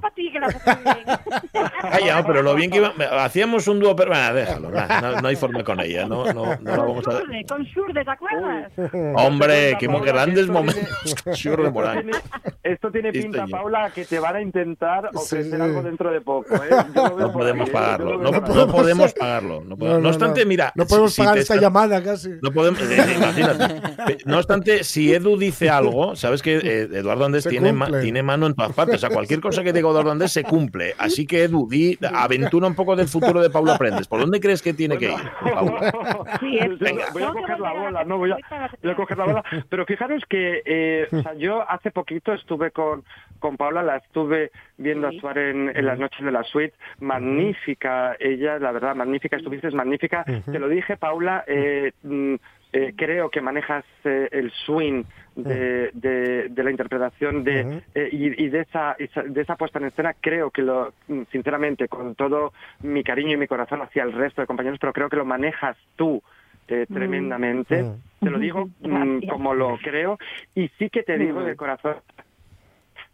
para 0.04 0.14
ti, 0.14 0.30
que 0.30 0.38
la 0.38 0.48
bien. 0.48 1.60
Calla, 1.80 2.24
pero 2.26 2.42
lo 2.42 2.54
bien 2.54 2.70
que 2.70 2.78
iba. 2.78 2.92
Hacíamos 3.24 3.66
un 3.68 3.80
dúo, 3.80 3.96
pero 3.96 4.10
bueno, 4.10 4.34
déjalo, 4.34 4.70
nah, 4.70 5.00
no, 5.00 5.20
no 5.20 5.28
hay 5.28 5.36
forma 5.36 5.64
con 5.64 5.80
ella, 5.80 6.06
no, 6.06 6.24
no, 6.32 6.56
no 6.60 6.76
la 6.76 6.76
vamos 6.76 7.08
a. 7.08 7.12
Surde, 7.12 7.44
con 7.48 7.66
Surde, 7.66 8.04
¿te 8.04 8.10
acuerdas? 8.10 8.72
Hombre, 9.16 9.76
qué 9.78 9.86
grandes 9.86 10.48
momentos. 10.48 11.14
Churro 11.32 11.70
Morán. 11.72 12.10
Esto 12.64 12.90
tiene 12.90 13.12
pinta. 13.12 13.46
Paula, 13.46 13.90
que 13.94 14.04
te 14.06 14.18
van 14.18 14.36
a 14.36 14.40
intentar 14.40 15.10
ofrecer 15.14 15.54
sí. 15.54 15.60
algo 15.62 15.82
dentro 15.82 16.10
de 16.10 16.20
poco. 16.22 16.54
¿eh? 16.56 16.70
Yo 16.94 17.08
lo 17.08 17.16
veo 17.16 17.26
No 17.28 17.32
podemos 17.32 17.60
ahí. 17.60 17.66
Yo 17.66 17.72
pagarlo, 17.72 18.10
lo 18.16 18.18
no, 18.22 18.30
veo 18.40 18.66
podemos 18.68 19.12
pagarlo. 19.12 19.62
No, 19.66 19.76
podemos- 19.76 20.06
obstante, 20.08 20.40
no. 20.42 20.48
mira. 20.48 20.72
No 20.74 20.86
podemos 20.86 21.10
si- 21.12 21.16
si 21.16 21.20
pagar 21.22 21.34
te 21.34 21.40
esta 21.42 21.54
está- 21.54 21.62
llamada 21.66 22.02
casi. 22.02 22.30
No 22.42 22.50
podemos, 22.52 22.80
eh, 22.80 22.96
eh, 22.98 23.14
imagínate. 23.16 23.82
No 24.24 24.38
obstante, 24.38 24.82
si 24.82 25.12
Edu 25.12 25.36
dice 25.36 25.68
algo, 25.68 26.16
sabes 26.16 26.40
que 26.42 26.56
eh, 26.56 26.88
Eduardo 26.92 27.26
Andrés 27.26 27.44
tiene, 27.46 27.72
ma- 27.74 28.00
tiene 28.00 28.22
mano 28.22 28.46
en 28.46 28.54
todas 28.54 28.72
partes. 28.72 28.96
O 28.96 28.98
sea, 28.98 29.10
cualquier 29.10 29.40
cosa 29.40 29.62
que 29.62 29.72
diga 29.74 29.88
Eduardo 29.90 30.10
Andrés 30.10 30.32
se 30.32 30.42
cumple. 30.44 30.94
Así 30.96 31.26
que 31.26 31.44
Edu, 31.44 31.68
di, 31.68 31.98
aventura 32.14 32.66
un 32.66 32.74
poco 32.74 32.96
del 32.96 33.08
futuro 33.08 33.42
de 33.42 33.50
Paula 33.50 33.76
Prendes. 33.76 34.08
¿Por 34.08 34.20
dónde 34.20 34.40
crees 34.40 34.62
que 34.62 34.72
tiene 34.72 34.96
que 34.96 35.12
ir? 35.12 35.18
Paula? 35.54 35.92
Venga, 36.80 37.04
voy 37.12 37.22
a 37.22 37.28
coger 37.32 37.60
la 37.60 37.72
bola, 37.74 38.04
no 38.04 38.16
voy 38.18 38.30
a, 38.32 38.36
voy 38.82 38.90
a 38.92 38.96
coger 38.96 39.18
la 39.18 39.24
bola. 39.26 39.44
Pero 39.68 39.84
fijaros 39.84 40.22
que 40.28 40.62
eh, 40.64 41.08
o 41.12 41.20
sea, 41.22 41.34
yo 41.34 41.68
hace 41.68 41.90
poquito 41.90 42.32
estuve 42.32 42.53
con, 42.70 43.04
con 43.38 43.56
Paula, 43.56 43.82
la 43.82 43.96
estuve 43.98 44.50
viendo 44.78 45.08
Sí. 45.10 45.16
actuar 45.16 45.38
en, 45.38 45.70
en 45.76 45.86
las 45.86 45.98
noches 45.98 46.24
de 46.24 46.32
la 46.32 46.42
suite. 46.44 46.74
Magnífica, 47.00 48.16
ella, 48.18 48.58
la 48.58 48.72
verdad, 48.72 48.94
magnífica, 48.94 49.36
estuviste 49.36 49.70
magnífica. 49.70 50.24
Te 50.50 50.58
lo 50.58 50.68
dije, 50.68 50.96
Paula, 50.96 51.44
eh, 51.46 51.92
mm, 52.02 52.34
eh, 52.72 52.92
creo 52.96 53.30
que 53.30 53.40
manejas 53.40 53.84
eh, 54.04 54.28
el 54.32 54.50
swing 54.50 55.04
de, 55.36 55.90
de- 55.94 56.48
de 56.48 56.64
la 56.64 56.70
interpretación 56.70 57.44
de, 57.44 57.60
Ujú. 57.64 57.82
eh, 57.94 58.08
y, 58.12 58.44
y 58.44 58.48
de 58.48 58.60
esa 58.60 58.96
de 58.98 59.40
esa 59.42 59.56
puesta 59.56 59.78
en 59.78 59.86
escena 59.86 60.14
creo 60.20 60.50
que 60.50 60.62
lo 60.62 60.92
mm, 61.08 61.22
sinceramente 61.30 61.86
con 61.88 62.14
todo 62.14 62.52
mi 62.82 63.02
cariño 63.04 63.32
y 63.32 63.36
mi 63.36 63.46
corazón 63.48 63.80
hacia 63.82 64.02
el 64.04 64.12
resto 64.12 64.40
de 64.40 64.46
compañeros 64.46 64.78
pero 64.80 64.92
creo 64.92 65.08
que 65.08 65.16
lo 65.16 65.24
manejas 65.24 65.76
tú 65.96 66.20
eh, 66.68 66.86
tremendamente 66.92 67.82
Mm. 67.82 68.24
te 68.24 68.30
lo 68.30 68.38
digo 68.38 68.68
mm, 68.80 69.26
como 69.28 69.54
lo 69.54 69.76
creo 69.82 70.18
y 70.54 70.68
sí 70.78 70.88
que 70.90 71.02
te 71.02 71.18
digo 71.18 71.40
Mm. 71.40 71.44
de 71.46 71.56
corazón 71.56 71.96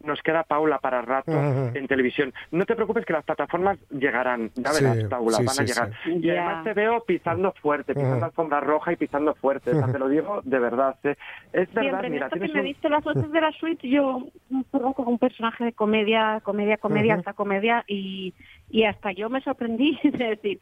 nos 0.03 0.21
queda 0.21 0.43
Paula 0.43 0.79
para 0.79 1.01
rato 1.01 1.31
en 1.31 1.87
televisión. 1.87 2.33
No 2.51 2.65
te 2.65 2.75
preocupes 2.75 3.05
que 3.05 3.13
las 3.13 3.23
plataformas 3.25 3.77
llegarán, 3.89 4.51
ya 4.55 4.71
Sí, 4.73 4.83
verás, 4.83 5.03
Paula, 5.05 5.37
sí, 5.37 5.45
van 5.45 5.55
sí, 5.55 5.61
a 5.61 5.65
llegar. 5.65 5.91
sí. 6.03 6.19
Y 6.21 6.29
además 6.29 6.63
te 6.63 6.73
veo 6.73 7.03
pisando 7.03 7.53
fuerte, 7.61 7.93
pisando 7.93 8.25
alfombra 8.25 8.59
roja 8.59 8.93
y 8.93 8.95
pisando 8.95 9.33
fuerte. 9.35 9.71
O 9.71 9.75
sea, 9.79 9.91
te 9.91 9.99
lo 9.99 10.07
digo 10.09 10.41
de 10.43 10.59
verdad. 10.59 10.95
¿eh? 11.03 11.15
Es 11.53 11.73
verdad, 11.73 11.81
Siempre, 11.81 12.07
en 12.07 12.13
mira, 12.13 12.25
esto 12.27 12.39
que 12.39 12.47
me 12.53 12.59
un- 12.59 12.65
viste 12.65 12.89
las 12.89 13.05
noches 13.05 13.31
de 13.31 13.41
la 13.41 13.51
suite, 13.53 13.87
yo 13.89 14.27
juego 14.71 14.93
con 14.93 15.07
un 15.07 15.17
personaje 15.19 15.65
de 15.65 15.73
comedia, 15.73 16.39
comedia, 16.43 16.77
comedia, 16.77 17.13
alta 17.15 17.33
comedia, 17.33 17.83
y, 17.87 18.33
y 18.71 18.83
hasta 18.85 19.11
yo 19.11 19.29
me 19.29 19.41
sorprendí 19.41 19.97
de 20.03 20.27
decir, 20.35 20.59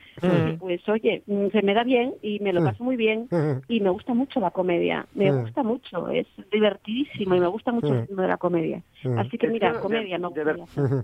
pues 0.60 0.88
oye, 0.90 1.24
mm, 1.28 1.48
se 1.52 1.62
me 1.62 1.74
da 1.74 1.84
bien 1.84 2.14
y 2.22 2.40
me 2.40 2.54
lo 2.54 2.64
paso 2.64 2.84
muy 2.84 2.96
bien, 2.96 3.28
y 3.68 3.80
me 3.82 3.90
gusta 3.90 4.14
mucho 4.14 4.40
la 4.40 4.52
comedia, 4.52 5.06
me 5.14 5.32
gusta 5.42 5.64
mucho, 5.64 6.10
es 6.10 6.28
divertidísimo 6.52 7.36
y 7.36 7.40
me 7.40 7.48
gusta 7.48 7.72
mucho 7.72 7.94
el 7.94 8.08
mundo 8.08 8.22
de 8.24 8.28
la 8.28 8.38
comedia. 8.38 8.82
Así 9.18 9.38
que 9.38 9.48
mira, 9.48 9.74
de- 9.74 9.80
comedia, 9.80 10.18
no 10.18 10.30
de, 10.32 10.44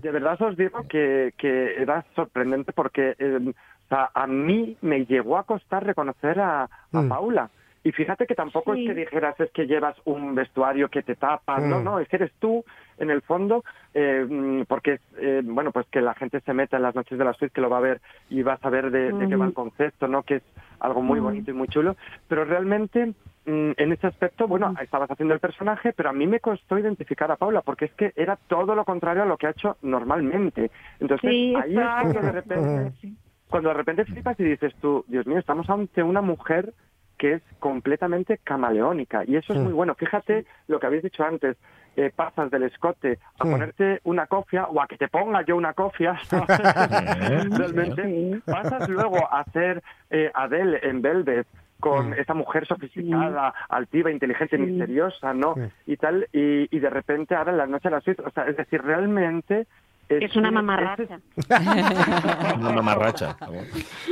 de 0.02 0.10
verdad 0.10 0.40
os 0.42 0.56
digo 0.56 0.82
que, 0.88 1.32
que 1.38 1.74
era 1.80 2.04
sorprendente 2.14 2.72
porque 2.72 3.14
eh, 3.18 3.38
o 3.40 3.88
sea, 3.88 4.10
a 4.14 4.26
mí 4.26 4.76
me 4.80 5.04
llegó 5.06 5.36
a 5.38 5.44
costar 5.44 5.84
reconocer 5.84 6.40
a, 6.40 6.64
a 6.64 6.68
Mm. 7.02 7.08
Paula. 7.08 7.50
Y 7.86 7.92
fíjate 7.92 8.26
que 8.26 8.34
tampoco 8.34 8.74
Sí. 8.74 8.80
es 8.80 8.88
que 8.88 8.94
dijeras 8.98 9.38
es 9.38 9.48
que 9.52 9.68
llevas 9.68 9.96
un 10.06 10.34
vestuario 10.34 10.88
que 10.88 11.04
te 11.04 11.14
tapa, 11.14 11.60
no, 11.60 11.78
Mm. 11.78 11.84
no, 11.84 12.00
es 12.00 12.08
que 12.08 12.16
eres 12.16 12.32
tú 12.40 12.64
en 12.98 13.10
el 13.10 13.22
fondo, 13.22 13.62
eh, 13.94 14.26
mm, 14.28 14.62
porque 14.66 14.94
es, 14.94 15.00
eh, 15.20 15.40
bueno, 15.44 15.70
pues 15.70 15.86
que 15.86 16.00
la 16.00 16.14
gente 16.14 16.40
se 16.40 16.52
meta 16.52 16.78
en 16.78 16.82
las 16.82 16.96
noches 16.96 17.16
de 17.16 17.24
la 17.24 17.32
suite, 17.34 17.52
que 17.54 17.60
lo 17.60 17.70
va 17.70 17.78
a 17.78 17.82
ver 17.88 18.00
y 18.28 18.42
va 18.42 18.54
a 18.54 18.58
saber 18.58 18.90
de, 18.90 19.12
de 19.12 19.28
qué 19.28 19.36
va 19.36 19.46
el 19.46 19.52
concepto, 19.54 20.08
¿no? 20.08 20.24
Que 20.24 20.36
es 20.36 20.42
algo 20.80 21.00
muy 21.00 21.20
Ujú. 21.20 21.28
bonito 21.28 21.52
y 21.52 21.54
muy 21.54 21.68
chulo, 21.68 21.94
pero 22.26 22.44
realmente 22.44 23.06
mm, 23.44 23.72
en 23.76 23.92
ese 23.92 24.08
aspecto, 24.08 24.48
bueno, 24.48 24.74
estabas 24.82 25.08
haciendo 25.08 25.34
el 25.34 25.38
personaje, 25.40 25.92
pero 25.92 26.08
a 26.08 26.12
mí 26.12 26.26
me 26.26 26.40
costó 26.40 26.76
identificar 26.80 27.30
a 27.30 27.36
Paula, 27.36 27.62
porque 27.62 27.84
es 27.84 27.94
que 27.94 28.12
era 28.16 28.36
todo 28.48 28.74
lo 28.74 28.84
contrario 28.84 29.22
a 29.22 29.26
lo 29.26 29.36
que 29.36 29.46
ha 29.46 29.50
hecho 29.50 29.76
normalmente. 29.82 30.72
Entonces, 30.98 31.30
Sí, 31.30 31.54
ahí 31.54 31.76
es 31.78 31.84
cuando 32.00 32.20
de 32.20 32.32
repente, 32.32 32.92
cuando 33.48 33.68
de 33.68 33.74
repente 33.76 34.04
flipas 34.06 34.40
y 34.40 34.42
dices 34.42 34.74
tú, 34.80 35.04
Dios 35.06 35.24
mío, 35.24 35.38
estamos 35.38 35.70
ante 35.70 36.02
una 36.02 36.20
mujer 36.20 36.74
que 37.18 37.32
es 37.34 37.42
completamente 37.58 38.38
camaleónica 38.44 39.24
y 39.26 39.36
eso 39.36 39.52
es 39.54 39.60
muy 39.60 39.72
bueno. 39.72 39.94
Fíjate 39.94 40.44
lo 40.68 40.78
que 40.78 40.86
habéis 40.86 41.02
dicho 41.02 41.24
antes, 41.24 41.56
eh, 41.96 42.12
pasas 42.14 42.50
del 42.50 42.64
escote 42.64 43.18
a 43.38 43.44
Sí. 43.44 43.50
ponerte 43.50 44.00
una 44.04 44.26
cofia 44.26 44.66
o 44.66 44.80
a 44.82 44.86
que 44.86 44.98
te 44.98 45.08
ponga 45.08 45.42
yo 45.42 45.56
una 45.56 45.72
cofia, 45.72 46.18
realmente 47.50 48.40
pasas 48.44 48.88
luego 48.88 49.18
a 49.32 49.40
hacer 49.40 49.82
eh, 50.10 50.30
Adele 50.34 50.80
en 50.82 51.02
Velvet 51.02 51.46
con 51.80 52.10
Mm. 52.10 52.14
esa 52.14 52.32
mujer 52.34 52.66
sofisticada, 52.66 53.52
altiva, 53.68 54.10
inteligente, 54.10 54.56
misteriosa, 54.56 55.34
¿no? 55.34 55.54
Y 55.86 55.96
tal, 55.98 56.26
y, 56.32 56.74
y 56.74 56.78
de 56.80 56.88
repente 56.90 57.34
ahora 57.34 57.52
en 57.52 57.58
la 57.58 57.66
noche 57.66 57.88
de 57.90 57.94
la 57.94 58.00
suite, 58.00 58.22
o 58.24 58.30
sea, 58.30 58.44
es 58.44 58.56
decir, 58.56 58.82
realmente... 58.82 59.66
Es 60.08 60.36
una 60.36 60.50
mamarracha. 60.52 61.02
ese- 61.02 61.20
Una 62.58 62.70
mamarracha. 62.72 63.36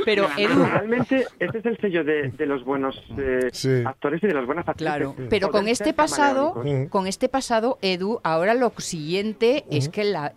Pero 0.03 0.27
Edu, 0.37 0.65
Realmente 0.65 1.25
ese 1.39 1.57
es 1.59 1.65
el 1.65 1.77
sello 1.79 2.03
de, 2.03 2.29
de 2.31 2.45
los 2.45 2.65
buenos 2.65 3.01
eh, 3.17 3.47
Sí. 3.53 3.69
actores 3.85 4.21
y 4.23 4.27
de 4.27 4.33
las 4.33 4.45
buenas 4.45 4.67
actrices. 4.67 4.93
Claro, 4.93 5.15
pero 5.29 5.51
con 5.51 5.67
este 5.67 5.93
pasado, 5.93 6.61
con 6.89 7.07
este 7.07 7.29
pasado, 7.29 7.79
Edu, 7.81 8.19
ahora 8.23 8.53
lo 8.53 8.73
siguiente 8.77 9.63
es 9.71 9.87
que 9.89 10.03
la, 10.03 10.33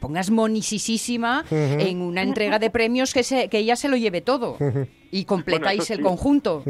pongas 0.00 0.30
monisísima 0.30 1.44
en 1.50 2.02
una 2.02 2.22
entrega 2.22 2.58
de 2.58 2.70
premios 2.70 3.14
que, 3.14 3.22
se, 3.22 3.48
que 3.48 3.58
ella 3.58 3.76
se 3.76 3.88
lo 3.88 3.96
lleve 3.96 4.20
todo 4.20 4.58
y 5.10 5.24
completáis 5.24 5.88
Bueno, 5.88 5.92
el 5.94 5.98
sí. 5.98 6.02
conjunto. 6.02 6.62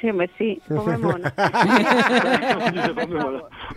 Sí, 0.00 0.10
hombre, 0.10 0.30
sí, 0.38 0.60
pobre 0.68 0.98
mona. 0.98 1.32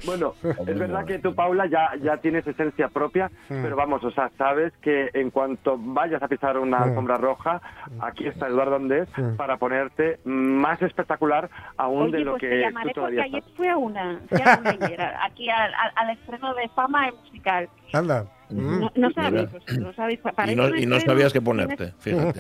bueno, 0.06 0.34
es 0.44 0.80
verdad 0.80 1.06
que 1.06 1.20
tú, 1.20 1.34
Paula, 1.34 1.66
ya, 1.68 1.92
ya 2.02 2.18
tienes 2.18 2.46
esencia 2.48 2.90
propia, 2.90 3.32
pero 3.48 3.76
vamos, 3.76 4.04
o 4.04 4.12
sea, 4.12 4.30
sabes 4.38 4.74
que 4.82 5.10
en 5.14 5.32
cuanto 5.32 5.78
vayas 5.78 6.22
a 6.22 6.28
pisar 6.28 6.58
una 6.58 6.80
alfombra 6.80 7.18
roja, 7.18 7.62
aquí 8.02 8.28
está 8.28 8.48
Eduardo 8.48 8.76
Andés 8.76 9.08
para 9.38 9.58
ponerte 9.58 10.20
más 10.26 10.82
espectacular 10.82 11.50
aún 11.78 12.12
de 12.12 12.20
lo 12.20 12.32
pues 12.32 12.42
te 12.42 12.50
que 12.50 12.60
llamaré 12.62 12.94
tú 12.94 13.02
porque 13.02 13.22
ayer 13.22 13.40
estás. 13.40 13.54
fui 13.56 13.68
a 13.68 13.78
una, 13.78 14.20
fui 14.30 14.42
a 14.42 14.60
una 14.60 14.70
ayer, 14.70 15.02
aquí 15.24 15.50
al, 15.50 15.74
al, 15.74 15.92
al 15.96 16.10
estreno 16.12 16.54
de 16.54 16.68
fama 16.70 17.10
musical. 17.24 17.70
Anda. 17.94 18.26
No, 18.50 18.90
no 18.96 19.12
sabéis, 19.12 19.50
no 19.80 19.94
sabéis. 19.94 20.20
pa- 20.20 20.32
para 20.32 20.52
Y 20.52 20.56
no, 20.56 20.74
y 20.76 20.86
no 20.86 21.00
sabías 21.02 21.34
qué 21.34 21.42
ponerte, 21.42 21.94
fíjate. 22.00 22.40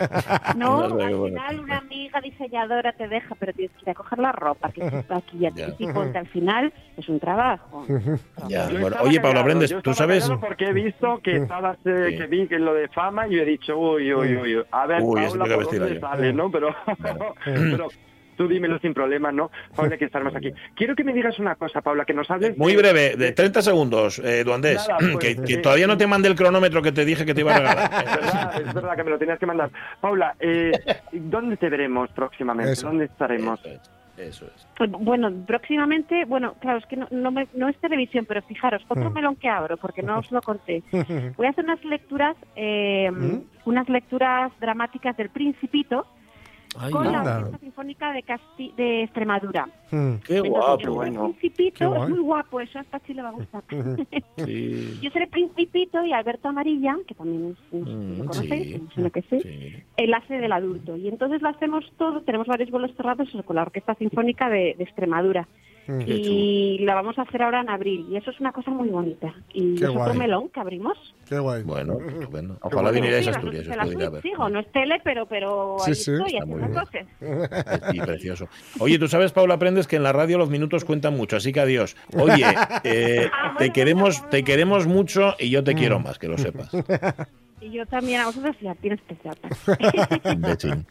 No, 0.57 0.83
al 0.83 0.91
final 1.31 1.59
una 1.59 1.77
amiga 1.79 2.21
diseñadora 2.21 2.93
te 2.93 3.07
deja, 3.07 3.35
pero 3.35 3.51
tienes 3.53 3.75
que 3.75 3.83
ir 3.83 3.89
a 3.89 3.93
coger 3.93 4.19
la 4.19 4.31
ropa, 4.31 4.71
que 4.71 4.85
está 4.85 5.17
aquí, 5.17 5.37
Ya. 5.39 5.67
ponte. 5.93 6.17
Al 6.17 6.27
final 6.27 6.71
es 6.95 7.09
un 7.09 7.19
trabajo. 7.19 7.85
Ya, 8.47 8.69
bueno, 8.69 8.95
oye, 9.01 9.19
Paula 9.19 9.41
callado, 9.41 9.43
Prendes, 9.45 9.69
yo 9.69 9.81
tú 9.81 9.93
sabes. 9.93 10.29
Porque 10.29 10.65
he 10.65 10.73
visto 10.73 11.19
que 11.21 11.35
estabas, 11.37 11.77
eh, 11.85 12.07
Sí. 12.11 12.17
que 12.17 12.27
vi 12.27 12.47
que 12.47 12.57
lo 12.59 12.73
de 12.73 12.87
fama 12.89 13.27
y 13.27 13.35
yo 13.35 13.41
he 13.41 13.45
dicho, 13.45 13.77
uy, 13.77 14.13
uy, 14.13 14.35
uy. 14.37 14.63
A 14.71 14.85
ver, 14.87 15.01
Uy, 15.03 15.21
Paula, 15.21 15.55
¿por 15.55 15.65
dónde 15.65 15.99
sale, 15.99 16.33
no? 16.33 16.49
Pero, 16.51 16.73
pero 17.45 17.87
tú 18.37 18.47
dímelo 18.47 18.79
sin 18.81 18.93
problema, 18.93 19.31
¿no? 19.31 19.51
Paula, 19.75 19.97
que 19.97 20.05
estaremos 20.05 20.33
aquí. 20.35 20.53
Quiero 20.75 20.95
que 20.95 21.03
me 21.03 21.11
digas 21.13 21.37
una 21.39 21.55
cosa, 21.55 21.81
Paula, 21.81 22.05
que 22.05 22.13
nos 22.13 22.29
hables. 22.31 22.57
Muy 22.57 22.71
de- 22.73 22.77
breve, 22.77 23.15
de 23.17 23.31
30 23.33 23.61
segundos, 23.61 24.19
eh, 24.19 24.43
Duandés, 24.45 24.87
Nada, 24.87 24.99
pues, 24.99 25.17
que, 25.35 25.43
que 25.43 25.53
eh, 25.55 25.57
todavía 25.57 25.87
no 25.87 25.97
te 25.97 26.07
mandé 26.07 26.29
el 26.29 26.35
cronómetro 26.35 26.81
que 26.81 26.91
te 26.93 27.03
dije 27.03 27.25
que 27.25 27.33
te 27.33 27.41
iba 27.41 27.53
a 27.55 27.59
regalar. 27.59 27.91
Es 28.07 28.15
verdad, 28.15 28.61
es 28.67 28.73
verdad 28.73 28.95
que 28.95 29.03
me 29.03 29.09
lo 29.09 29.17
tenías 29.17 29.39
que 29.39 29.45
mandar. 29.45 29.69
Paula, 29.99 30.35
eh, 30.39 30.71
¿dónde 31.11 31.57
te 31.57 31.69
veremos 31.69 32.09
próximamente? 32.11 32.73
Eso. 32.73 32.87
¿Dónde 32.87 33.05
estaremos? 33.05 33.59
Eso 33.65 33.69
es, 34.17 34.27
eso 34.27 34.45
es. 34.45 34.67
Pues, 34.77 34.89
Bueno, 34.91 35.31
próximamente, 35.45 36.25
bueno, 36.25 36.53
claro, 36.59 36.77
es 36.79 36.85
que 36.85 36.95
no, 36.97 37.07
no, 37.11 37.31
me- 37.31 37.47
no 37.55 37.67
es 37.69 37.77
televisión, 37.77 38.25
pero 38.27 38.41
fijaros, 38.43 38.83
otro 38.87 39.09
Mm. 39.09 39.13
melón 39.13 39.35
que 39.35 39.49
abro, 39.49 39.77
porque 39.77 40.01
no 40.03 40.19
os 40.19 40.31
lo 40.31 40.41
conté. 40.41 40.83
Voy 41.37 41.47
a 41.47 41.49
hacer 41.49 41.63
unas 41.65 41.83
lecturas, 41.83 42.35
eh, 42.55 43.09
¿Mm? 43.11 43.41
unas 43.65 43.89
lecturas 43.89 44.51
dramáticas 44.59 45.15
del 45.17 45.29
Principito 45.29 46.05
Ay, 46.79 46.91
con 46.91 47.11
la. 47.11 47.21
Orquesta 47.21 47.57
Sinfónica 47.59 48.11
de, 48.13 48.23
Casti- 48.23 48.73
de 48.75 49.03
Extremadura. 49.03 49.67
Mm. 49.91 50.15
qué 50.25 50.37
Entonces, 50.37 50.49
guapo. 50.49 50.71
yo 50.71 50.77
seré 50.79 50.89
bueno. 50.91 51.23
Principito, 51.37 51.77
Qué 51.79 51.85
guay. 51.85 52.01
es 52.03 52.09
muy 52.09 52.19
guapo 52.19 52.59
eso, 52.61 52.79
hasta 52.79 52.99
Chile 53.01 53.15
le 53.15 53.21
va 53.23 53.29
a 53.29 53.31
gustar. 53.31 53.63
Sí. 54.37 54.99
Yo 55.01 55.09
seré 55.11 55.27
Principito 55.27 56.03
y 56.05 56.13
Alberto 56.13 56.49
Amarilla, 56.49 56.95
que 57.07 57.15
también 57.15 57.55
es, 57.71 57.73
no 57.73 57.85
sé 57.85 57.91
si 57.91 57.95
Mm, 57.95 58.17
lo 58.19 58.25
conocéis, 58.25 58.63
sí, 58.67 58.73
imagino 58.75 59.09
que 59.11 59.21
sí, 59.23 59.39
sí. 59.41 59.83
el 59.97 60.13
hace 60.13 60.35
del 60.35 60.51
adulto. 60.51 60.95
Y 60.97 61.07
entonces 61.07 61.41
lo 61.41 61.49
hacemos 61.49 61.85
todo, 61.97 62.21
tenemos 62.21 62.47
varios 62.47 62.69
vuelos 62.69 62.91
cerrados 62.95 63.29
con 63.45 63.55
la 63.55 63.63
Orquesta 63.63 63.95
Sinfónica 63.95 64.49
de, 64.49 64.75
de 64.77 64.83
Extremadura. 64.83 65.47
Mm. 65.89 66.01
Y 66.05 66.79
la 66.79 66.95
vamos 66.95 67.17
a 67.17 67.21
hacer 67.21 67.41
ahora 67.41 67.61
en 67.61 67.69
abril. 67.69 68.07
Y 68.11 68.17
eso 68.17 68.29
es 68.31 68.39
una 68.41 68.51
cosa 68.51 68.69
muy 68.71 68.89
bonita. 68.89 69.33
Y 69.53 69.75
Qué 69.75 69.85
es 69.85 69.89
otro 69.89 70.03
guay. 70.03 70.17
melón 70.17 70.49
que 70.49 70.59
abrimos. 70.59 70.97
Qué 71.29 71.39
guay. 71.39 71.63
Bueno. 71.63 71.97
Qué 71.97 72.25
Ojalá 72.61 72.81
bueno. 72.81 72.91
vinierais 72.91 73.25
a 73.29 73.31
Sí, 73.31 73.37
Asturias, 73.37 74.21
sigo, 74.21 74.49
no 74.49 74.59
es 74.59 74.69
tele, 74.73 74.99
pero, 75.05 75.25
pero 75.27 75.77
Sí, 75.79 75.91
ahí 75.91 75.95
sí, 75.95 76.11
estoy 76.11 76.37
haciendo 76.39 76.67
cosas. 76.81 77.07
Y 77.93 77.99
precioso. 78.05 78.49
Oye, 78.79 78.99
tú 78.99 79.07
sabes, 79.07 79.31
Paula, 79.31 79.57
aprendes 79.77 79.87
que 79.87 79.95
en 79.97 80.03
la 80.03 80.11
radio 80.13 80.37
los 80.39 80.49
minutos 80.49 80.83
cuentan 80.85 81.15
mucho, 81.15 81.35
así 81.37 81.53
que 81.53 81.59
adiós. 81.59 81.95
Oye, 82.17 82.43
eh, 82.83 83.29
te 83.59 83.71
queremos, 83.71 84.27
te 84.29 84.43
queremos 84.43 84.87
mucho 84.87 85.35
y 85.39 85.49
yo 85.49 85.63
te 85.63 85.73
Mm. 85.73 85.77
quiero 85.77 85.99
más, 85.99 86.17
que 86.17 86.27
lo 86.27 86.37
sepas. 86.37 86.69
Y 87.59 87.71
yo 87.71 87.87
también 87.87 88.21
a 88.21 88.27
vosotros 88.27 88.55
y 88.61 88.67
a 88.67 88.75
ti 88.75 88.87
en 88.87 88.93
especial. 88.93 89.35
Un 90.35 90.41
besín. 90.41 90.85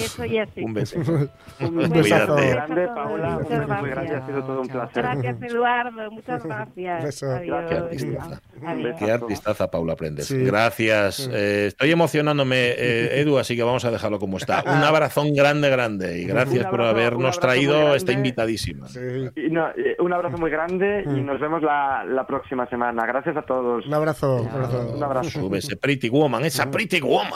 Eso 0.00 0.24
y 0.24 0.38
así. 0.38 0.60
Un 0.64 0.74
beso. 0.74 0.98
Un 0.98 1.76
beso. 1.76 1.92
besazo. 1.92 2.36
Grande, 2.36 2.88
Paula, 2.94 3.38
Muchas 3.40 3.66
gracias. 3.66 3.90
gracias, 3.90 4.22
ha 4.22 4.26
sido 4.26 4.44
todo 4.44 4.60
un 4.60 4.68
placer. 4.68 5.02
Gracias, 5.02 5.42
Eduardo. 5.42 6.10
Muchas 6.10 6.44
gracias. 6.44 7.04
Beso. 7.04 7.30
Adiós. 7.30 7.64
Qué 7.68 7.74
artistaza. 7.76 8.40
Adiós. 8.66 8.96
Qué 8.98 9.10
artistaza, 9.10 9.70
Paula 9.70 9.96
Prendes. 9.96 10.26
Sí. 10.26 10.44
Gracias. 10.44 11.28
Eh, 11.32 11.66
estoy 11.68 11.90
emocionándome, 11.90 12.56
eh, 12.76 13.20
Edu, 13.20 13.38
así 13.38 13.56
que 13.56 13.62
vamos 13.62 13.84
a 13.84 13.90
dejarlo 13.90 14.18
como 14.18 14.36
está. 14.36 14.62
Un 14.66 14.82
abrazón 14.84 15.32
grande, 15.34 15.68
grande. 15.70 16.18
Y 16.20 16.24
gracias 16.26 16.66
por 16.66 16.82
habernos 16.82 17.38
traído. 17.40 17.94
Está 17.94 18.12
invitadísima. 18.12 18.88
Sí. 18.88 19.00
Y 19.36 19.50
no, 19.50 19.68
eh, 19.70 19.96
un 19.98 20.12
abrazo 20.12 20.38
muy 20.38 20.50
grande 20.50 21.02
y 21.06 21.08
Mm. 21.08 21.26
nos 21.26 21.40
vemos 21.40 21.62
la, 21.62 22.04
la 22.04 22.26
próxima 22.26 22.66
semana. 22.68 23.06
Gracias 23.06 23.36
a 23.36 23.42
todos. 23.42 23.86
Un 23.86 23.94
abrazo. 23.94 24.42
Un 24.42 24.48
abrazo. 24.48 24.92
Un 24.96 25.02
abrazo. 25.02 25.30
Sube 25.30 25.58
ese 25.58 25.76
Pretty 25.76 26.08
Woman, 26.08 26.44
esa 26.44 26.70
Pretty 26.70 27.00
Woman. 27.00 27.30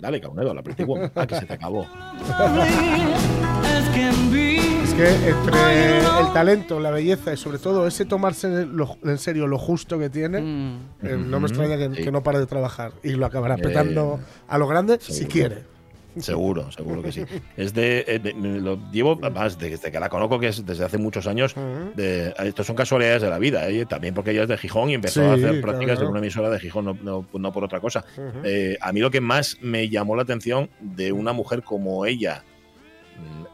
Dale, 0.00 0.20
Caunedo, 0.20 0.54
la 0.54 0.62
Pretty 0.62 0.84
Woman. 0.84 1.10
Ah, 1.14 1.26
que 1.26 1.34
se 1.36 1.46
te 1.46 1.54
acabó. 1.54 1.86
Es 4.84 4.94
que 4.94 5.28
entre 5.28 5.98
el 5.98 6.32
talento, 6.32 6.80
la 6.80 6.90
belleza 6.90 7.32
y 7.32 7.36
sobre 7.36 7.58
todo 7.58 7.86
ese 7.86 8.04
tomarse 8.04 8.66
lo- 8.66 8.96
en 9.04 9.18
serio 9.18 9.46
lo 9.46 9.58
justo 9.58 9.98
que 9.98 10.10
tiene, 10.10 10.40
Mm. 10.40 10.76
eh, 11.02 11.16
no 11.18 11.40
me 11.40 11.48
extraña 11.48 11.76
que, 11.76 11.94
Sí. 11.96 12.04
que 12.04 12.10
no 12.12 12.22
pare 12.22 12.38
de 12.38 12.46
trabajar 12.46 12.92
y 13.02 13.10
lo 13.10 13.26
acabará 13.26 13.54
Eh, 13.56 13.62
petando 13.62 14.20
a 14.48 14.58
lo 14.58 14.66
grande 14.66 14.98
si 15.00 15.26
quiere. 15.26 15.64
Seguro, 16.22 16.70
seguro 16.72 17.02
que 17.02 17.12
sí. 17.12 17.22
Es 17.56 17.74
de, 17.74 18.04
eh, 18.06 18.18
de- 18.18 18.32
lo 18.34 18.78
llevo 18.90 19.16
más 19.16 19.58
desde 19.58 19.90
que 19.90 20.00
la 20.00 20.08
conozco, 20.08 20.38
que 20.38 20.48
es 20.48 20.64
desde 20.64 20.84
hace 20.84 20.98
muchos 20.98 21.26
años. 21.26 21.54
De, 21.96 22.34
estos 22.44 22.66
son 22.66 22.76
casualidades 22.76 23.22
de 23.22 23.30
la 23.30 23.38
vida, 23.38 23.68
¿eh? 23.68 23.86
también 23.86 24.14
porque 24.14 24.30
ella 24.32 24.42
es 24.42 24.48
de 24.48 24.58
Gijón 24.58 24.90
y 24.90 24.94
empezó 24.94 25.20
Sí, 25.20 25.26
a 25.26 25.32
hacer 25.34 25.60
prácticas 25.60 25.96
claro. 25.96 26.02
en 26.06 26.10
una 26.10 26.18
emisora 26.20 26.50
de 26.50 26.58
Gijón, 26.60 26.84
no, 26.84 26.98
no- 27.02 27.26
no 27.32 27.52
por 27.52 27.64
otra 27.64 27.80
cosa. 27.80 28.04
Eh, 28.44 28.76
a 28.80 28.92
mí 28.92 29.00
lo 29.00 29.10
que 29.10 29.20
más 29.20 29.56
me 29.60 29.88
llamó 29.88 30.16
la 30.16 30.22
atención 30.22 30.70
de 30.80 31.12
una 31.12 31.32
mujer 31.32 31.62
como 31.62 32.04
ella 32.06 32.44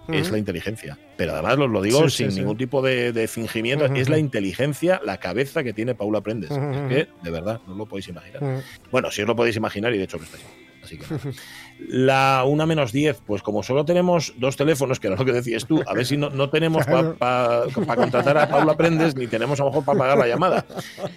mm, 0.08 0.12
es 0.14 0.30
la 0.30 0.38
inteligencia. 0.38 0.98
Pero 1.16 1.32
además 1.32 1.56
os 1.58 1.70
lo 1.70 1.80
digo 1.80 2.08
Sí, 2.08 2.24
sin 2.24 2.32
sí. 2.32 2.40
ningún 2.40 2.56
tipo 2.56 2.82
de, 2.82 3.12
de 3.12 3.28
fingimiento, 3.28 3.84
es 3.86 4.08
la 4.08 4.18
inteligencia, 4.18 5.00
la 5.04 5.18
cabeza 5.18 5.62
que 5.62 5.72
tiene 5.72 5.94
Paula 5.94 6.20
Prendes. 6.20 6.50
Es 6.50 6.58
que, 6.88 7.08
de 7.22 7.30
verdad, 7.30 7.60
no 7.66 7.74
lo 7.76 7.86
podéis 7.86 8.08
imaginar. 8.08 8.62
Bueno, 8.90 9.10
si 9.10 9.22
os 9.22 9.28
lo 9.28 9.36
podéis 9.36 9.56
imaginar 9.56 9.94
y 9.94 9.98
de 9.98 10.04
hecho 10.04 10.18
lo 10.18 10.24
estáis. 10.24 10.44
Así 10.82 10.98
que. 10.98 11.04
La 11.80 12.44
una 12.46 12.66
menos 12.66 12.92
10, 12.92 13.22
pues 13.26 13.42
como 13.42 13.62
solo 13.62 13.84
tenemos 13.84 14.32
dos 14.38 14.56
teléfonos, 14.56 15.00
que 15.00 15.08
era 15.08 15.16
lo 15.16 15.24
que 15.24 15.32
decías 15.32 15.66
tú, 15.66 15.82
a 15.86 15.92
ver 15.92 16.06
si 16.06 16.16
no, 16.16 16.30
no 16.30 16.48
tenemos 16.50 16.86
para 16.86 17.14
Claro. 17.14 17.96
contratar 17.96 18.38
a 18.38 18.48
Paula 18.48 18.76
Prendes, 18.76 19.16
ni 19.16 19.26
tenemos 19.26 19.60
a 19.60 19.64
lo 19.64 19.70
mejor 19.70 19.84
para 19.84 19.98
pagar 19.98 20.18
la 20.18 20.26
llamada. 20.28 20.64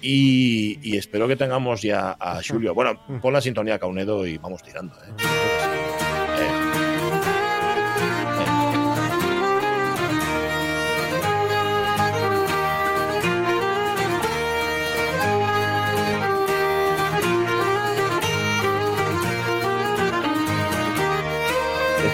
Y, 0.02 0.80
y 0.82 0.98
espero 0.98 1.28
que 1.28 1.36
tengamos 1.36 1.82
ya 1.82 2.18
a 2.20 2.42
Julio. 2.48 2.74
Bueno, 2.74 3.00
pon 3.22 3.34
la 3.34 3.42
sintonía 3.42 3.80
Caunedo 3.80 4.26
y 4.26 4.38
vamos 4.38 4.62
tirando. 4.64 4.94
Eh. 4.96 5.47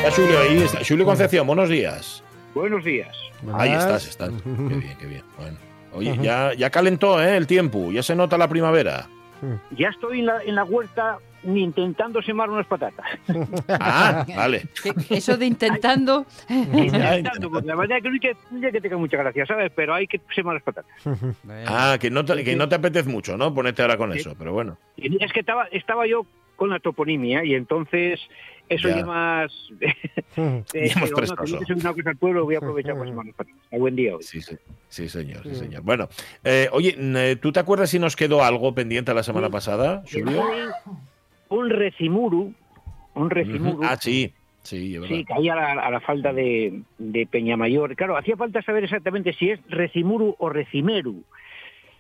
Está 0.04 0.12
Julio 0.12 0.40
ahí, 0.40 0.58
está 0.64 0.80
Julio 0.88 1.06
Concepción, 1.06 1.48
buenos 1.48 1.70
días. 1.70 2.24
Buenos 2.54 2.84
días. 2.84 3.16
Ahí 3.54 3.72
estás, 3.72 4.08
estás. 4.08 4.30
Qué 4.44 4.76
bien, 4.76 4.98
qué 5.00 5.06
bien. 5.08 5.24
Bueno. 5.38 5.58
Oye, 5.94 6.18
ya, 6.22 6.54
ya 6.54 6.70
calentó 6.70 7.22
¿eh? 7.22 7.38
el 7.38 7.48
tiempo, 7.48 7.92
ya 7.92 8.04
se 8.04 8.16
nota 8.16 8.38
la 8.38 8.48
primavera. 8.48 9.08
Ya 9.72 9.90
estoy 9.90 10.20
en 10.20 10.26
la, 10.28 10.42
en 10.44 10.56
la 10.56 10.64
huerta 10.64 11.18
intentando 11.44 12.22
sembrar 12.22 12.50
unas 12.50 12.66
patatas. 12.68 13.06
Ah, 13.70 14.26
vale. 14.36 14.64
Que- 14.82 15.16
Eso 15.18 15.38
de 15.38 15.46
intentando. 15.46 16.26
intentando, 16.50 17.50
porque 17.52 17.68
la 17.68 17.76
verdad 17.76 17.98
es 17.98 18.04
que 18.04 18.10
no 18.10 18.16
es 18.16 18.22
que, 18.66 18.72
que 18.72 18.82
tenga 18.82 18.98
mucha 18.98 19.18
gracia, 19.18 19.46
¿sabes? 19.46 19.72
Pero 19.76 19.94
hay 19.94 20.08
que 20.08 20.22
sembrar 20.34 20.56
las 20.56 20.64
patatas. 20.64 20.92
Ah, 21.68 21.98
que 22.00 22.10
no 22.10 22.24
te, 22.24 22.44
que 22.44 22.56
no 22.56 22.68
te 22.70 22.76
apetece 22.76 23.10
mucho, 23.10 23.38
¿no? 23.38 23.54
Ponerte 23.54 23.82
ahora 23.82 23.98
con 23.98 24.12
eso, 24.14 24.36
pero 24.38 24.54
bueno. 24.54 24.78
Es 24.98 25.32
que 25.34 25.40
estaba, 25.42 25.66
estaba 25.72 26.08
yo 26.08 26.26
con 26.56 26.70
la 26.70 26.80
toponimia 26.80 27.44
y 27.44 27.56
entonces 27.56 28.20
eso 28.70 28.88
Ya. 28.90 28.98
ya 28.98 29.06
más... 29.06 29.52
eh, 29.80 30.64
Ya 30.74 30.96
más 31.00 31.10
digo, 31.10 31.10
no, 31.10 31.16
que 31.16 31.16
prestoso. 31.16 31.54
no 31.56 31.60
te 31.60 31.66
soy 31.66 31.76
una 31.80 31.94
cosa 31.94 32.10
al 32.10 32.18
pueblo, 32.18 32.46
voy 32.46 32.56
a 32.56 32.58
aprovechar 32.60 32.94
para 32.96 33.06
sembrar 33.06 33.26
las 33.28 33.36
patatas. 33.36 33.62
A 33.72 33.78
buen 33.78 33.96
día 33.96 34.16
hoy. 34.16 34.24
Sí, 34.24 34.42
sí, 34.42 34.56
sí, 34.88 35.10
señor, 35.10 35.44
sí, 35.44 35.56
señor. 35.56 35.84
Bueno, 35.84 36.08
eh, 36.44 36.70
oye, 36.72 36.96
n- 36.98 37.36
¿tú 37.38 37.52
te 37.52 37.60
acuerdas 37.60 37.90
si 37.90 38.00
nos 38.00 38.16
quedó 38.16 38.44
algo 38.44 38.74
pendiente 38.74 39.14
la 39.14 39.24
semana 39.24 39.50
pasada, 39.50 40.04
Julio? 40.12 40.42
Un 41.50 41.70
recimuru, 41.70 42.54
un 43.16 43.30
recimuru. 43.30 43.78
Ujú. 43.78 43.84
Ah, 43.84 43.98
sí, 44.00 44.34
sí. 44.64 44.98
Sí, 45.08 45.26
caía 45.26 45.54
a 45.54 45.76
la, 45.76 45.82
a 45.84 45.92
la 45.92 46.00
falda 46.00 46.32
de, 46.34 46.82
de 46.98 47.28
Peñamayor. 47.28 47.96
Claro, 47.96 48.18
hacía 48.18 48.38
falta 48.38 48.62
saber 48.62 48.86
exactamente 48.86 49.34
si 49.34 49.50
es 49.52 49.60
Recimuru 49.68 50.36
o 50.40 50.50
Recimeru. 50.50 51.24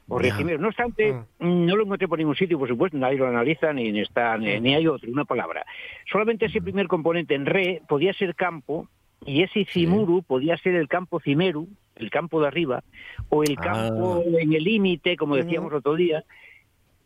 O. 0.08 0.20
Recimeru. 0.20 0.60
No 0.62 0.68
obstante, 0.68 1.14
mm, 1.14 1.66
no 1.66 1.76
lo 1.76 1.84
encontré 1.84 2.08
por 2.08 2.18
ningún 2.20 2.36
sitio, 2.36 2.60
por 2.60 2.68
supuesto, 2.68 2.98
nadie 2.98 3.18
lo 3.18 3.28
analiza, 3.28 3.72
ni, 3.74 3.92
ni 3.92 4.02
está, 4.02 4.38
ni, 4.38 4.60
ni 4.60 4.76
hay 4.76 4.86
otro, 4.88 5.10
una 5.12 5.26
palabra. 5.26 5.66
Solamente 6.12 6.46
ese 6.48 6.62
primer 6.62 6.88
componente 6.88 7.36
en 7.36 7.46
re 7.46 7.82
podía 7.88 8.14
ser 8.14 8.36
campo, 8.36 8.88
y 9.26 9.42
ese 9.44 9.64
cimuru 9.66 10.22
podía 10.24 10.58
ser 10.58 10.76
el 10.76 10.90
campo 10.90 11.22
cimeru, 11.22 11.70
el 11.96 12.10
campo 12.10 12.42
de 12.42 12.48
arriba, 12.48 12.84
o 13.30 13.44
el 13.44 13.56
Ah. 13.58 13.62
campo 13.62 14.24
en 14.28 14.52
el 14.54 14.64
límite, 14.64 15.16
como 15.16 15.36
decíamos 15.38 15.72
otro 15.72 15.96
día. 15.96 16.24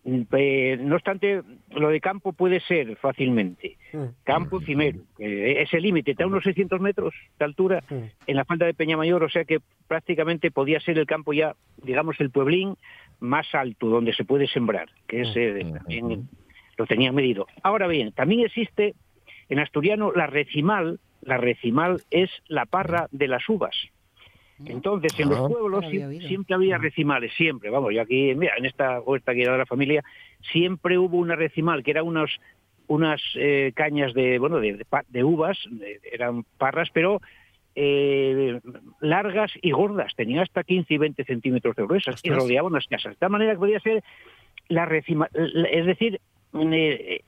Mm, 0.08 0.22
eh, 0.32 0.78
no 0.80 0.96
obstante, 0.96 1.42
lo 1.72 1.90
de 1.90 2.00
campo 2.00 2.32
puede 2.32 2.62
ser 2.62 2.96
fácilmente. 2.96 3.78
Campo 4.24 4.62
Cimero, 4.62 5.02
que 5.18 5.62
ese 5.62 5.82
límite 5.82 6.12
está 6.12 6.24
a 6.24 6.28
unos 6.28 6.46
600 6.46 6.80
metros 6.80 7.14
de 7.38 7.44
altura 7.44 7.84
en 7.90 8.36
la 8.36 8.46
falda 8.46 8.66
de 8.66 8.74
Peñamayor, 8.74 9.22
o 9.22 9.30
sea 9.30 9.44
que 9.44 9.60
prácticamente 9.90 10.50
podía 10.50 10.80
ser 10.80 10.98
el 10.98 11.06
campo 11.06 11.34
ya, 11.34 11.58
digamos, 11.84 12.18
el 12.22 12.32
pueblín 12.32 12.78
más 13.20 13.54
alto 13.54 13.88
donde 13.88 14.14
se 14.14 14.24
puede 14.24 14.48
sembrar, 14.48 14.88
que 15.08 15.22
es 15.24 15.36
eh, 15.36 15.74
también 15.74 16.30
lo 16.78 16.86
tenía 16.86 17.12
medido. 17.12 17.46
Ahora 17.62 17.88
bien, 17.88 18.14
también 18.14 18.46
existe 18.46 18.96
en 19.50 19.60
asturiano 19.60 20.14
la 20.16 20.28
recimal, 20.28 21.02
la 21.22 21.36
recimal 21.36 22.02
es 22.12 22.30
la 22.48 22.66
parra 22.66 23.08
de 23.12 23.28
las 23.28 23.50
uvas. 23.50 23.76
Entonces, 24.66 25.14
en 25.20 25.30
los 25.30 25.40
pueblos 25.52 25.82
No 25.82 25.88
había 25.88 26.08
siempre 26.28 26.56
había 26.56 26.78
recimales, 26.78 27.32
siempre. 27.36 27.70
Vamos, 27.70 27.94
yo 27.94 28.02
aquí, 28.02 28.34
mira, 28.36 28.54
en 28.58 28.66
esta 28.66 29.00
huerta 29.02 29.34
que 29.34 29.44
era 29.44 29.52
de 29.54 29.58
la 29.60 29.66
familia, 29.66 30.04
siempre 30.52 30.98
hubo 30.98 31.18
una 31.18 31.36
recimal, 31.36 31.84
que 31.84 31.92
era 31.92 32.04
unos, 32.04 32.38
unas 32.88 33.22
eh, 33.36 33.72
cañas 33.76 34.14
de, 34.14 34.40
bueno, 34.40 34.60
de, 34.60 34.84
de 35.10 35.24
uvas, 35.24 35.58
de- 35.70 36.00
eran 36.12 36.44
parras, 36.58 36.90
pero 36.92 37.22
eh, 37.76 38.60
largas 39.02 39.52
y 39.62 39.70
gordas, 39.72 40.14
tenían 40.16 40.40
hasta 40.40 40.64
15 40.64 40.94
y 40.94 40.98
20 40.98 41.24
centímetros 41.26 41.76
de 41.76 41.84
gruesas 41.84 42.20
y 42.24 42.30
rodeaban 42.44 42.74
las 42.74 42.88
casas. 42.88 43.14
De 43.14 43.20
tal 43.20 43.30
manera 43.30 43.52
que 43.54 43.60
podía 43.60 43.80
ser 43.80 44.04
la 44.70 44.86
recima, 44.86 45.30
es 45.34 45.86
decir, 45.86 46.20
eh, 46.72 47.22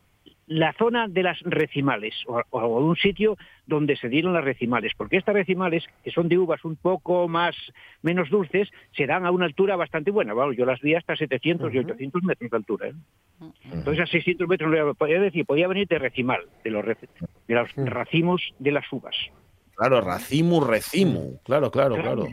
la 0.50 0.74
zona 0.74 1.08
de 1.08 1.22
las 1.24 1.40
recimales 1.42 2.16
o, 2.28 2.42
o 2.50 2.80
un 2.80 2.96
sitio 2.96 3.38
donde 3.68 3.96
se 3.96 4.10
dieron 4.10 4.34
las 4.34 4.44
recimales, 4.44 4.94
porque 4.98 5.16
estas 5.18 5.36
recimales, 5.36 5.86
que 6.04 6.10
son 6.12 6.28
de 6.28 6.40
uvas 6.40 6.66
un 6.66 6.76
poco 6.76 7.28
más 7.28 7.56
menos 8.02 8.30
dulces, 8.32 8.68
se 8.98 9.06
dan 9.06 9.26
a 9.28 9.32
una 9.32 9.46
altura 9.46 9.76
bastante 9.76 10.10
buena. 10.10 10.34
Vamos, 10.34 10.58
yo 10.58 10.66
las 10.66 10.82
vi 10.82 10.96
hasta 10.96 11.16
700 11.16 11.72
y 11.74 11.78
800 11.80 12.24
metros 12.24 12.50
de 12.50 12.58
altura. 12.58 12.88
¿eh? 12.88 12.94
Entonces 13.72 14.04
a 14.04 14.08
600 14.08 14.48
metros, 14.48 14.98
podía 14.98 15.22
decir, 15.22 15.46
podía 15.46 15.68
venir 15.68 15.88
de 15.88 16.00
recimal, 16.00 16.42
de 16.64 16.72
los, 16.72 16.84
rec- 16.84 17.08
de 17.48 17.54
los 17.56 17.70
racimos 17.76 18.42
de 18.58 18.72
las 18.72 18.92
uvas. 18.92 19.16
Claro, 19.76 20.02
racimu, 20.02 20.62
recimu. 20.62 21.38
Claro, 21.46 21.70
claro, 21.72 21.96
claro. 21.96 22.28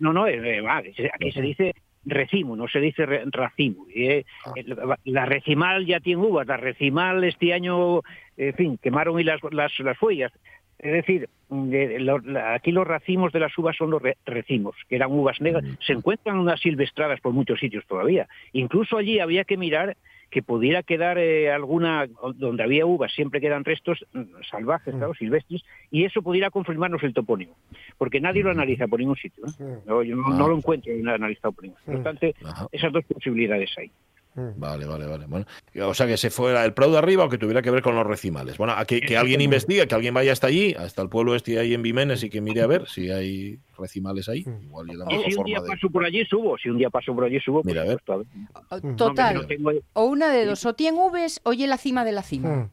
No, 0.00 0.12
no, 0.12 0.26
eh, 0.26 0.56
eh, 0.58 0.60
va, 0.60 0.78
aquí 0.78 1.32
se 1.32 1.40
dice 1.40 1.72
recimo, 2.04 2.56
no 2.56 2.66
se 2.68 2.80
dice 2.80 3.06
re- 3.06 3.24
racimo. 3.26 3.86
Eh, 3.94 4.24
el- 4.56 4.76
la 5.04 5.26
recimal 5.26 5.86
ya 5.86 6.00
tiene 6.00 6.22
uvas, 6.22 6.46
la 6.46 6.56
recimal 6.56 7.22
este 7.24 7.52
año, 7.52 8.00
en 8.36 8.54
fin, 8.54 8.78
quemaron 8.82 9.18
y 9.20 9.24
las, 9.24 9.40
las, 9.52 9.78
las 9.80 9.98
follas. 9.98 10.32
Es 10.78 10.92
decir, 10.92 11.28
de- 11.50 12.00
lo- 12.00 12.20
la- 12.20 12.54
aquí 12.54 12.72
los 12.72 12.86
racimos 12.86 13.32
de 13.32 13.40
las 13.40 13.56
uvas 13.58 13.76
son 13.76 13.90
los 13.90 14.00
re- 14.00 14.16
recimos, 14.24 14.74
que 14.88 14.96
eran 14.96 15.12
uvas 15.12 15.40
negras. 15.40 15.62
Se 15.86 15.92
encuentran 15.92 16.38
unas 16.38 16.58
silvestradas 16.60 17.20
por 17.20 17.32
muchos 17.34 17.60
sitios 17.60 17.84
todavía. 17.86 18.26
Incluso 18.52 18.96
allí 18.96 19.18
había 19.20 19.44
que 19.44 19.58
mirar 19.58 19.96
que 20.30 20.42
pudiera 20.42 20.82
quedar 20.82 21.18
eh, 21.18 21.50
alguna, 21.50 22.06
donde 22.34 22.62
había 22.62 22.86
uvas, 22.86 23.12
siempre 23.12 23.40
quedan 23.40 23.64
restos 23.64 24.04
mm, 24.12 24.42
salvajes, 24.48 24.94
claro, 24.94 25.12
silvestres, 25.14 25.62
y 25.90 26.04
eso 26.04 26.22
pudiera 26.22 26.50
confirmarnos 26.50 27.02
el 27.02 27.12
topónimo, 27.12 27.56
porque 27.98 28.20
nadie 28.20 28.42
lo 28.42 28.50
analiza 28.50 28.86
por 28.86 29.00
ningún 29.00 29.16
sitio. 29.16 29.44
¿eh? 29.46 29.78
No, 29.86 30.02
yo 30.02 30.16
no, 30.16 30.28
no 30.30 30.48
lo 30.48 30.56
encuentro 30.56 30.92
analizado 30.92 31.52
por 31.52 31.64
ningún 31.64 31.78
sitio. 31.80 31.92
No 31.92 31.98
obstante, 31.98 32.34
Ajá. 32.44 32.68
esas 32.70 32.92
dos 32.92 33.04
posibilidades 33.04 33.70
hay. 33.76 33.90
Vale, 34.34 34.86
vale, 34.86 35.06
vale. 35.06 35.26
Bueno, 35.26 35.46
o 35.86 35.92
sea 35.94 36.06
que 36.06 36.16
se 36.16 36.30
fuera 36.30 36.64
el 36.64 36.72
Prado 36.72 36.92
de 36.92 36.98
arriba 36.98 37.24
o 37.24 37.28
que 37.28 37.36
tuviera 37.36 37.62
que 37.62 37.70
ver 37.70 37.82
con 37.82 37.94
los 37.96 38.06
recimales. 38.06 38.56
Bueno, 38.58 38.72
a 38.74 38.84
que, 38.84 39.00
que 39.00 39.16
alguien 39.16 39.40
investigue, 39.40 39.86
que 39.88 39.94
alguien 39.94 40.14
vaya 40.14 40.32
hasta 40.32 40.46
allí, 40.46 40.72
hasta 40.74 41.02
el 41.02 41.08
pueblo 41.08 41.34
este 41.34 41.58
ahí 41.58 41.74
en 41.74 41.82
Vimenes 41.82 42.22
y 42.22 42.30
que 42.30 42.40
mire 42.40 42.62
a 42.62 42.66
ver 42.66 42.88
si 42.88 43.10
hay 43.10 43.58
recimales 43.76 44.28
ahí. 44.28 44.44
Igual 44.62 44.86
Y 44.92 44.96
mejor 44.96 45.24
si 45.30 45.34
un 45.36 45.44
día 45.44 45.60
de. 45.60 45.68
paso 45.68 45.90
por 45.90 46.04
allí, 46.04 46.24
subo. 46.26 46.56
Si 46.58 46.68
un 46.70 46.78
día 46.78 46.90
paso 46.90 47.14
por 47.14 47.24
allí, 47.24 47.40
subo. 47.40 47.62
Mira, 47.64 47.82
a 47.82 47.86
ver. 47.86 48.02
pues, 48.04 48.26
O- 48.70 48.80
Total. 48.96 49.34
no 49.34 49.46
tengo- 49.46 49.72
O 49.94 50.04
una 50.04 50.30
de 50.30 50.46
dos, 50.46 50.64
o 50.64 50.74
tiene 50.74 50.98
Vs 51.10 51.40
o 51.44 51.50
oye 51.50 51.66
la 51.66 51.76
cima 51.76 52.04
de 52.04 52.12
la 52.12 52.22
cima. 52.22 52.70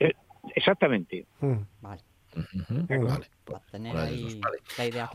eh, 0.00 0.12
exactamente. 0.54 1.26
Vale. 1.80 2.02
Clara. 2.86 3.26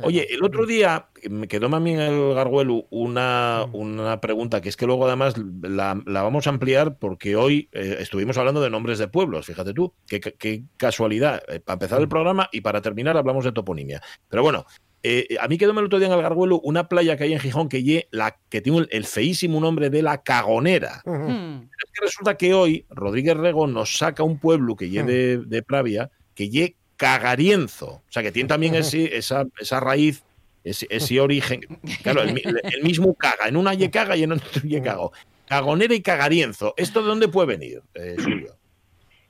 Oye, 0.04 0.28
el 0.34 0.44
otro 0.44 0.66
día 0.66 1.08
me 1.30 1.48
quedó 1.48 1.74
a 1.74 1.80
mí 1.80 1.94
en 1.94 2.02
el 2.02 2.34
Garguelu 2.34 2.88
una, 2.90 3.66
una 3.72 4.20
pregunta 4.20 4.62
que 4.62 4.70
es 4.70 4.78
que 4.78 4.86
luego 4.86 5.08
además 5.08 5.36
la, 5.38 6.02
la 6.06 6.24
vamos 6.24 6.48
a 6.48 6.50
ampliar 6.50 6.98
porque 6.98 7.36
hoy 7.36 7.70
eh, 7.72 7.98
estuvimos 8.00 8.38
hablando 8.38 8.62
de 8.62 8.70
nombres 8.70 9.00
de 9.00 9.08
pueblos, 9.08 9.46
fíjate 9.46 9.74
tú, 9.74 9.94
qué, 10.08 10.64
casualidad. 10.78 11.42
Eh, 11.48 11.60
para 11.60 11.76
empezar 11.76 12.02
el 12.02 12.10
programa 12.10 12.50
y 12.52 12.62
para 12.62 12.82
terminar 12.82 13.18
hablamos 13.18 13.46
de 13.46 13.52
toponimia. 13.52 14.02
Pero 14.30 14.44
bueno, 14.44 14.66
eh, 15.04 15.38
a 15.40 15.48
mí 15.48 15.58
quedó 15.58 15.72
el 15.72 15.86
otro 15.86 16.00
día 16.00 16.08
en 16.08 16.14
el 16.14 16.22
Garguelu 16.22 16.60
una 16.64 16.90
playa 16.90 17.16
que 17.16 17.26
hay 17.26 17.34
en 17.34 17.40
Gijón 17.40 17.70
que, 17.70 18.08
la, 18.12 18.38
que 18.50 18.62
tiene 18.62 18.80
el, 18.80 18.88
el 18.92 19.06
feísimo 19.06 19.60
nombre 19.60 19.90
de 19.90 20.02
la 20.02 20.24
Cagonera. 20.24 21.02
Hmm. 21.06 21.64
Es 21.64 21.92
que 21.94 22.06
resulta 22.06 22.38
que 22.38 22.54
hoy 22.54 22.86
Rodríguez 22.90 23.38
Rego 23.38 23.68
nos 23.68 23.98
saca 23.98 24.24
un 24.24 24.40
pueblo 24.40 24.76
que 24.76 24.90
lle 24.90 25.04
de, 25.04 25.38
de 25.38 25.64
Pravia, 25.64 26.10
que 26.34 26.50
lle 26.50 26.76
Cagarienzo. 26.98 27.88
O 27.88 28.04
sea, 28.10 28.24
que 28.24 28.32
tiene 28.32 28.48
también 28.50 28.76
ese, 28.76 29.16
esa, 29.18 29.46
esa 29.60 29.80
raíz, 29.80 30.24
ese, 30.64 30.88
ese 30.90 31.20
origen. 31.22 31.62
Claro, 32.04 32.22
el, 32.22 32.34
mi- 32.34 32.42
el 32.46 32.84
mismo 32.84 33.14
caga. 33.16 33.48
En 33.48 33.58
una 33.58 33.74
ye 33.74 33.90
caga 33.92 34.16
y 34.18 34.24
en 34.24 34.34
otro 34.34 34.62
ye 34.64 34.82
cago. 34.82 35.12
Cagonera 35.48 35.94
y 35.94 36.02
Cagarienzo. 36.02 36.74
¿Esto 36.78 37.02
de 37.02 37.08
dónde 37.08 37.28
puede 37.28 37.48
venir, 37.58 37.82
eh, 37.94 38.16
Julio? 38.18 38.54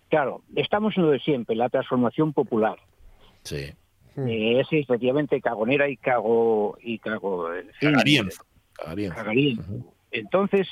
Claro, 0.10 0.44
estamos 0.56 0.96
en 0.96 1.04
lo 1.04 1.10
de 1.12 1.20
siempre, 1.20 1.56
la 1.56 1.68
transformación 1.68 2.32
popular. 2.32 2.78
Sí. 3.44 3.74
Eh, 4.18 4.60
es 4.62 4.68
efectivamente 4.72 5.42
cagonera 5.42 5.90
y 5.90 5.98
cago 5.98 6.78
y 6.82 7.00
cago. 7.00 7.54
en 7.54 7.70
fin, 7.80 7.92
Cagarienzo. 7.92 8.46
Cagarienzo. 8.74 9.16
Cagarienzo. 9.18 9.64
Entonces, 10.12 10.68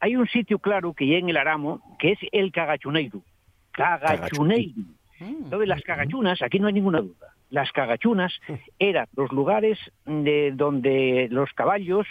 hay 0.00 0.16
un 0.16 0.26
sitio 0.26 0.58
claro 0.58 0.92
que 0.92 1.06
ya 1.06 1.18
en 1.18 1.28
el 1.28 1.36
Aramo, 1.36 1.96
que 2.00 2.12
es 2.12 2.18
el 2.32 2.50
Cagachuneiro. 2.50 3.22
Cagachuneiro. 3.70 4.82
Entonces, 5.20 5.68
las 5.68 5.82
cagachunas, 5.82 6.42
aquí 6.42 6.58
no 6.58 6.66
hay 6.68 6.72
ninguna 6.72 7.00
duda. 7.00 7.34
Las 7.50 7.72
cagachunas 7.72 8.32
eran 8.78 9.06
los 9.16 9.30
lugares 9.32 9.78
de 10.06 10.52
donde 10.54 11.28
los 11.30 11.50
caballos 11.52 12.06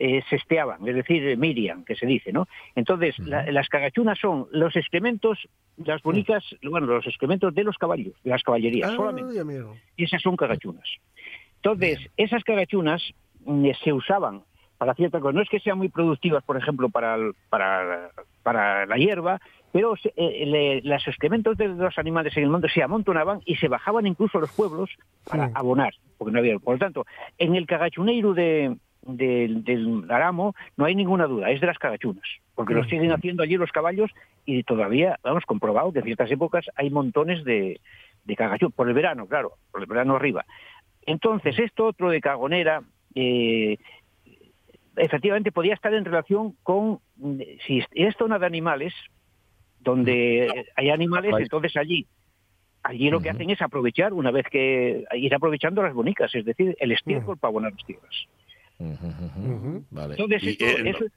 eh, 0.00 0.22
se 0.30 0.36
esteaban, 0.36 0.86
es 0.86 0.94
decir, 0.94 1.36
Miriam, 1.36 1.84
que 1.84 1.96
se 1.96 2.06
dice, 2.06 2.32
¿no? 2.32 2.46
Entonces, 2.76 3.18
la- 3.18 3.50
las 3.50 3.68
cagachunas 3.68 4.16
son 4.20 4.46
los 4.52 4.76
excrementos, 4.76 5.38
las 5.76 6.00
bonitas, 6.02 6.44
bueno, 6.62 6.86
los 6.86 7.04
excrementos 7.06 7.52
de 7.52 7.64
los 7.64 7.76
caballos, 7.76 8.14
de 8.22 8.30
las 8.30 8.42
caballerías, 8.44 8.90
solamente. 8.96 9.32
Ay, 9.32 9.38
amigo. 9.38 9.76
Y 9.96 10.04
esas 10.04 10.22
son 10.22 10.36
cagachunas. 10.36 10.88
Entonces, 11.56 11.98
esas 12.16 12.44
cagachunas 12.44 13.02
mm, 13.44 13.70
se 13.82 13.92
usaban 13.92 14.42
para 14.78 14.94
ciertas 14.94 15.20
cosas. 15.20 15.34
No 15.34 15.42
es 15.42 15.48
que 15.48 15.58
sean 15.58 15.78
muy 15.78 15.88
productivas, 15.88 16.44
por 16.44 16.56
ejemplo, 16.56 16.88
para, 16.88 17.16
el- 17.16 17.32
para, 17.50 18.10
para 18.44 18.86
la 18.86 18.96
hierba, 18.96 19.40
pero 19.72 19.96
se- 19.96 20.12
eh, 20.16 20.46
le- 20.46 20.80
los 20.82 21.06
excrementos 21.06 21.56
de 21.56 21.68
los 21.68 21.98
animales 21.98 22.36
en 22.36 22.44
el 22.44 22.50
monte 22.50 22.68
se 22.68 22.82
amontonaban 22.82 23.40
y 23.44 23.56
se 23.56 23.68
bajaban 23.68 24.06
incluso 24.06 24.38
a 24.38 24.40
los 24.40 24.52
pueblos 24.52 24.90
para 25.24 25.44
abonar, 25.54 25.94
porque 26.16 26.32
no 26.32 26.38
había. 26.38 26.58
Por 26.58 26.74
lo 26.74 26.78
tanto, 26.78 27.06
en 27.38 27.54
el 27.54 27.66
cagachuneiro 27.66 28.34
de, 28.34 28.76
del- 29.02 29.64
del 29.64 30.04
Aramo 30.10 30.54
no 30.76 30.84
hay 30.84 30.94
ninguna 30.94 31.26
duda, 31.26 31.50
es 31.50 31.60
de 31.60 31.66
las 31.66 31.78
cagachunas, 31.78 32.24
porque 32.54 32.74
lo 32.74 32.84
siguen 32.84 33.12
haciendo 33.12 33.42
allí 33.42 33.56
los 33.56 33.70
caballos 33.72 34.10
y 34.46 34.62
todavía, 34.62 35.18
vamos, 35.22 35.44
comprobado 35.44 35.92
que 35.92 35.98
en 36.00 36.04
ciertas 36.06 36.30
épocas 36.30 36.64
hay 36.74 36.90
montones 36.90 37.44
de, 37.44 37.80
de 38.24 38.36
cagachún, 38.36 38.72
por 38.72 38.88
el 38.88 38.94
verano, 38.94 39.26
claro, 39.26 39.52
por 39.70 39.80
el 39.82 39.86
verano 39.86 40.16
arriba. 40.16 40.44
Entonces, 41.06 41.58
esto 41.58 41.86
otro 41.86 42.10
de 42.10 42.20
cagonera, 42.20 42.82
eh, 43.14 43.78
efectivamente 44.96 45.52
podía 45.52 45.74
estar 45.74 45.94
en 45.94 46.04
relación 46.04 46.54
con, 46.62 46.98
mm, 47.16 47.40
si 47.66 47.82
es 47.94 48.16
zona 48.16 48.38
de 48.38 48.46
animales, 48.46 48.92
donde 49.80 50.66
hay 50.76 50.90
animales, 50.90 51.30
entonces 51.44 51.76
allí, 51.76 52.06
allí 52.82 53.10
lo 53.10 53.20
que 53.20 53.30
hacen 53.30 53.50
es 53.50 53.60
aprovechar, 53.62 54.12
una 54.12 54.30
vez 54.30 54.46
que 54.50 55.04
ir 55.14 55.34
aprovechando 55.34 55.82
las 55.82 55.94
bonicas, 55.94 56.34
es 56.34 56.44
decir, 56.44 56.76
el 56.80 56.92
estiércol 56.92 57.36
para 57.38 57.50
abonar 57.50 57.72
las 57.72 57.84
tierras. 57.84 58.26
Vale. 59.90 60.14
Entonces, 60.14 60.42
Y, 60.44 60.48
esto- 60.50 60.64
eh, 60.64 60.90
eso 60.90 61.04
es- 61.04 61.12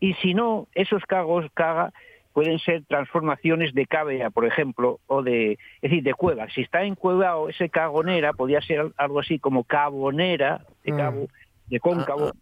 y 0.00 0.14
si 0.14 0.34
no, 0.34 0.66
esos 0.74 1.02
cagos, 1.04 1.46
caga, 1.54 1.92
pueden 2.32 2.58
ser 2.58 2.82
transformaciones 2.86 3.72
de 3.74 3.86
cavea, 3.86 4.28
por 4.30 4.44
ejemplo, 4.44 4.98
o 5.06 5.22
de, 5.22 5.52
es 5.52 5.58
decir, 5.82 6.02
de 6.02 6.14
cueva. 6.14 6.48
Si 6.50 6.62
está 6.62 6.82
en 6.82 6.96
cueva 6.96 7.36
o 7.36 7.48
ese 7.48 7.68
cagonera, 7.68 8.32
podría 8.32 8.60
ser 8.60 8.90
algo 8.96 9.20
así 9.20 9.38
como 9.38 9.62
cabonera, 9.62 10.64
de 10.82 10.96
cabo, 10.96 11.28
de 11.68 11.78
cóncavo. 11.80 12.32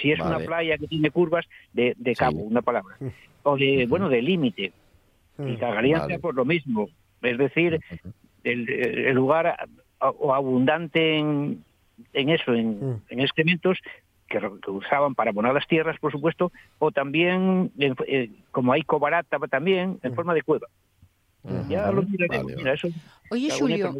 Si 0.00 0.12
es 0.12 0.18
Vale. 0.18 0.36
una 0.36 0.44
playa 0.46 0.78
que 0.78 0.86
tiene 0.86 1.10
curvas, 1.10 1.46
de, 1.72 1.94
de 1.96 2.14
cabo, 2.14 2.40
una 2.40 2.62
palabra. 2.62 2.96
O 3.42 3.56
de, 3.56 3.86
bueno, 3.88 4.10
de 4.10 4.20
límite. 4.20 4.72
Y 5.38 5.56
cagarían 5.56 6.00
Vale. 6.00 6.18
por 6.18 6.34
lo 6.34 6.44
mismo. 6.44 6.88
Es 7.22 7.38
decir, 7.38 7.80
el, 8.44 8.68
el 8.68 9.14
lugar 9.14 9.56
o 9.98 10.34
abundante 10.34 11.16
en, 11.16 11.64
en 12.12 12.28
eso, 12.28 12.52
en, 12.52 13.02
en 13.08 13.20
excrementos 13.20 13.78
que, 14.28 14.38
usaban 14.68 15.14
para 15.14 15.30
abonar 15.30 15.54
las 15.54 15.66
tierras, 15.66 15.98
por 15.98 16.12
supuesto, 16.12 16.52
o 16.78 16.90
también, 16.92 17.72
en- 17.78 17.96
eh, 18.06 18.30
como 18.50 18.72
hay 18.74 18.82
cobarata 18.82 19.38
también, 19.48 19.98
en 20.02 20.14
forma 20.14 20.34
de 20.34 20.42
cueva. 20.42 20.66
Ya 21.70 21.90
lo 21.90 22.02
miraremos. 22.02 22.44
Vale, 22.44 22.56
Mira, 22.58 22.74
eso, 22.74 22.88
Oye, 23.30 23.48
Julio, 23.58 23.94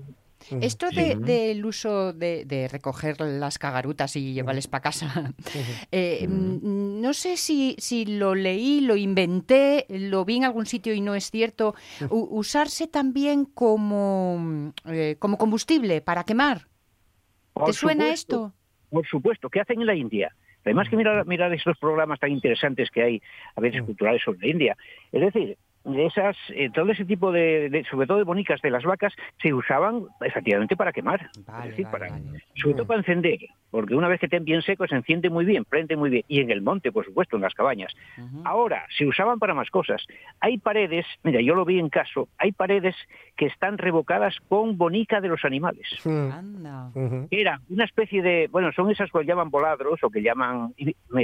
Esto 0.60 0.90
de- 0.90 1.16
del 1.16 1.64
uso 1.66 2.12
de, 2.12 2.44
de 2.44 2.66
recoger 2.68 3.20
las 3.20 3.58
cagarutas 3.58 4.16
y 4.16 4.32
llevarles 4.32 4.66
para 4.68 4.82
casa, 4.82 5.32
eh, 5.92 6.26
mm, 6.28 7.00
no 7.00 7.12
sé 7.12 7.36
si, 7.36 7.76
si 7.78 8.04
lo 8.06 8.34
leí, 8.34 8.80
lo 8.80 8.96
inventé, 8.96 9.86
lo 9.88 10.24
vi 10.24 10.36
en 10.38 10.44
algún 10.44 10.66
sitio 10.66 10.94
y 10.94 11.00
no 11.00 11.14
es 11.14 11.30
cierto, 11.30 11.74
u- 12.08 12.38
usarse 12.38 12.86
también 12.88 13.44
como, 13.44 14.72
eh, 14.86 15.16
como 15.18 15.36
combustible 15.38 16.00
para 16.00 16.24
quemar. 16.24 16.66
Por 17.52 17.66
¿Te 17.66 17.72
suena 17.72 18.04
supuesto, 18.04 18.34
esto? 18.36 18.54
Por 18.90 19.06
supuesto. 19.06 19.50
¿Qué 19.50 19.60
hacen 19.60 19.80
en 19.80 19.86
la 19.86 19.94
India? 19.94 20.34
Además 20.64 20.88
que 20.88 20.96
mirar, 20.96 21.26
mirar 21.26 21.52
estos 21.54 21.78
programas 21.78 22.20
tan 22.20 22.30
interesantes 22.30 22.90
que 22.90 23.02
hay 23.02 23.22
a 23.56 23.60
veces 23.60 23.82
culturales 23.82 24.22
sobre 24.22 24.40
la 24.40 24.46
India. 24.48 24.76
Es 25.12 25.20
decir, 25.20 25.56
esas, 25.96 26.36
eh, 26.50 26.70
todo 26.70 26.90
ese 26.92 27.04
tipo 27.04 27.32
de, 27.32 27.70
de- 27.70 27.84
sobre 27.84 28.06
todo 28.06 28.18
de 28.18 28.24
bonicas 28.24 28.60
de 28.60 28.70
las 28.70 28.84
vacas, 28.84 29.14
se 29.40 29.52
usaban 29.54 30.04
efectivamente 30.20 30.76
para 30.76 30.92
quemar. 30.92 31.30
es 31.64 31.70
decir, 31.70 31.86
para, 31.90 32.06
sobre 32.60 32.74
todo 32.76 32.86
para 32.86 33.00
encender. 33.00 33.38
Porque 33.70 33.94
una 33.94 34.08
vez 34.08 34.20
que 34.20 34.26
estén 34.26 34.44
bien 34.44 34.62
secos 34.62 34.90
se 34.90 34.96
enciende 34.96 35.30
muy 35.30 35.44
bien, 35.44 35.64
prende 35.64 35.96
muy 35.96 36.10
bien. 36.10 36.24
Y 36.28 36.40
en 36.40 36.50
el 36.50 36.62
monte, 36.62 36.92
por 36.92 37.04
supuesto, 37.04 37.36
en 37.36 37.42
las 37.42 37.54
cabañas. 37.54 37.92
Ahora, 38.44 38.86
se 38.96 39.06
usaban 39.06 39.38
para 39.38 39.54
más 39.54 39.70
cosas. 39.70 40.04
Hay 40.40 40.58
paredes, 40.58 41.06
mira, 41.22 41.40
yo 41.40 41.54
lo 41.54 41.64
vi 41.64 41.78
en 41.78 41.88
caso, 41.88 42.28
hay 42.38 42.52
paredes 42.52 42.96
que 43.36 43.46
están 43.46 43.78
revocadas 43.78 44.36
con 44.48 44.76
bonica 44.76 45.20
de 45.20 45.28
los 45.28 45.44
animales. 45.44 45.86
Anda. 46.06 46.90
Era 47.30 47.60
una 47.68 47.84
especie 47.84 48.22
de, 48.22 48.48
bueno, 48.50 48.72
son 48.72 48.90
esas 48.90 49.10
que 49.10 49.24
llaman 49.24 49.50
voladros 49.50 50.02
o 50.02 50.10
que 50.10 50.22
llaman 50.22 50.74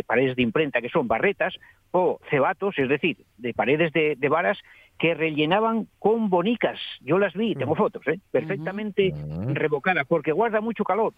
paredes 0.07 0.37
de 0.37 0.43
imprenta, 0.43 0.81
que 0.81 0.89
son 0.89 1.09
barretas 1.09 1.55
o 1.91 2.19
cebatos, 2.31 2.79
es 2.79 2.89
decir, 2.89 3.19
de 3.39 3.55
paredes 3.55 3.93
de, 3.93 4.17
de 4.17 4.29
varas 4.29 4.59
que 4.99 5.15
rellenaban 5.15 5.89
con 5.99 6.31
bonicas. 6.31 6.79
Yo 7.01 7.19
las 7.19 7.35
vi, 7.35 7.55
tengo 7.55 7.75
fotos, 7.75 8.07
¿eh? 8.07 8.19
perfectamente 8.31 9.13
revocadas, 9.53 10.07
porque 10.07 10.33
guarda 10.33 10.61
mucho 10.61 10.85
calor. 10.85 11.13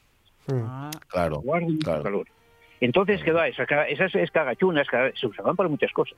Ah, 0.52 0.90
Claro, 1.08 1.42
mucho 1.42 1.78
claro. 1.84 2.02
calor. 2.02 2.26
Entonces, 2.80 3.20
¿qué 3.24 3.32
va? 3.32 3.48
Esas, 3.48 3.66
ca- 3.66 3.88
esas 3.88 4.14
escagachunas 4.14 4.86
ca- 4.86 5.10
se 5.18 5.26
usaban 5.26 5.56
para 5.56 5.68
muchas 5.68 5.90
cosas. 5.92 6.16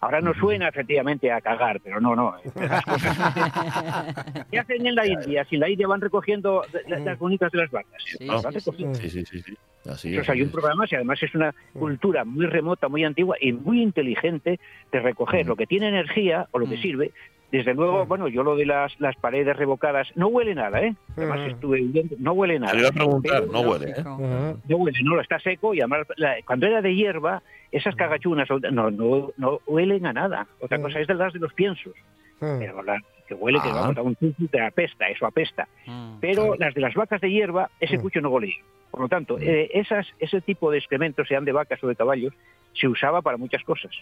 Ahora 0.00 0.20
no 0.20 0.34
suena 0.34 0.68
efectivamente 0.68 1.32
a 1.32 1.40
cagar, 1.40 1.80
pero 1.80 2.00
no, 2.02 2.14
no. 2.14 2.34
Cosas. 2.52 2.84
¿Qué 4.50 4.58
hacen 4.58 4.86
en 4.86 4.94
la 4.94 5.06
India? 5.06 5.44
Si 5.48 5.54
en 5.54 5.60
la 5.62 5.70
India 5.70 5.86
van 5.86 6.02
recogiendo 6.02 6.64
la- 6.86 6.98
las 6.98 7.18
bonitas 7.18 7.50
de 7.50 7.58
las 7.58 7.70
vacas. 7.70 8.02
Sí, 8.04 8.26
Las 8.26 8.40
sí, 8.40 8.44
van 8.44 8.52
sí. 8.52 8.58
recogiendo. 8.58 8.94
Sí, 8.98 9.08
sí, 9.10 9.24
sí, 9.24 9.40
sí. 9.42 9.54
Así 9.88 10.08
Entonces 10.08 10.28
es. 10.28 10.34
hay 10.34 10.42
un 10.42 10.50
programa, 10.50 10.84
y 10.90 10.94
además 10.94 11.22
es 11.22 11.34
una 11.34 11.54
cultura 11.72 12.24
muy 12.24 12.46
remota, 12.46 12.88
muy 12.88 13.04
antigua 13.04 13.36
y 13.40 13.52
muy 13.52 13.80
inteligente 13.82 14.60
de 14.92 15.00
recoger 15.00 15.46
lo 15.46 15.56
que 15.56 15.66
tiene 15.66 15.88
energía 15.88 16.46
o 16.52 16.58
lo 16.58 16.68
que 16.68 16.76
Mm. 16.76 16.82
sirve. 16.82 17.10
Desde 17.52 17.74
luego, 17.74 18.06
bueno, 18.06 18.28
yo 18.28 18.42
lo 18.42 18.56
de 18.56 18.64
las, 18.66 18.98
las 18.98 19.14
paredes 19.16 19.54
revocadas, 19.56 20.08
no 20.16 20.28
huele 20.28 20.54
nada, 20.54 20.80
¿eh? 20.82 20.94
Además 21.16 21.40
estuve 21.48 21.82
viendo, 21.82 22.16
no 22.18 22.32
huele 22.32 22.58
nada. 22.58 22.72
Te 22.72 22.78
lo 22.78 22.80
iba 22.82 22.88
a 22.88 22.92
preguntar, 22.92 23.46
no 23.46 23.60
huele, 23.60 23.90
¿eh? 23.90 24.02
no 24.02 24.76
huele, 24.78 24.98
no, 25.04 25.20
está 25.20 25.38
seco 25.38 25.74
y 25.74 25.80
además 25.80 26.06
la- 26.16 26.36
cuando 26.46 26.66
era 26.66 26.80
de 26.82 26.94
hierba, 26.94 27.42
esas 27.70 27.94
cagachunas 27.94 28.48
no, 28.72 28.90
no, 28.90 29.30
no 29.36 29.60
huelen 29.66 30.06
a 30.06 30.12
nada. 30.14 30.46
Otra 30.60 30.80
cosa 30.80 30.98
es 30.98 31.06
de 31.06 31.14
las 31.14 31.32
de 31.34 31.40
los 31.40 31.52
piensos, 31.52 31.92
pero 32.40 32.82
la 32.82 32.98
que 33.28 33.34
huele 33.34 33.60
que 33.62 33.68
Ah. 33.68 33.72
vamos 33.74 33.96
a 33.98 34.02
un 34.02 34.14
tutu 34.16 34.48
te 34.48 34.60
apesta, 34.60 35.06
eso 35.08 35.26
apesta. 35.26 35.68
Mm. 35.86 36.18
Pero 36.20 36.54
las 36.58 36.72
de 36.74 36.80
las 36.80 36.94
vacas 36.94 37.20
de 37.20 37.30
hierba, 37.30 37.68
ese 37.80 37.98
cucho 37.98 38.20
no 38.22 38.30
huele. 38.30 38.54
Por 38.90 39.00
lo 39.00 39.08
tanto, 39.08 39.38
eh, 39.38 39.70
esas, 39.74 40.06
ese 40.18 40.40
tipo 40.40 40.70
de 40.70 40.78
excrementos, 40.78 41.28
sean 41.28 41.44
de 41.44 41.52
vacas 41.52 41.82
o 41.84 41.86
de 41.86 41.96
caballos, 41.96 42.32
se 42.72 42.88
usaba 42.88 43.20
para 43.22 43.36
muchas 43.36 43.62
cosas. 43.62 43.92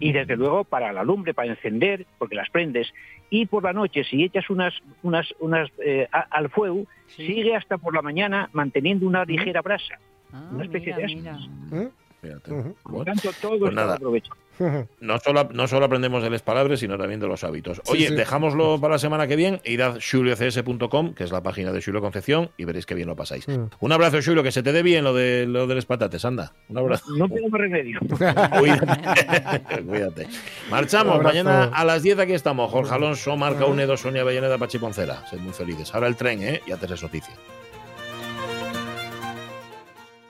Y 0.00 0.12
desde 0.12 0.36
luego 0.36 0.64
para 0.64 0.92
la 0.92 1.02
lumbre, 1.02 1.34
para 1.34 1.48
encender, 1.50 2.06
porque 2.18 2.34
las 2.36 2.48
prendes. 2.50 2.92
Y 3.30 3.46
por 3.46 3.64
la 3.64 3.72
noche, 3.72 4.04
si 4.04 4.22
echas 4.24 4.48
unas, 4.48 4.72
unas, 5.02 5.26
unas 5.40 5.68
eh, 5.84 6.06
a- 6.12 6.26
al 6.30 6.48
fuego, 6.50 6.84
Sí. 7.08 7.26
sigue 7.26 7.56
hasta 7.56 7.78
por 7.78 7.94
la 7.94 8.02
mañana 8.02 8.48
manteniendo 8.52 9.06
una 9.06 9.24
ligera 9.24 9.60
brasa. 9.62 9.98
Ah, 10.32 10.50
una 10.52 10.64
especie 10.64 10.94
mira, 10.94 11.06
de 11.08 11.14
mira. 11.14 11.32
¿Mm? 11.36 11.88
Fíjate. 12.20 12.52
Ujú. 12.52 12.74
Por 12.82 13.04
tanto, 13.06 13.30
todo 13.40 13.58
pues 13.58 13.70
está 13.70 13.80
nada. 13.82 13.94
aprovechado. 13.94 14.36
No, 15.00 15.18
solo, 15.18 15.48
no 15.52 15.68
solo 15.68 15.86
aprendemos 15.86 16.22
de 16.22 16.30
las 16.30 16.42
palabras, 16.42 16.80
sino 16.80 16.98
también 16.98 17.20
de 17.20 17.26
los 17.26 17.44
hábitos. 17.44 17.80
Oye, 17.86 18.08
sí. 18.08 18.14
dejámoslo 18.14 18.80
para 18.80 18.94
la 18.94 18.98
semana 18.98 19.26
que 19.26 19.36
viene. 19.36 19.60
Id 19.64 19.80
a 19.80 20.00
xuliocs.com, 20.00 21.14
que 21.14 21.24
es 21.24 21.32
la 21.32 21.42
página 21.42 21.72
de 21.72 21.80
Xulio 21.80 22.00
Concepción, 22.00 22.50
y 22.56 22.64
veréis 22.64 22.86
que 22.86 22.94
bien 22.94 23.08
lo 23.08 23.16
pasáis. 23.16 23.46
Mm. 23.48 23.66
Un 23.80 23.92
abrazo, 23.92 24.20
Xulio, 24.20 24.42
que 24.42 24.52
se 24.52 24.62
te 24.62 24.72
dé 24.72 24.82
bien 24.82 25.04
lo 25.04 25.14
de, 25.14 25.46
lo 25.46 25.66
de 25.66 25.74
los 25.74 25.86
patates. 25.86 26.24
Anda, 26.24 26.52
un 26.68 26.78
abrazo. 26.78 27.04
No 27.16 27.28
tengo 27.28 27.48
más 27.48 27.60
remedio. 27.60 28.00
Cuídate. 28.58 29.82
Cuídate. 29.86 30.28
Marchamos. 30.70 31.22
Mañana 31.22 31.64
a 31.72 31.84
las 31.84 32.02
10 32.02 32.18
aquí 32.20 32.32
estamos. 32.32 32.70
Jorge 32.70 32.94
Alonso, 32.94 33.36
Marca 33.36 33.64
Unedo, 33.66 33.96
Sonia 33.96 34.22
Avellaneda, 34.22 34.58
Pachi 34.58 34.78
Poncela. 34.78 35.26
Sed 35.28 35.38
muy 35.38 35.52
felices. 35.52 35.94
Ahora 35.94 36.08
el 36.08 36.16
tren, 36.16 36.42
¿eh? 36.42 36.60
Y 36.66 36.72
antes 36.72 36.90
es 36.90 37.02
noticia. 37.02 37.34